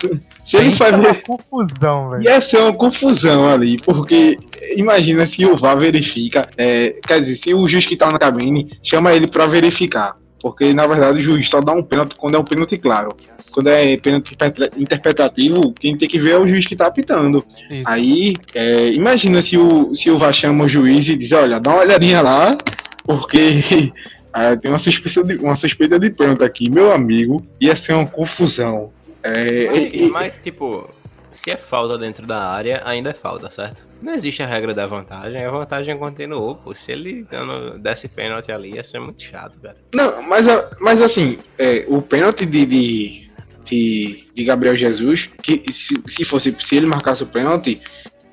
Se 0.44 0.56
ele 0.56 0.72
faz. 0.72 0.90
na 0.92 1.14
confusão, 1.14 2.10
velho. 2.10 2.24
Ia 2.24 2.40
ser 2.40 2.58
uma 2.58 2.74
confusão 2.74 3.48
ali, 3.48 3.78
porque 3.78 4.36
imagina 4.76 5.24
se 5.24 5.46
o 5.46 5.56
VAR 5.56 5.78
verifica, 5.78 6.48
é, 6.56 6.96
quer 7.06 7.20
dizer, 7.20 7.36
se 7.36 7.54
o 7.54 7.68
juiz 7.68 7.86
que 7.86 7.96
tá 7.96 8.10
na 8.10 8.18
cabine 8.18 8.76
chama 8.82 9.12
ele 9.12 9.28
pra 9.28 9.46
verificar 9.46 10.16
Porque, 10.42 10.74
na 10.74 10.88
verdade, 10.88 11.18
o 11.18 11.20
juiz 11.20 11.48
só 11.48 11.60
dá 11.60 11.72
um 11.72 11.84
pênalti 11.84 12.16
quando 12.16 12.34
é 12.34 12.38
um 12.38 12.44
pênalti 12.44 12.76
claro. 12.76 13.14
Quando 13.52 13.68
é 13.68 13.96
pênalti 13.96 14.32
interpretativo, 14.76 15.72
quem 15.72 15.96
tem 15.96 16.08
que 16.08 16.18
ver 16.18 16.32
é 16.32 16.38
o 16.38 16.48
juiz 16.48 16.66
que 16.66 16.74
tá 16.74 16.86
apitando. 16.86 17.44
Isso. 17.70 17.84
Aí, 17.86 18.34
é, 18.52 18.88
imagina 18.88 19.40
se 19.40 19.56
o, 19.56 19.94
se 19.94 20.10
o 20.10 20.18
VAR 20.18 20.32
chama 20.32 20.64
o 20.64 20.68
juiz 20.68 21.08
e 21.08 21.14
diz, 21.14 21.30
olha, 21.30 21.60
dá 21.60 21.70
uma 21.70 21.82
olhadinha 21.82 22.20
lá, 22.20 22.58
porque 23.04 23.92
é, 24.34 24.56
tem 24.58 24.68
uma 24.68 24.80
suspeita, 24.80 25.22
de, 25.22 25.36
uma 25.36 25.54
suspeita 25.54 25.96
de 25.96 26.10
pênalti 26.10 26.42
aqui. 26.42 26.68
Meu 26.68 26.90
amigo, 26.90 27.46
ia 27.60 27.76
ser 27.76 27.92
uma 27.92 28.06
confusão. 28.06 28.90
É, 29.22 29.66
mas, 29.70 29.90
e, 29.94 30.10
mas, 30.10 30.32
tipo, 30.42 30.90
se 31.32 31.50
é 31.50 31.56
falta 31.56 31.98
dentro 31.98 32.26
da 32.26 32.38
área, 32.38 32.82
ainda 32.84 33.10
é 33.10 33.12
falta, 33.12 33.50
certo? 33.50 33.86
Não 34.00 34.14
existe 34.14 34.42
a 34.42 34.46
regra 34.46 34.74
da 34.74 34.86
vantagem, 34.86 35.44
a 35.44 35.50
vantagem 35.50 35.98
continuou, 35.98 36.56
pô. 36.56 36.74
Se 36.74 36.92
ele 36.92 37.26
dando, 37.30 37.78
desse 37.78 38.08
pênalti 38.08 38.52
ali, 38.52 38.74
ia 38.74 38.84
ser 38.84 39.00
muito 39.00 39.22
chato, 39.22 39.58
cara. 39.60 39.76
Não, 39.94 40.22
mas, 40.22 40.46
mas 40.80 41.00
assim, 41.00 41.38
é, 41.58 41.84
o 41.88 42.02
pênalti 42.02 42.44
de, 42.44 42.66
de, 42.66 43.30
de, 43.64 44.28
de, 44.34 44.44
Gabriel 44.44 44.76
Jesus, 44.76 45.30
que 45.42 45.64
se, 45.72 46.02
se 46.06 46.24
fosse, 46.24 46.54
se 46.60 46.76
ele 46.76 46.86
marcasse 46.86 47.22
o 47.22 47.26
pênalti, 47.26 47.80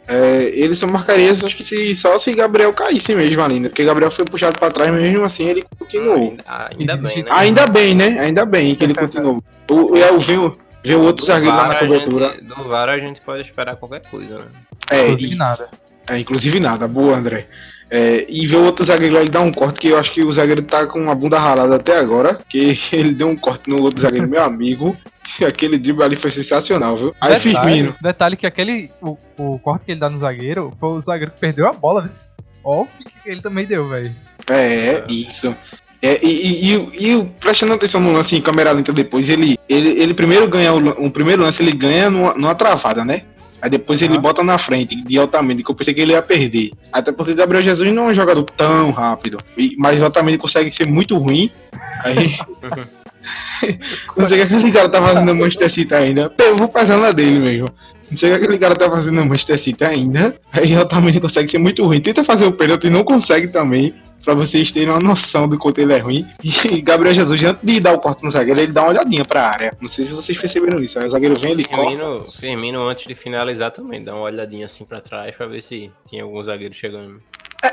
é, 0.07 0.51
ele 0.55 0.73
só 0.73 0.87
marcaria, 0.87 1.31
acho 1.31 1.55
que 1.55 1.63
se, 1.63 1.93
só 1.95 2.17
se 2.17 2.33
Gabriel 2.33 2.73
caísse 2.73 3.13
mesmo 3.13 3.43
ali, 3.43 3.59
né? 3.59 3.69
Porque 3.69 3.85
Gabriel 3.85 4.09
foi 4.09 4.25
puxado 4.25 4.57
para 4.57 4.71
trás, 4.71 4.91
mas 4.91 5.03
mesmo 5.03 5.23
assim 5.23 5.47
ele 5.47 5.63
continuou. 5.77 6.35
Ainda, 6.47 6.95
ainda 6.95 6.97
bem, 6.97 7.15
né? 7.21 7.29
Ainda 7.29 7.67
bem, 7.67 7.95
né? 7.95 8.19
Ainda 8.19 8.45
bem 8.45 8.75
que 8.75 8.83
ele 8.83 8.95
continuou. 8.95 9.43
O, 9.69 9.95
é, 9.95 10.11
o, 10.11 10.17
o, 10.17 10.57
Ver 10.83 10.95
o 10.95 11.01
outro 11.01 11.25
zagueiro 11.25 11.55
lá 11.55 11.67
na 11.67 11.75
cobertura. 11.75 12.27
Gente, 12.27 12.43
do 12.43 12.63
VAR 12.63 12.89
a 12.89 12.99
gente 12.99 13.21
pode 13.21 13.41
esperar 13.41 13.75
qualquer 13.75 14.01
coisa, 14.09 14.39
né? 14.39 14.45
É, 14.89 15.03
inclusive 15.05 15.33
e, 15.33 15.37
nada. 15.37 15.69
É, 16.07 16.17
inclusive 16.17 16.59
nada. 16.59 16.87
Boa, 16.87 17.17
André. 17.17 17.47
É, 17.91 18.25
e 18.29 18.45
ver 18.45 18.57
o 18.57 18.65
outro 18.65 18.85
zagueiro 18.85 19.15
lá, 19.15 19.21
ele 19.21 19.31
dá 19.31 19.41
um 19.41 19.51
corte 19.51 19.79
que 19.79 19.87
eu 19.87 19.97
acho 19.97 20.13
que 20.13 20.23
o 20.23 20.31
zagueiro 20.31 20.61
tá 20.61 20.85
com 20.85 21.09
a 21.09 21.15
bunda 21.15 21.39
ralada 21.39 21.75
até 21.75 21.97
agora, 21.97 22.39
que 22.47 22.79
ele 22.93 23.13
deu 23.13 23.27
um 23.27 23.35
corte 23.35 23.69
no 23.69 23.81
outro 23.81 24.01
zagueiro, 24.01 24.27
meu 24.27 24.43
amigo. 24.43 24.95
E 25.39 25.45
aquele 25.45 25.77
drible 25.77 26.03
ali 26.03 26.15
foi 26.15 26.31
sensacional, 26.31 26.95
viu? 26.95 27.15
Aí 27.19 27.33
detalhe, 27.33 27.55
Firmino. 27.55 27.95
Detalhe 28.01 28.37
que 28.37 28.47
aquele. 28.47 28.91
O, 29.01 29.17
o, 29.37 29.59
corte 29.59 29.85
que 29.85 29.91
ele 29.91 29.99
dá 29.99 30.09
no 30.09 30.17
zagueiro 30.17 30.73
foi 30.79 30.89
o 30.89 30.99
zagueiro 31.01 31.31
que 31.31 31.39
perdeu 31.39 31.67
a 31.67 31.73
bola, 31.73 32.01
viu? 32.01 32.11
Ó, 32.63 32.81
o 32.83 32.87
que 32.87 33.29
ele 33.29 33.41
também 33.41 33.65
deu, 33.65 33.87
velho. 33.87 34.13
É, 34.49 35.03
isso. 35.07 35.55
É, 36.01 36.25
e, 36.25 36.75
e, 36.75 37.11
e, 37.11 37.25
prestando 37.39 37.73
atenção 37.73 37.99
no 37.99 38.13
lance 38.13 38.35
em 38.35 38.41
câmera 38.41 38.71
lenta 38.71 38.93
depois, 38.93 39.27
ele, 39.27 39.59
ele, 39.67 39.89
ele 40.01 40.13
primeiro 40.13 40.47
ganha 40.47 40.73
o, 40.73 41.05
o 41.05 41.11
primeiro 41.11 41.41
lance, 41.41 41.61
ele 41.61 41.73
ganha 41.73 42.09
numa, 42.09 42.33
numa 42.33 42.55
travada, 42.55 43.03
né? 43.03 43.23
Aí 43.61 43.69
depois 43.69 44.01
ele 44.01 44.17
bota 44.17 44.41
na 44.41 44.57
frente, 44.57 44.95
de 45.03 45.17
altamente, 45.17 45.63
que 45.63 45.69
eu 45.69 45.75
pensei 45.75 45.93
que 45.93 45.99
ele 45.99 46.13
ia 46.13 46.21
perder. 46.21 46.71
Até 46.93 47.11
porque 47.11 47.33
Gabriel 47.33 47.61
Jesus 47.61 47.93
não 47.93 48.07
é 48.07 48.11
um 48.11 48.15
jogador 48.15 48.43
tão 48.43 48.91
rápido. 48.91 49.37
Mas 49.77 50.01
altamente 50.01 50.37
consegue 50.37 50.71
ser 50.71 50.87
muito 50.87 51.17
ruim. 51.17 51.51
Aí. 52.05 52.37
não 54.15 54.27
sei 54.27 54.41
o 54.41 54.47
que 54.47 54.53
aquele 54.53 54.71
cara 54.71 54.87
tá 54.87 55.01
fazendo 55.01 55.25
no 55.25 55.35
Manchester 55.35 55.69
City 55.69 55.93
ainda. 55.93 56.31
Eu 56.37 56.55
vou 56.55 56.69
passar 56.69 56.97
na 56.97 57.11
dele 57.11 57.39
mesmo. 57.39 57.67
Não 58.09 58.17
sei 58.17 58.29
o 58.29 58.37
que 58.37 58.43
aquele 58.45 58.57
cara 58.57 58.75
tá 58.75 58.89
fazendo 58.89 59.15
no 59.15 59.25
Manchester 59.25 59.59
City 59.59 59.83
ainda. 59.83 60.39
Aí 60.53 60.73
altamente 60.73 61.19
consegue 61.19 61.51
ser 61.51 61.57
muito 61.57 61.83
ruim. 61.83 61.99
Tenta 61.99 62.23
fazer 62.23 62.45
o 62.45 62.53
pênalti 62.53 62.87
e 62.87 62.89
não 62.89 63.03
consegue 63.03 63.49
também 63.49 63.93
para 64.23 64.33
vocês 64.33 64.71
terem 64.71 64.89
uma 64.89 64.99
noção 64.99 65.47
do 65.47 65.57
quanto 65.57 65.79
ele 65.79 65.93
é 65.93 65.97
ruim. 65.97 66.27
E 66.43 66.81
Gabriel 66.81 67.15
Jesus, 67.15 67.41
antes 67.43 67.61
de 67.63 67.79
dar 67.79 67.93
o 67.93 67.99
corte 67.99 68.23
no 68.23 68.29
zagueiro, 68.29 68.59
ele 68.59 68.71
dá 68.71 68.83
uma 68.83 68.91
olhadinha 68.91 69.25
pra 69.25 69.47
área. 69.47 69.77
Não 69.79 69.87
sei 69.87 70.05
se 70.05 70.13
vocês 70.13 70.37
perceberam 70.37 70.81
isso. 70.83 70.99
Aí 70.99 71.05
o 71.05 71.09
zagueiro 71.09 71.39
vem, 71.39 71.51
ele 71.51 71.63
Firmino, 71.63 72.19
corta. 72.19 72.31
Firmino, 72.39 72.87
antes 72.87 73.05
de 73.05 73.15
finalizar, 73.15 73.71
também 73.71 74.03
dá 74.03 74.13
uma 74.13 74.23
olhadinha 74.23 74.65
assim 74.65 74.85
pra 74.85 75.01
trás 75.01 75.35
pra 75.35 75.47
ver 75.47 75.61
se 75.61 75.91
tinha 76.07 76.23
algum 76.23 76.43
zagueiro 76.43 76.73
chegando. 76.73 77.21
É, 77.63 77.71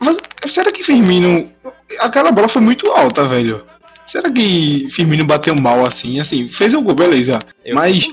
mas 0.00 0.18
será 0.46 0.70
que 0.72 0.82
Firmino. 0.82 1.50
Aquela 2.00 2.30
bola 2.30 2.48
foi 2.48 2.62
muito 2.62 2.90
alta, 2.90 3.24
velho. 3.24 3.64
Será 4.06 4.30
que 4.30 4.88
Firmino 4.90 5.24
bateu 5.24 5.54
mal 5.54 5.84
assim? 5.84 6.20
Assim, 6.20 6.48
fez 6.48 6.74
o 6.74 6.80
gol, 6.80 6.94
beleza. 6.94 7.38
Eu 7.64 7.74
mas. 7.74 8.08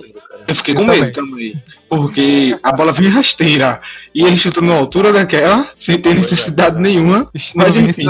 Eu 0.48 0.56
fiquei 0.56 0.74
com 0.74 0.84
medo 0.84 1.12
também. 1.12 1.62
Porque 1.90 2.58
a 2.62 2.72
bola 2.72 2.92
vem 2.92 3.10
rasteira. 3.10 3.82
E 4.14 4.24
ele 4.24 4.38
chutou 4.38 4.64
na 4.64 4.76
altura 4.76 5.14
daquela, 5.14 5.68
sem 5.78 6.00
ter 6.00 6.14
necessidade 6.16 6.80
nenhuma. 6.80 7.30
Mas 7.56 7.76
enfim. 7.76 8.06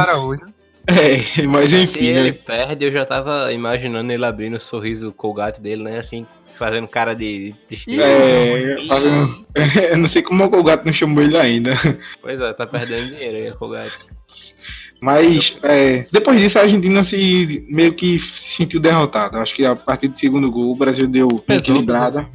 É, 0.88 1.44
mas 1.44 1.72
enfim. 1.72 2.00
Se 2.00 2.06
ele 2.06 2.32
né? 2.32 2.38
perde, 2.46 2.86
eu 2.86 2.92
já 2.92 3.06
tava 3.06 3.52
imaginando 3.54 4.12
ele 4.12 4.26
abrindo 4.26 4.58
o 4.58 4.60
sorriso 4.60 5.12
colgate 5.12 5.62
dele, 5.62 5.84
né? 5.84 6.00
Assim, 6.00 6.26
fazendo 6.58 6.88
cara 6.88 7.14
de 7.14 7.54
tristeza. 7.68 8.04
É, 8.04 8.88
fazendo... 8.88 9.46
eu 9.92 9.98
não 9.98 10.08
sei 10.08 10.22
como 10.22 10.46
o 10.46 10.50
Colgate 10.50 10.86
não 10.86 10.94
chamou 10.94 11.24
ele 11.24 11.38
ainda. 11.38 11.74
Pois 12.22 12.40
é, 12.40 12.54
tá 12.54 12.66
perdendo 12.66 13.10
dinheiro 13.10 13.38
aí, 13.38 13.52
o 13.52 13.56
Colgate. 13.56 13.98
Mas 15.04 15.58
é, 15.62 16.06
depois 16.10 16.40
disso 16.40 16.58
a 16.58 16.62
Argentina 16.62 17.04
se 17.04 17.66
meio 17.68 17.94
que 17.94 18.18
se 18.18 18.56
sentiu 18.56 18.80
derrotada. 18.80 19.40
Acho 19.40 19.54
que 19.54 19.66
a 19.66 19.76
partir 19.76 20.08
do 20.08 20.18
segundo 20.18 20.50
gol 20.50 20.72
o 20.72 20.76
Brasil 20.78 21.06
deu 21.10 21.28
pesou, 21.28 21.76
equilibrada. 21.76 22.26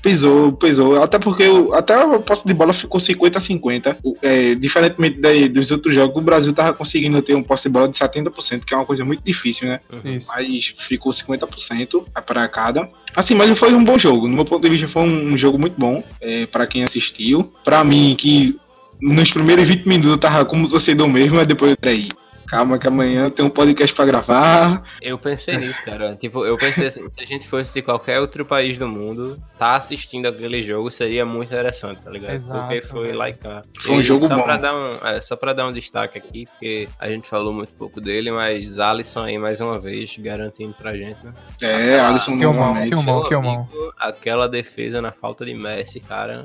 Pesou, 0.00 0.52
pesou. 0.52 1.02
Até 1.02 1.18
porque 1.18 1.42
até 1.74 1.94
a 1.94 2.20
posse 2.20 2.46
de 2.46 2.54
bola 2.54 2.72
ficou 2.72 3.00
50 3.00 3.38
a 3.38 3.40
50. 3.40 3.98
É, 4.22 4.54
diferentemente 4.54 5.20
daí, 5.20 5.48
dos 5.48 5.72
outros 5.72 5.92
jogos, 5.96 6.16
o 6.16 6.20
Brasil 6.20 6.52
tava 6.52 6.72
conseguindo 6.72 7.20
ter 7.22 7.34
um 7.34 7.42
posse 7.42 7.64
de 7.64 7.70
bola 7.70 7.88
de 7.88 7.98
70%, 7.98 8.64
que 8.64 8.72
é 8.72 8.76
uma 8.76 8.86
coisa 8.86 9.04
muito 9.04 9.24
difícil, 9.24 9.66
né? 9.66 9.80
Uhum. 9.92 10.18
Mas 10.28 10.72
ficou 10.78 11.10
50% 11.10 12.04
para 12.24 12.46
cada. 12.46 12.88
Assim, 13.16 13.34
mas 13.34 13.58
foi 13.58 13.74
um 13.74 13.82
bom 13.82 13.98
jogo. 13.98 14.28
No 14.28 14.36
meu 14.36 14.44
ponto 14.44 14.62
de 14.62 14.70
vista, 14.70 14.86
foi 14.86 15.02
um 15.02 15.36
jogo 15.36 15.58
muito 15.58 15.74
bom 15.76 16.04
é, 16.20 16.46
para 16.46 16.68
quem 16.68 16.84
assistiu. 16.84 17.52
Para 17.64 17.82
mim, 17.82 18.14
que 18.16 18.56
nos 19.02 19.30
primeiros 19.32 19.68
20 19.68 19.86
minutos 19.86 20.12
eu 20.12 20.18
tava 20.18 20.44
como 20.44 20.68
torcedor 20.68 21.08
mesmo, 21.08 21.36
mas 21.36 21.46
depois, 21.46 21.74
peraí, 21.74 22.08
calma 22.46 22.78
que 22.78 22.86
amanhã 22.86 23.30
tem 23.30 23.44
um 23.44 23.50
podcast 23.50 23.96
pra 23.96 24.04
gravar. 24.04 24.82
Eu 25.00 25.18
pensei 25.18 25.56
nisso, 25.56 25.82
cara. 25.84 26.14
Tipo, 26.14 26.44
eu 26.44 26.56
pensei 26.56 26.86
assim, 26.86 27.08
se 27.08 27.16
a 27.20 27.26
gente 27.26 27.48
fosse 27.48 27.74
de 27.74 27.82
qualquer 27.82 28.20
outro 28.20 28.44
país 28.44 28.78
do 28.78 28.86
mundo, 28.86 29.36
tá 29.58 29.74
assistindo 29.74 30.26
aquele 30.26 30.62
jogo 30.62 30.90
seria 30.90 31.24
muito 31.24 31.48
interessante, 31.48 32.02
tá 32.02 32.10
ligado? 32.10 32.34
Exato, 32.34 32.68
porque 32.68 32.82
foi 32.82 33.12
lá 33.12 33.30
e 33.30 33.32
cá. 33.32 33.62
Foi 33.80 33.96
um 33.96 34.00
e 34.00 34.04
jogo 34.04 34.26
só 34.26 34.36
bom. 34.36 34.42
Pra 34.42 34.56
dar 34.56 34.74
um, 34.74 34.98
é, 35.04 35.20
só 35.20 35.34
pra 35.34 35.52
dar 35.52 35.66
um 35.66 35.72
destaque 35.72 36.18
aqui, 36.18 36.46
porque 36.46 36.88
a 36.98 37.08
gente 37.08 37.26
falou 37.26 37.52
muito 37.52 37.72
pouco 37.72 38.00
dele, 38.00 38.30
mas 38.30 38.78
Alisson 38.78 39.20
aí 39.20 39.38
mais 39.38 39.60
uma 39.60 39.80
vez 39.80 40.14
garantindo 40.18 40.74
pra 40.74 40.94
gente, 40.94 41.24
né? 41.24 41.32
É, 41.60 41.98
Alisson 41.98 42.38
que 42.38 42.44
novamente. 42.44 42.94
Que 42.94 43.02
mal, 43.02 43.28
que 43.28 43.36
mal. 43.36 43.68
Aquela 43.98 44.48
defesa 44.48 45.00
na 45.00 45.10
falta 45.10 45.44
de 45.44 45.54
Messi, 45.54 45.98
cara, 46.00 46.44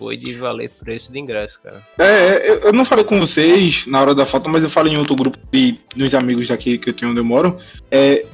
foi 0.00 0.16
de 0.16 0.34
valer 0.34 0.70
preço 0.70 1.12
de 1.12 1.18
ingresso, 1.18 1.60
cara. 1.62 1.86
É, 1.98 2.66
eu 2.66 2.72
não 2.72 2.86
falei 2.86 3.04
com 3.04 3.20
vocês 3.20 3.84
na 3.86 4.00
hora 4.00 4.14
da 4.14 4.24
foto, 4.24 4.48
mas 4.48 4.62
eu 4.62 4.70
falei 4.70 4.94
em 4.94 4.98
outro 4.98 5.14
grupo 5.14 5.36
de, 5.52 5.78
dos 5.94 6.14
amigos 6.14 6.48
daqui 6.48 6.78
que 6.78 6.88
eu 6.88 6.94
tenho 6.94 7.10
onde 7.10 7.20
eu 7.20 7.24
moro. 7.24 7.58
É, 7.90 8.24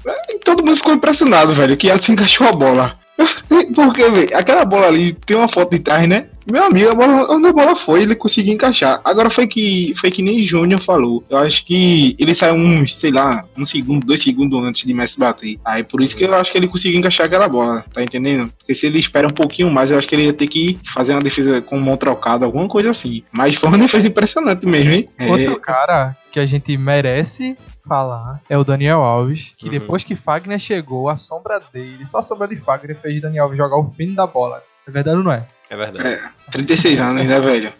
todo 0.44 0.64
mundo 0.64 0.76
ficou 0.76 0.92
impressionado, 0.92 1.52
velho, 1.52 1.76
que 1.76 1.90
Alisson 1.90 2.12
encaixou 2.14 2.46
a 2.46 2.52
bola. 2.52 2.96
Porque, 3.74 4.09
velho, 4.11 4.37
aquela 4.37 4.64
bola 4.64 4.87
ali 4.87 5.12
tem 5.12 5.37
uma 5.37 5.48
foto 5.48 5.70
de 5.70 5.81
trás, 5.81 6.09
né? 6.09 6.26
Meu 6.50 6.62
amigo, 6.62 6.90
a 6.90 6.94
bola, 6.94 7.33
onde 7.33 7.48
a 7.48 7.52
bola 7.52 7.74
foi, 7.74 8.02
ele 8.02 8.14
conseguiu 8.14 8.55
encaixar. 8.55 9.00
Agora 9.05 9.29
foi 9.29 9.48
que 9.48 9.92
foi 9.96 10.12
que 10.12 10.22
nem 10.22 10.42
Júnior 10.42 10.81
falou. 10.81 11.24
Eu 11.29 11.38
acho 11.38 11.64
que 11.64 12.14
ele 12.20 12.35
saiu 12.35 12.55
uns, 12.55 12.94
sei 12.94 13.11
lá, 13.11 13.44
um 13.57 13.64
segundo, 13.64 14.07
dois 14.07 14.22
segundos 14.22 14.62
antes 14.62 14.87
de 14.87 14.94
Messi 14.94 15.18
bater. 15.18 15.59
Aí 15.64 15.83
por 15.83 16.00
isso 16.00 16.14
que 16.14 16.24
eu 16.24 16.35
acho 16.35 16.52
que 16.52 16.59
ele 16.59 16.68
conseguiu 16.68 17.00
encaixar 17.00 17.26
aquela 17.26 17.48
bola, 17.48 17.85
tá 17.92 18.00
entendendo? 18.00 18.52
Porque 18.59 18.74
se 18.74 18.87
ele 18.87 19.00
espera 19.00 19.26
um 19.26 19.35
pouquinho 19.35 19.70
mais, 19.72 19.90
eu 19.90 19.98
acho 19.98 20.07
que 20.07 20.14
ele 20.14 20.26
ia 20.26 20.33
ter 20.33 20.46
que 20.46 20.79
fazer 20.85 21.12
uma 21.14 21.20
defesa 21.20 21.61
com 21.61 21.81
mão 21.81 21.96
trocada, 21.96 22.44
alguma 22.44 22.68
coisa 22.68 22.90
assim. 22.90 23.24
Mas 23.37 23.57
foi 23.57 23.68
uma 23.68 23.79
defesa 23.79 24.07
impressionante 24.07 24.64
mesmo, 24.66 24.92
hein? 24.92 25.09
Outro 25.29 25.52
é... 25.55 25.59
cara 25.59 26.16
que 26.30 26.40
a 26.40 26.46
gente 26.46 26.76
merece 26.76 27.56
falar 27.86 28.40
é 28.48 28.58
o 28.58 28.64
Daniel 28.64 29.02
Alves, 29.02 29.54
que 29.56 29.66
uhum. 29.66 29.70
depois 29.70 30.04
que 30.04 30.14
Fagner 30.14 30.58
chegou, 30.58 31.08
a 31.08 31.16
sombra 31.16 31.60
dele, 31.72 32.04
só 32.06 32.18
a 32.18 32.22
sombra 32.22 32.48
de 32.48 32.56
Fagner 32.56 32.96
fez 32.96 33.20
Daniel 33.20 33.44
Alves 33.44 33.58
jogar 33.58 33.76
o 33.76 33.90
fim 33.90 34.14
da 34.14 34.26
bola. 34.26 34.62
É 34.86 34.90
verdade 34.90 35.18
ou 35.18 35.24
não 35.24 35.32
é? 35.32 35.46
É 35.68 35.76
verdade. 35.76 36.06
É, 36.06 36.22
36 36.50 37.00
anos, 37.00 37.26
né, 37.26 37.40
velho? 37.40 37.72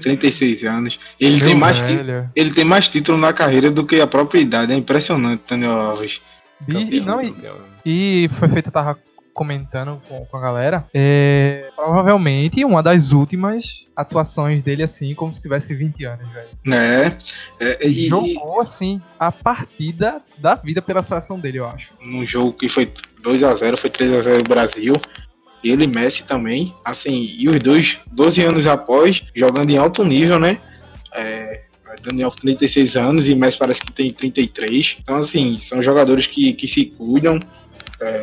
36 0.00 0.64
anos. 0.64 0.98
Ele 1.18 1.40
tem, 1.40 1.54
mais 1.54 1.78
ele 2.34 2.52
tem 2.52 2.64
mais 2.64 2.88
título 2.88 3.18
na 3.18 3.32
carreira 3.32 3.70
do 3.70 3.86
que 3.86 4.00
a 4.00 4.06
própria 4.06 4.40
idade. 4.40 4.72
É 4.72 4.76
impressionante, 4.76 5.42
Daniel 5.48 5.72
Alves. 5.72 6.20
E, 6.68 7.00
não, 7.00 7.22
e, 7.22 7.34
e, 7.84 8.28
foi 8.28 8.48
feito, 8.48 8.70
tava 8.70 8.98
comentando 9.40 10.02
com, 10.06 10.26
com 10.26 10.36
a 10.36 10.40
galera. 10.40 10.86
É, 10.92 11.70
provavelmente 11.74 12.62
uma 12.62 12.82
das 12.82 13.10
últimas 13.10 13.86
atuações 13.96 14.62
dele, 14.62 14.82
assim, 14.82 15.14
como 15.14 15.32
se 15.32 15.40
tivesse 15.40 15.74
20 15.74 16.04
anos, 16.04 16.30
velho. 16.30 16.48
É. 16.74 17.16
é 17.58 17.88
e, 17.88 18.06
Jogou, 18.06 18.60
assim, 18.60 19.00
a 19.18 19.32
partida 19.32 20.18
da 20.36 20.54
vida 20.56 20.82
pela 20.82 21.02
seleção 21.02 21.40
dele, 21.40 21.58
eu 21.58 21.66
acho. 21.66 21.94
Num 22.02 22.22
jogo 22.22 22.52
que 22.52 22.68
foi 22.68 22.92
2 23.22 23.42
a 23.42 23.54
0 23.54 23.78
foi 23.78 23.88
3 23.88 24.12
a 24.12 24.20
0 24.20 24.44
Brasil 24.46 24.92
ele 25.64 25.86
Messi 25.86 26.24
também, 26.24 26.74
assim, 26.84 27.34
e 27.38 27.48
os 27.48 27.58
dois, 27.58 27.98
12 28.12 28.42
anos 28.42 28.66
após, 28.66 29.22
jogando 29.34 29.70
em 29.70 29.78
alto 29.78 30.04
nível, 30.04 30.38
né? 30.38 30.58
É, 31.14 31.62
Daniel 32.02 32.30
36 32.30 32.96
anos 32.96 33.26
e 33.28 33.34
Messi 33.34 33.58
parece 33.58 33.80
que 33.80 33.92
tem 33.92 34.10
33. 34.10 34.98
Então, 35.02 35.16
assim, 35.16 35.58
são 35.58 35.82
jogadores 35.82 36.26
que, 36.26 36.52
que 36.54 36.66
se 36.66 36.86
cuidam, 36.86 37.38
é, 38.00 38.22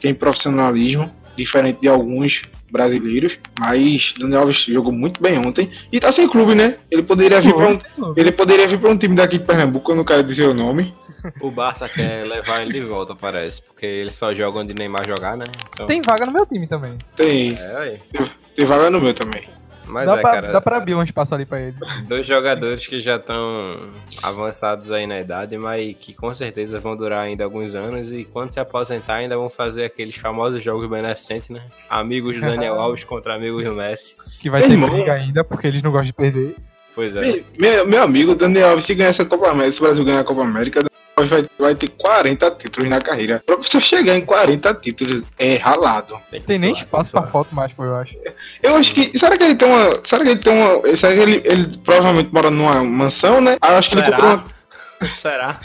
tem 0.00 0.14
profissionalismo. 0.14 1.10
diferente 1.36 1.80
de 1.80 1.88
alguns 1.88 2.42
brasileiros. 2.70 3.38
Mas 3.58 4.14
Daniel 4.18 4.40
Alves 4.40 4.64
jogou 4.64 4.92
muito 4.92 5.20
bem 5.22 5.38
ontem 5.38 5.70
e 5.90 5.98
tá 5.98 6.12
sem 6.12 6.28
clube, 6.28 6.54
né? 6.54 6.76
Ele 6.90 7.02
poderia 7.02 7.40
vir 7.40 7.54
para 7.54 7.68
um, 7.68 8.14
ele 8.16 8.32
poderia 8.32 8.66
vir 8.66 8.78
para 8.78 8.90
um 8.90 8.96
time 8.96 9.16
daqui 9.16 9.38
de 9.38 9.44
Pernambuco, 9.44 9.90
eu 9.90 9.96
não 9.96 10.04
quero 10.04 10.22
dizer 10.22 10.48
o 10.48 10.54
nome. 10.54 10.94
O 11.40 11.50
Barça 11.50 11.88
quer 11.88 12.24
levar 12.26 12.62
ele 12.62 12.72
de 12.72 12.80
volta, 12.80 13.14
parece, 13.14 13.60
porque 13.62 13.84
ele 13.84 14.10
só 14.10 14.32
joga 14.32 14.60
onde 14.60 14.72
Neymar 14.72 15.06
jogar, 15.06 15.36
né? 15.36 15.44
Então... 15.74 15.86
Tem 15.86 16.00
vaga 16.00 16.24
no 16.24 16.32
meu 16.32 16.46
time 16.46 16.66
também. 16.66 16.96
Tem. 17.14 17.52
É, 17.58 17.98
tem, 18.10 18.30
tem 18.56 18.64
vaga 18.64 18.88
no 18.88 19.00
meu 19.00 19.12
também. 19.12 19.46
Mas 19.90 20.06
dá, 20.06 20.18
é, 20.18 20.20
pra, 20.20 20.30
cara, 20.30 20.52
dá 20.52 20.60
pra 20.60 20.76
abrir 20.76 20.94
um 20.94 21.02
espaço 21.02 21.34
ali 21.34 21.44
pra 21.44 21.60
ele. 21.60 21.76
Dois 22.06 22.26
jogadores 22.26 22.86
que 22.86 23.00
já 23.00 23.16
estão 23.16 23.90
avançados 24.22 24.92
aí 24.92 25.06
na 25.06 25.20
idade, 25.20 25.56
mas 25.58 25.96
que 25.96 26.14
com 26.14 26.32
certeza 26.32 26.78
vão 26.78 26.96
durar 26.96 27.24
ainda 27.24 27.44
alguns 27.44 27.74
anos 27.74 28.12
e 28.12 28.24
quando 28.24 28.52
se 28.52 28.60
aposentar 28.60 29.14
ainda 29.14 29.36
vão 29.36 29.50
fazer 29.50 29.84
aqueles 29.84 30.16
famosos 30.16 30.62
jogos 30.62 30.88
beneficentes, 30.88 31.48
né? 31.48 31.62
Amigos 31.88 32.34
do 32.36 32.40
Daniel 32.46 32.80
Alves 32.80 33.04
contra 33.04 33.34
amigos 33.34 33.64
do 33.64 33.74
Messi. 33.74 34.14
Que 34.38 34.48
vai 34.48 34.62
ter 34.62 34.76
briga 34.76 35.12
ainda, 35.12 35.44
porque 35.44 35.66
eles 35.66 35.82
não 35.82 35.90
gostam 35.90 36.06
de 36.06 36.12
perder. 36.12 36.56
Pois 36.94 37.16
é. 37.16 37.42
Meu, 37.58 37.86
meu 37.86 38.02
amigo 38.02 38.34
Daniel 38.34 38.70
Alves, 38.70 38.84
se 38.84 38.94
ganhar 38.94 39.10
essa 39.10 39.24
Copa 39.24 39.48
América, 39.48 39.72
se 39.72 39.78
o 39.80 39.82
Brasil 39.84 40.04
ganhar 40.04 40.20
a 40.20 40.24
Copa 40.24 40.42
América, 40.42 40.89
vai, 41.28 41.44
vai 41.58 41.74
ter 41.74 41.88
40 41.88 42.50
títulos 42.52 42.88
na 42.88 43.00
carreira. 43.00 43.42
Pra 43.44 43.56
você 43.56 43.80
chegar 43.80 44.16
em 44.16 44.24
40 44.24 44.74
títulos 44.74 45.22
é 45.38 45.56
ralado. 45.56 46.18
Tem, 46.30 46.40
tem 46.40 46.58
nem 46.58 46.72
espaço 46.72 47.10
pra 47.10 47.22
foto 47.22 47.54
mais, 47.54 47.72
pô, 47.72 47.84
eu 47.84 47.96
acho. 47.96 48.16
Eu 48.62 48.76
acho 48.76 48.92
que. 48.92 49.18
Será 49.18 49.36
que 49.36 49.44
ele 49.44 49.54
tem 49.54 49.68
uma. 49.68 49.92
Será 50.02 50.24
que 50.24 50.30
ele 50.30 50.40
tem 50.40 50.52
uma. 50.52 50.96
Será 50.96 51.14
que 51.14 51.20
ele, 51.20 51.42
ele 51.44 51.78
provavelmente 51.78 52.32
mora 52.32 52.50
numa 52.50 52.82
mansão, 52.84 53.40
né? 53.40 53.56
eu 53.62 53.76
acho 53.76 53.90
que 53.90 53.96
será? 53.96 54.06
ele 54.06 54.16
comprou 54.16 54.34
uma. 54.34 55.10
Será? 55.12 55.60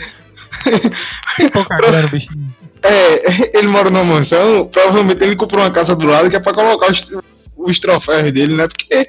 tem 1.38 1.50
pouca 1.50 1.76
grana, 1.78 2.08
bichinho. 2.08 2.56
É, 2.82 3.58
ele 3.58 3.68
mora 3.68 3.90
numa 3.90 4.04
mansão, 4.04 4.68
provavelmente 4.68 5.24
ele 5.24 5.36
comprou 5.36 5.64
uma 5.64 5.72
casa 5.72 5.96
do 5.96 6.08
lado 6.08 6.30
que 6.30 6.36
é 6.36 6.40
pra 6.40 6.54
colocar 6.54 6.92
os, 6.92 7.08
os 7.58 7.80
troféus 7.80 8.32
dele, 8.32 8.54
né? 8.54 8.68
Porque. 8.68 9.08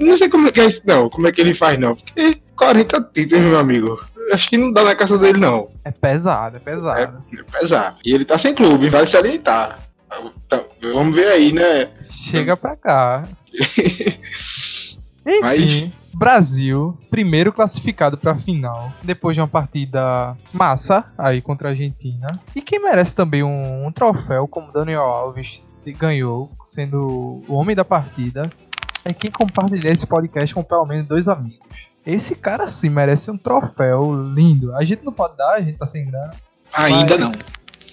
Não 0.00 0.16
sei 0.16 0.28
como 0.28 0.48
é 0.48 0.52
que 0.52 0.60
é 0.60 0.66
isso, 0.66 0.82
não. 0.86 1.10
Como 1.10 1.26
é 1.26 1.32
que 1.32 1.40
ele 1.40 1.52
faz, 1.52 1.78
não. 1.78 1.94
Porque 1.94 2.38
40 2.56 3.10
títulos, 3.12 3.44
meu 3.44 3.58
amigo 3.58 4.00
acho 4.32 4.48
que 4.48 4.56
não 4.56 4.72
dá 4.72 4.84
na 4.84 4.94
casa 4.94 5.18
dele, 5.18 5.38
não. 5.38 5.70
É 5.84 5.90
pesado, 5.90 6.56
é 6.56 6.60
pesado. 6.60 7.22
É, 7.32 7.40
é 7.40 7.42
pesado. 7.58 7.96
E 8.04 8.14
ele 8.14 8.24
tá 8.24 8.38
sem 8.38 8.54
clube, 8.54 8.90
vai 8.90 9.06
se 9.06 9.16
alimentar. 9.16 9.78
Tá, 10.48 10.62
vamos 10.80 11.14
ver 11.14 11.28
aí, 11.28 11.52
né? 11.52 11.90
Chega 12.02 12.56
pra 12.56 12.76
cá. 12.76 13.22
Enfim, 15.26 15.40
Mas... 15.40 16.14
Brasil, 16.14 16.96
primeiro 17.10 17.52
classificado 17.52 18.16
para 18.16 18.32
a 18.32 18.36
final, 18.36 18.92
depois 19.02 19.34
de 19.34 19.40
uma 19.40 19.48
partida 19.48 20.36
massa 20.52 21.12
aí 21.18 21.42
contra 21.42 21.68
a 21.68 21.70
Argentina. 21.72 22.40
E 22.54 22.62
quem 22.62 22.78
merece 22.78 23.14
também 23.14 23.42
um, 23.42 23.86
um 23.86 23.92
troféu, 23.92 24.46
como 24.46 24.72
Daniel 24.72 25.02
Alves 25.02 25.64
ganhou, 25.98 26.50
sendo 26.62 27.42
o 27.48 27.54
homem 27.54 27.76
da 27.76 27.84
partida, 27.84 28.50
é 29.04 29.12
quem 29.12 29.30
compartilhar 29.30 29.92
esse 29.92 30.06
podcast 30.06 30.54
com 30.54 30.62
pelo 30.62 30.86
menos 30.86 31.06
dois 31.06 31.28
amigos. 31.28 31.85
Esse 32.06 32.36
cara 32.36 32.68
sim 32.68 32.88
merece 32.88 33.30
um 33.32 33.36
troféu 33.36 34.14
lindo. 34.32 34.74
A 34.76 34.84
gente 34.84 35.04
não 35.04 35.12
pode 35.12 35.36
dar, 35.36 35.54
a 35.54 35.60
gente 35.60 35.76
tá 35.76 35.84
sem 35.84 36.06
grana. 36.06 36.30
Ainda 36.72 37.18
mas, 37.18 37.20
não. 37.20 37.32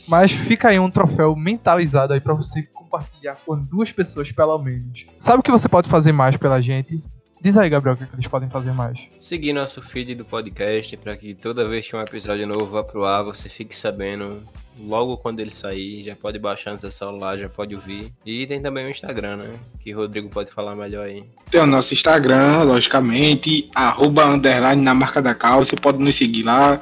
Mas 0.07 0.31
fica 0.31 0.69
aí 0.69 0.79
um 0.79 0.89
troféu 0.89 1.35
mentalizado 1.35 2.13
aí 2.13 2.21
para 2.21 2.35
você 2.35 2.61
compartilhar 2.61 3.37
com 3.43 3.57
duas 3.57 3.91
pessoas 3.91 4.31
pelo 4.31 4.57
menos. 4.59 5.07
Sabe 5.17 5.39
o 5.39 5.43
que 5.43 5.49
você 5.49 5.67
pode 5.67 5.89
fazer 5.89 6.11
mais 6.11 6.37
pela 6.37 6.61
gente? 6.61 7.03
Diz 7.41 7.57
aí, 7.57 7.69
Gabriel, 7.69 7.95
o 7.95 7.97
que, 7.97 8.05
eles 8.13 8.27
podem 8.27 8.49
fazer 8.49 8.71
mais? 8.71 8.99
Seguir 9.19 9.51
nosso 9.51 9.81
feed 9.81 10.13
do 10.15 10.23
podcast 10.23 10.95
para 10.95 11.17
que 11.17 11.33
toda 11.33 11.67
vez 11.67 11.87
que 11.87 11.95
um 11.95 11.99
episódio 11.99 12.47
novo 12.47 12.67
vá 12.67 12.83
pro 12.83 13.03
ar, 13.03 13.23
você 13.23 13.49
fique 13.49 13.75
sabendo 13.75 14.43
logo 14.79 15.17
quando 15.17 15.39
ele 15.39 15.51
sair. 15.51 16.03
Já 16.03 16.15
pode 16.15 16.39
baixar 16.39 16.73
no 16.73 16.79
seu 16.79 16.91
celular, 16.91 17.37
já 17.37 17.49
pode 17.49 17.75
ouvir. 17.75 18.11
E 18.25 18.45
tem 18.47 18.61
também 18.61 18.85
o 18.85 18.89
Instagram, 18.89 19.37
né? 19.37 19.59
Que 19.79 19.93
o 19.93 19.97
Rodrigo 19.97 20.29
pode 20.29 20.51
falar 20.51 20.75
melhor 20.75 21.05
aí. 21.05 21.23
Tem 21.49 21.61
o 21.61 21.65
nosso 21.65 21.93
Instagram, 21.93 22.63
logicamente, 22.63 23.69
arroba 23.75 24.25
underline 24.25 24.81
na 24.81 24.93
marca 24.93 25.21
da 25.21 25.33
cal. 25.33 25.63
Você 25.63 25.75
pode 25.75 25.99
nos 25.99 26.15
seguir 26.15 26.43
lá, 26.43 26.79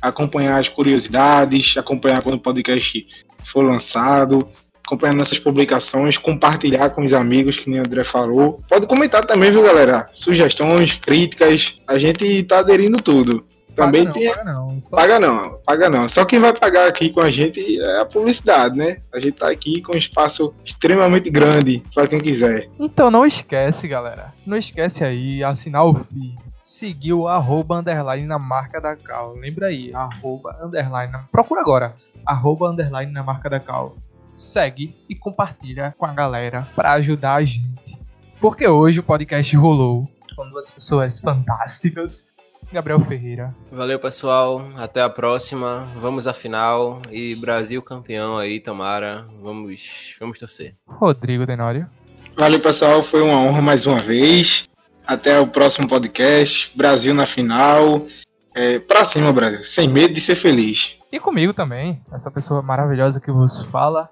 acompanhar 0.00 0.58
as 0.58 0.68
curiosidades, 0.68 1.76
acompanhar 1.76 2.22
quando 2.22 2.36
o 2.36 2.40
podcast 2.40 3.06
for 3.44 3.62
lançado 3.62 4.48
acompanhar 4.86 5.14
nossas 5.14 5.38
publicações, 5.38 6.18
compartilhar 6.18 6.90
com 6.90 7.04
os 7.04 7.12
amigos, 7.12 7.56
que 7.56 7.70
nem 7.70 7.80
o 7.80 7.82
André 7.82 8.04
falou. 8.04 8.60
Pode 8.68 8.86
comentar 8.86 9.24
também, 9.24 9.50
viu, 9.50 9.62
galera? 9.62 10.10
Sugestões, 10.12 10.92
críticas, 10.92 11.76
a 11.86 11.96
gente 11.96 12.42
tá 12.42 12.58
aderindo 12.58 12.98
tudo. 12.98 13.46
Também 13.74 14.04
paga 14.04 14.18
tem. 14.18 14.26
Não, 14.26 14.34
paga 14.34 14.44
não, 14.44 14.80
só... 14.80 14.96
paga 14.96 15.20
não, 15.20 15.58
paga 15.64 15.90
não. 15.90 16.08
Só 16.08 16.24
quem 16.24 16.38
vai 16.38 16.52
pagar 16.52 16.88
aqui 16.88 17.10
com 17.10 17.20
a 17.20 17.30
gente 17.30 17.80
é 17.80 18.00
a 18.00 18.04
publicidade, 18.04 18.76
né? 18.76 18.98
A 19.12 19.18
gente 19.18 19.34
tá 19.34 19.50
aqui 19.50 19.80
com 19.82 19.94
um 19.94 19.98
espaço 19.98 20.54
extremamente 20.64 21.30
grande 21.30 21.82
para 21.94 22.06
quem 22.06 22.20
quiser. 22.20 22.68
Então 22.78 23.10
não 23.10 23.24
esquece, 23.24 23.88
galera. 23.88 24.32
Não 24.46 24.56
esquece 24.56 25.04
aí, 25.04 25.42
assinar 25.42 25.84
o 25.84 25.94
feed. 25.94 26.36
Seguir 26.60 27.12
o 27.14 27.26
arroba 27.26 27.78
underline 27.78 28.26
na 28.26 28.38
marca 28.38 28.80
da 28.80 28.94
Cal. 28.94 29.34
Lembra 29.34 29.66
aí, 29.66 29.92
arroba 29.92 30.56
underline. 30.62 31.12
Procura 31.30 31.60
agora. 31.60 31.94
Arroba 32.24 32.70
underline 32.70 33.10
na 33.10 33.22
marca 33.22 33.50
da 33.50 33.58
Cal 33.58 33.96
segue 34.34 34.96
e 35.08 35.14
compartilha 35.14 35.94
com 35.96 36.06
a 36.06 36.12
galera 36.12 36.68
para 36.74 36.92
ajudar 36.92 37.34
a 37.34 37.44
gente. 37.44 37.98
Porque 38.40 38.66
hoje 38.66 39.00
o 39.00 39.02
podcast 39.02 39.54
rolou 39.56 40.08
com 40.34 40.48
duas 40.48 40.70
pessoas 40.70 41.20
fantásticas. 41.20 42.31
Gabriel 42.70 43.00
Ferreira. 43.00 43.54
Valeu, 43.70 43.98
pessoal. 43.98 44.62
Até 44.76 45.02
a 45.02 45.08
próxima. 45.08 45.88
Vamos 45.96 46.26
à 46.26 46.32
final 46.32 47.00
e 47.10 47.34
Brasil 47.34 47.82
campeão 47.82 48.38
aí, 48.38 48.60
tomara. 48.60 49.24
Vamos, 49.40 50.16
vamos 50.20 50.38
torcer. 50.38 50.74
Rodrigo 50.86 51.46
Denório. 51.46 51.88
Valeu, 52.36 52.60
pessoal. 52.60 53.02
Foi 53.02 53.22
uma 53.22 53.38
honra 53.38 53.60
mais 53.60 53.86
uma 53.86 53.98
vez. 53.98 54.68
Até 55.06 55.38
o 55.38 55.46
próximo 55.46 55.88
podcast. 55.88 56.70
Brasil 56.76 57.12
na 57.12 57.26
final. 57.26 58.06
É, 58.54 58.78
pra 58.78 59.04
cima, 59.04 59.32
Brasil. 59.32 59.64
Sem 59.64 59.88
medo 59.88 60.14
de 60.14 60.20
ser 60.20 60.34
feliz. 60.34 60.96
E 61.10 61.20
comigo 61.20 61.52
também, 61.52 62.00
essa 62.10 62.30
pessoa 62.30 62.62
maravilhosa 62.62 63.20
que 63.20 63.30
vos 63.30 63.62
fala. 63.66 64.08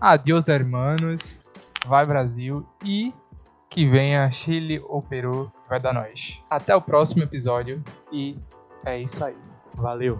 Adiós, 0.00 0.48
hermanos. 0.48 1.38
Vai, 1.86 2.04
Brasil. 2.06 2.66
E 2.84 3.12
que 3.68 3.88
venha 3.88 4.30
Chile 4.32 4.80
ou 4.88 5.00
Peru, 5.00 5.50
vai 5.70 5.78
dar 5.80 5.94
nós. 5.94 6.42
Até 6.50 6.74
o 6.74 6.82
próximo 6.82 7.22
episódio. 7.22 7.80
E 8.12 8.36
é 8.84 8.98
isso 8.98 9.24
aí. 9.24 9.36
Valeu. 9.76 10.18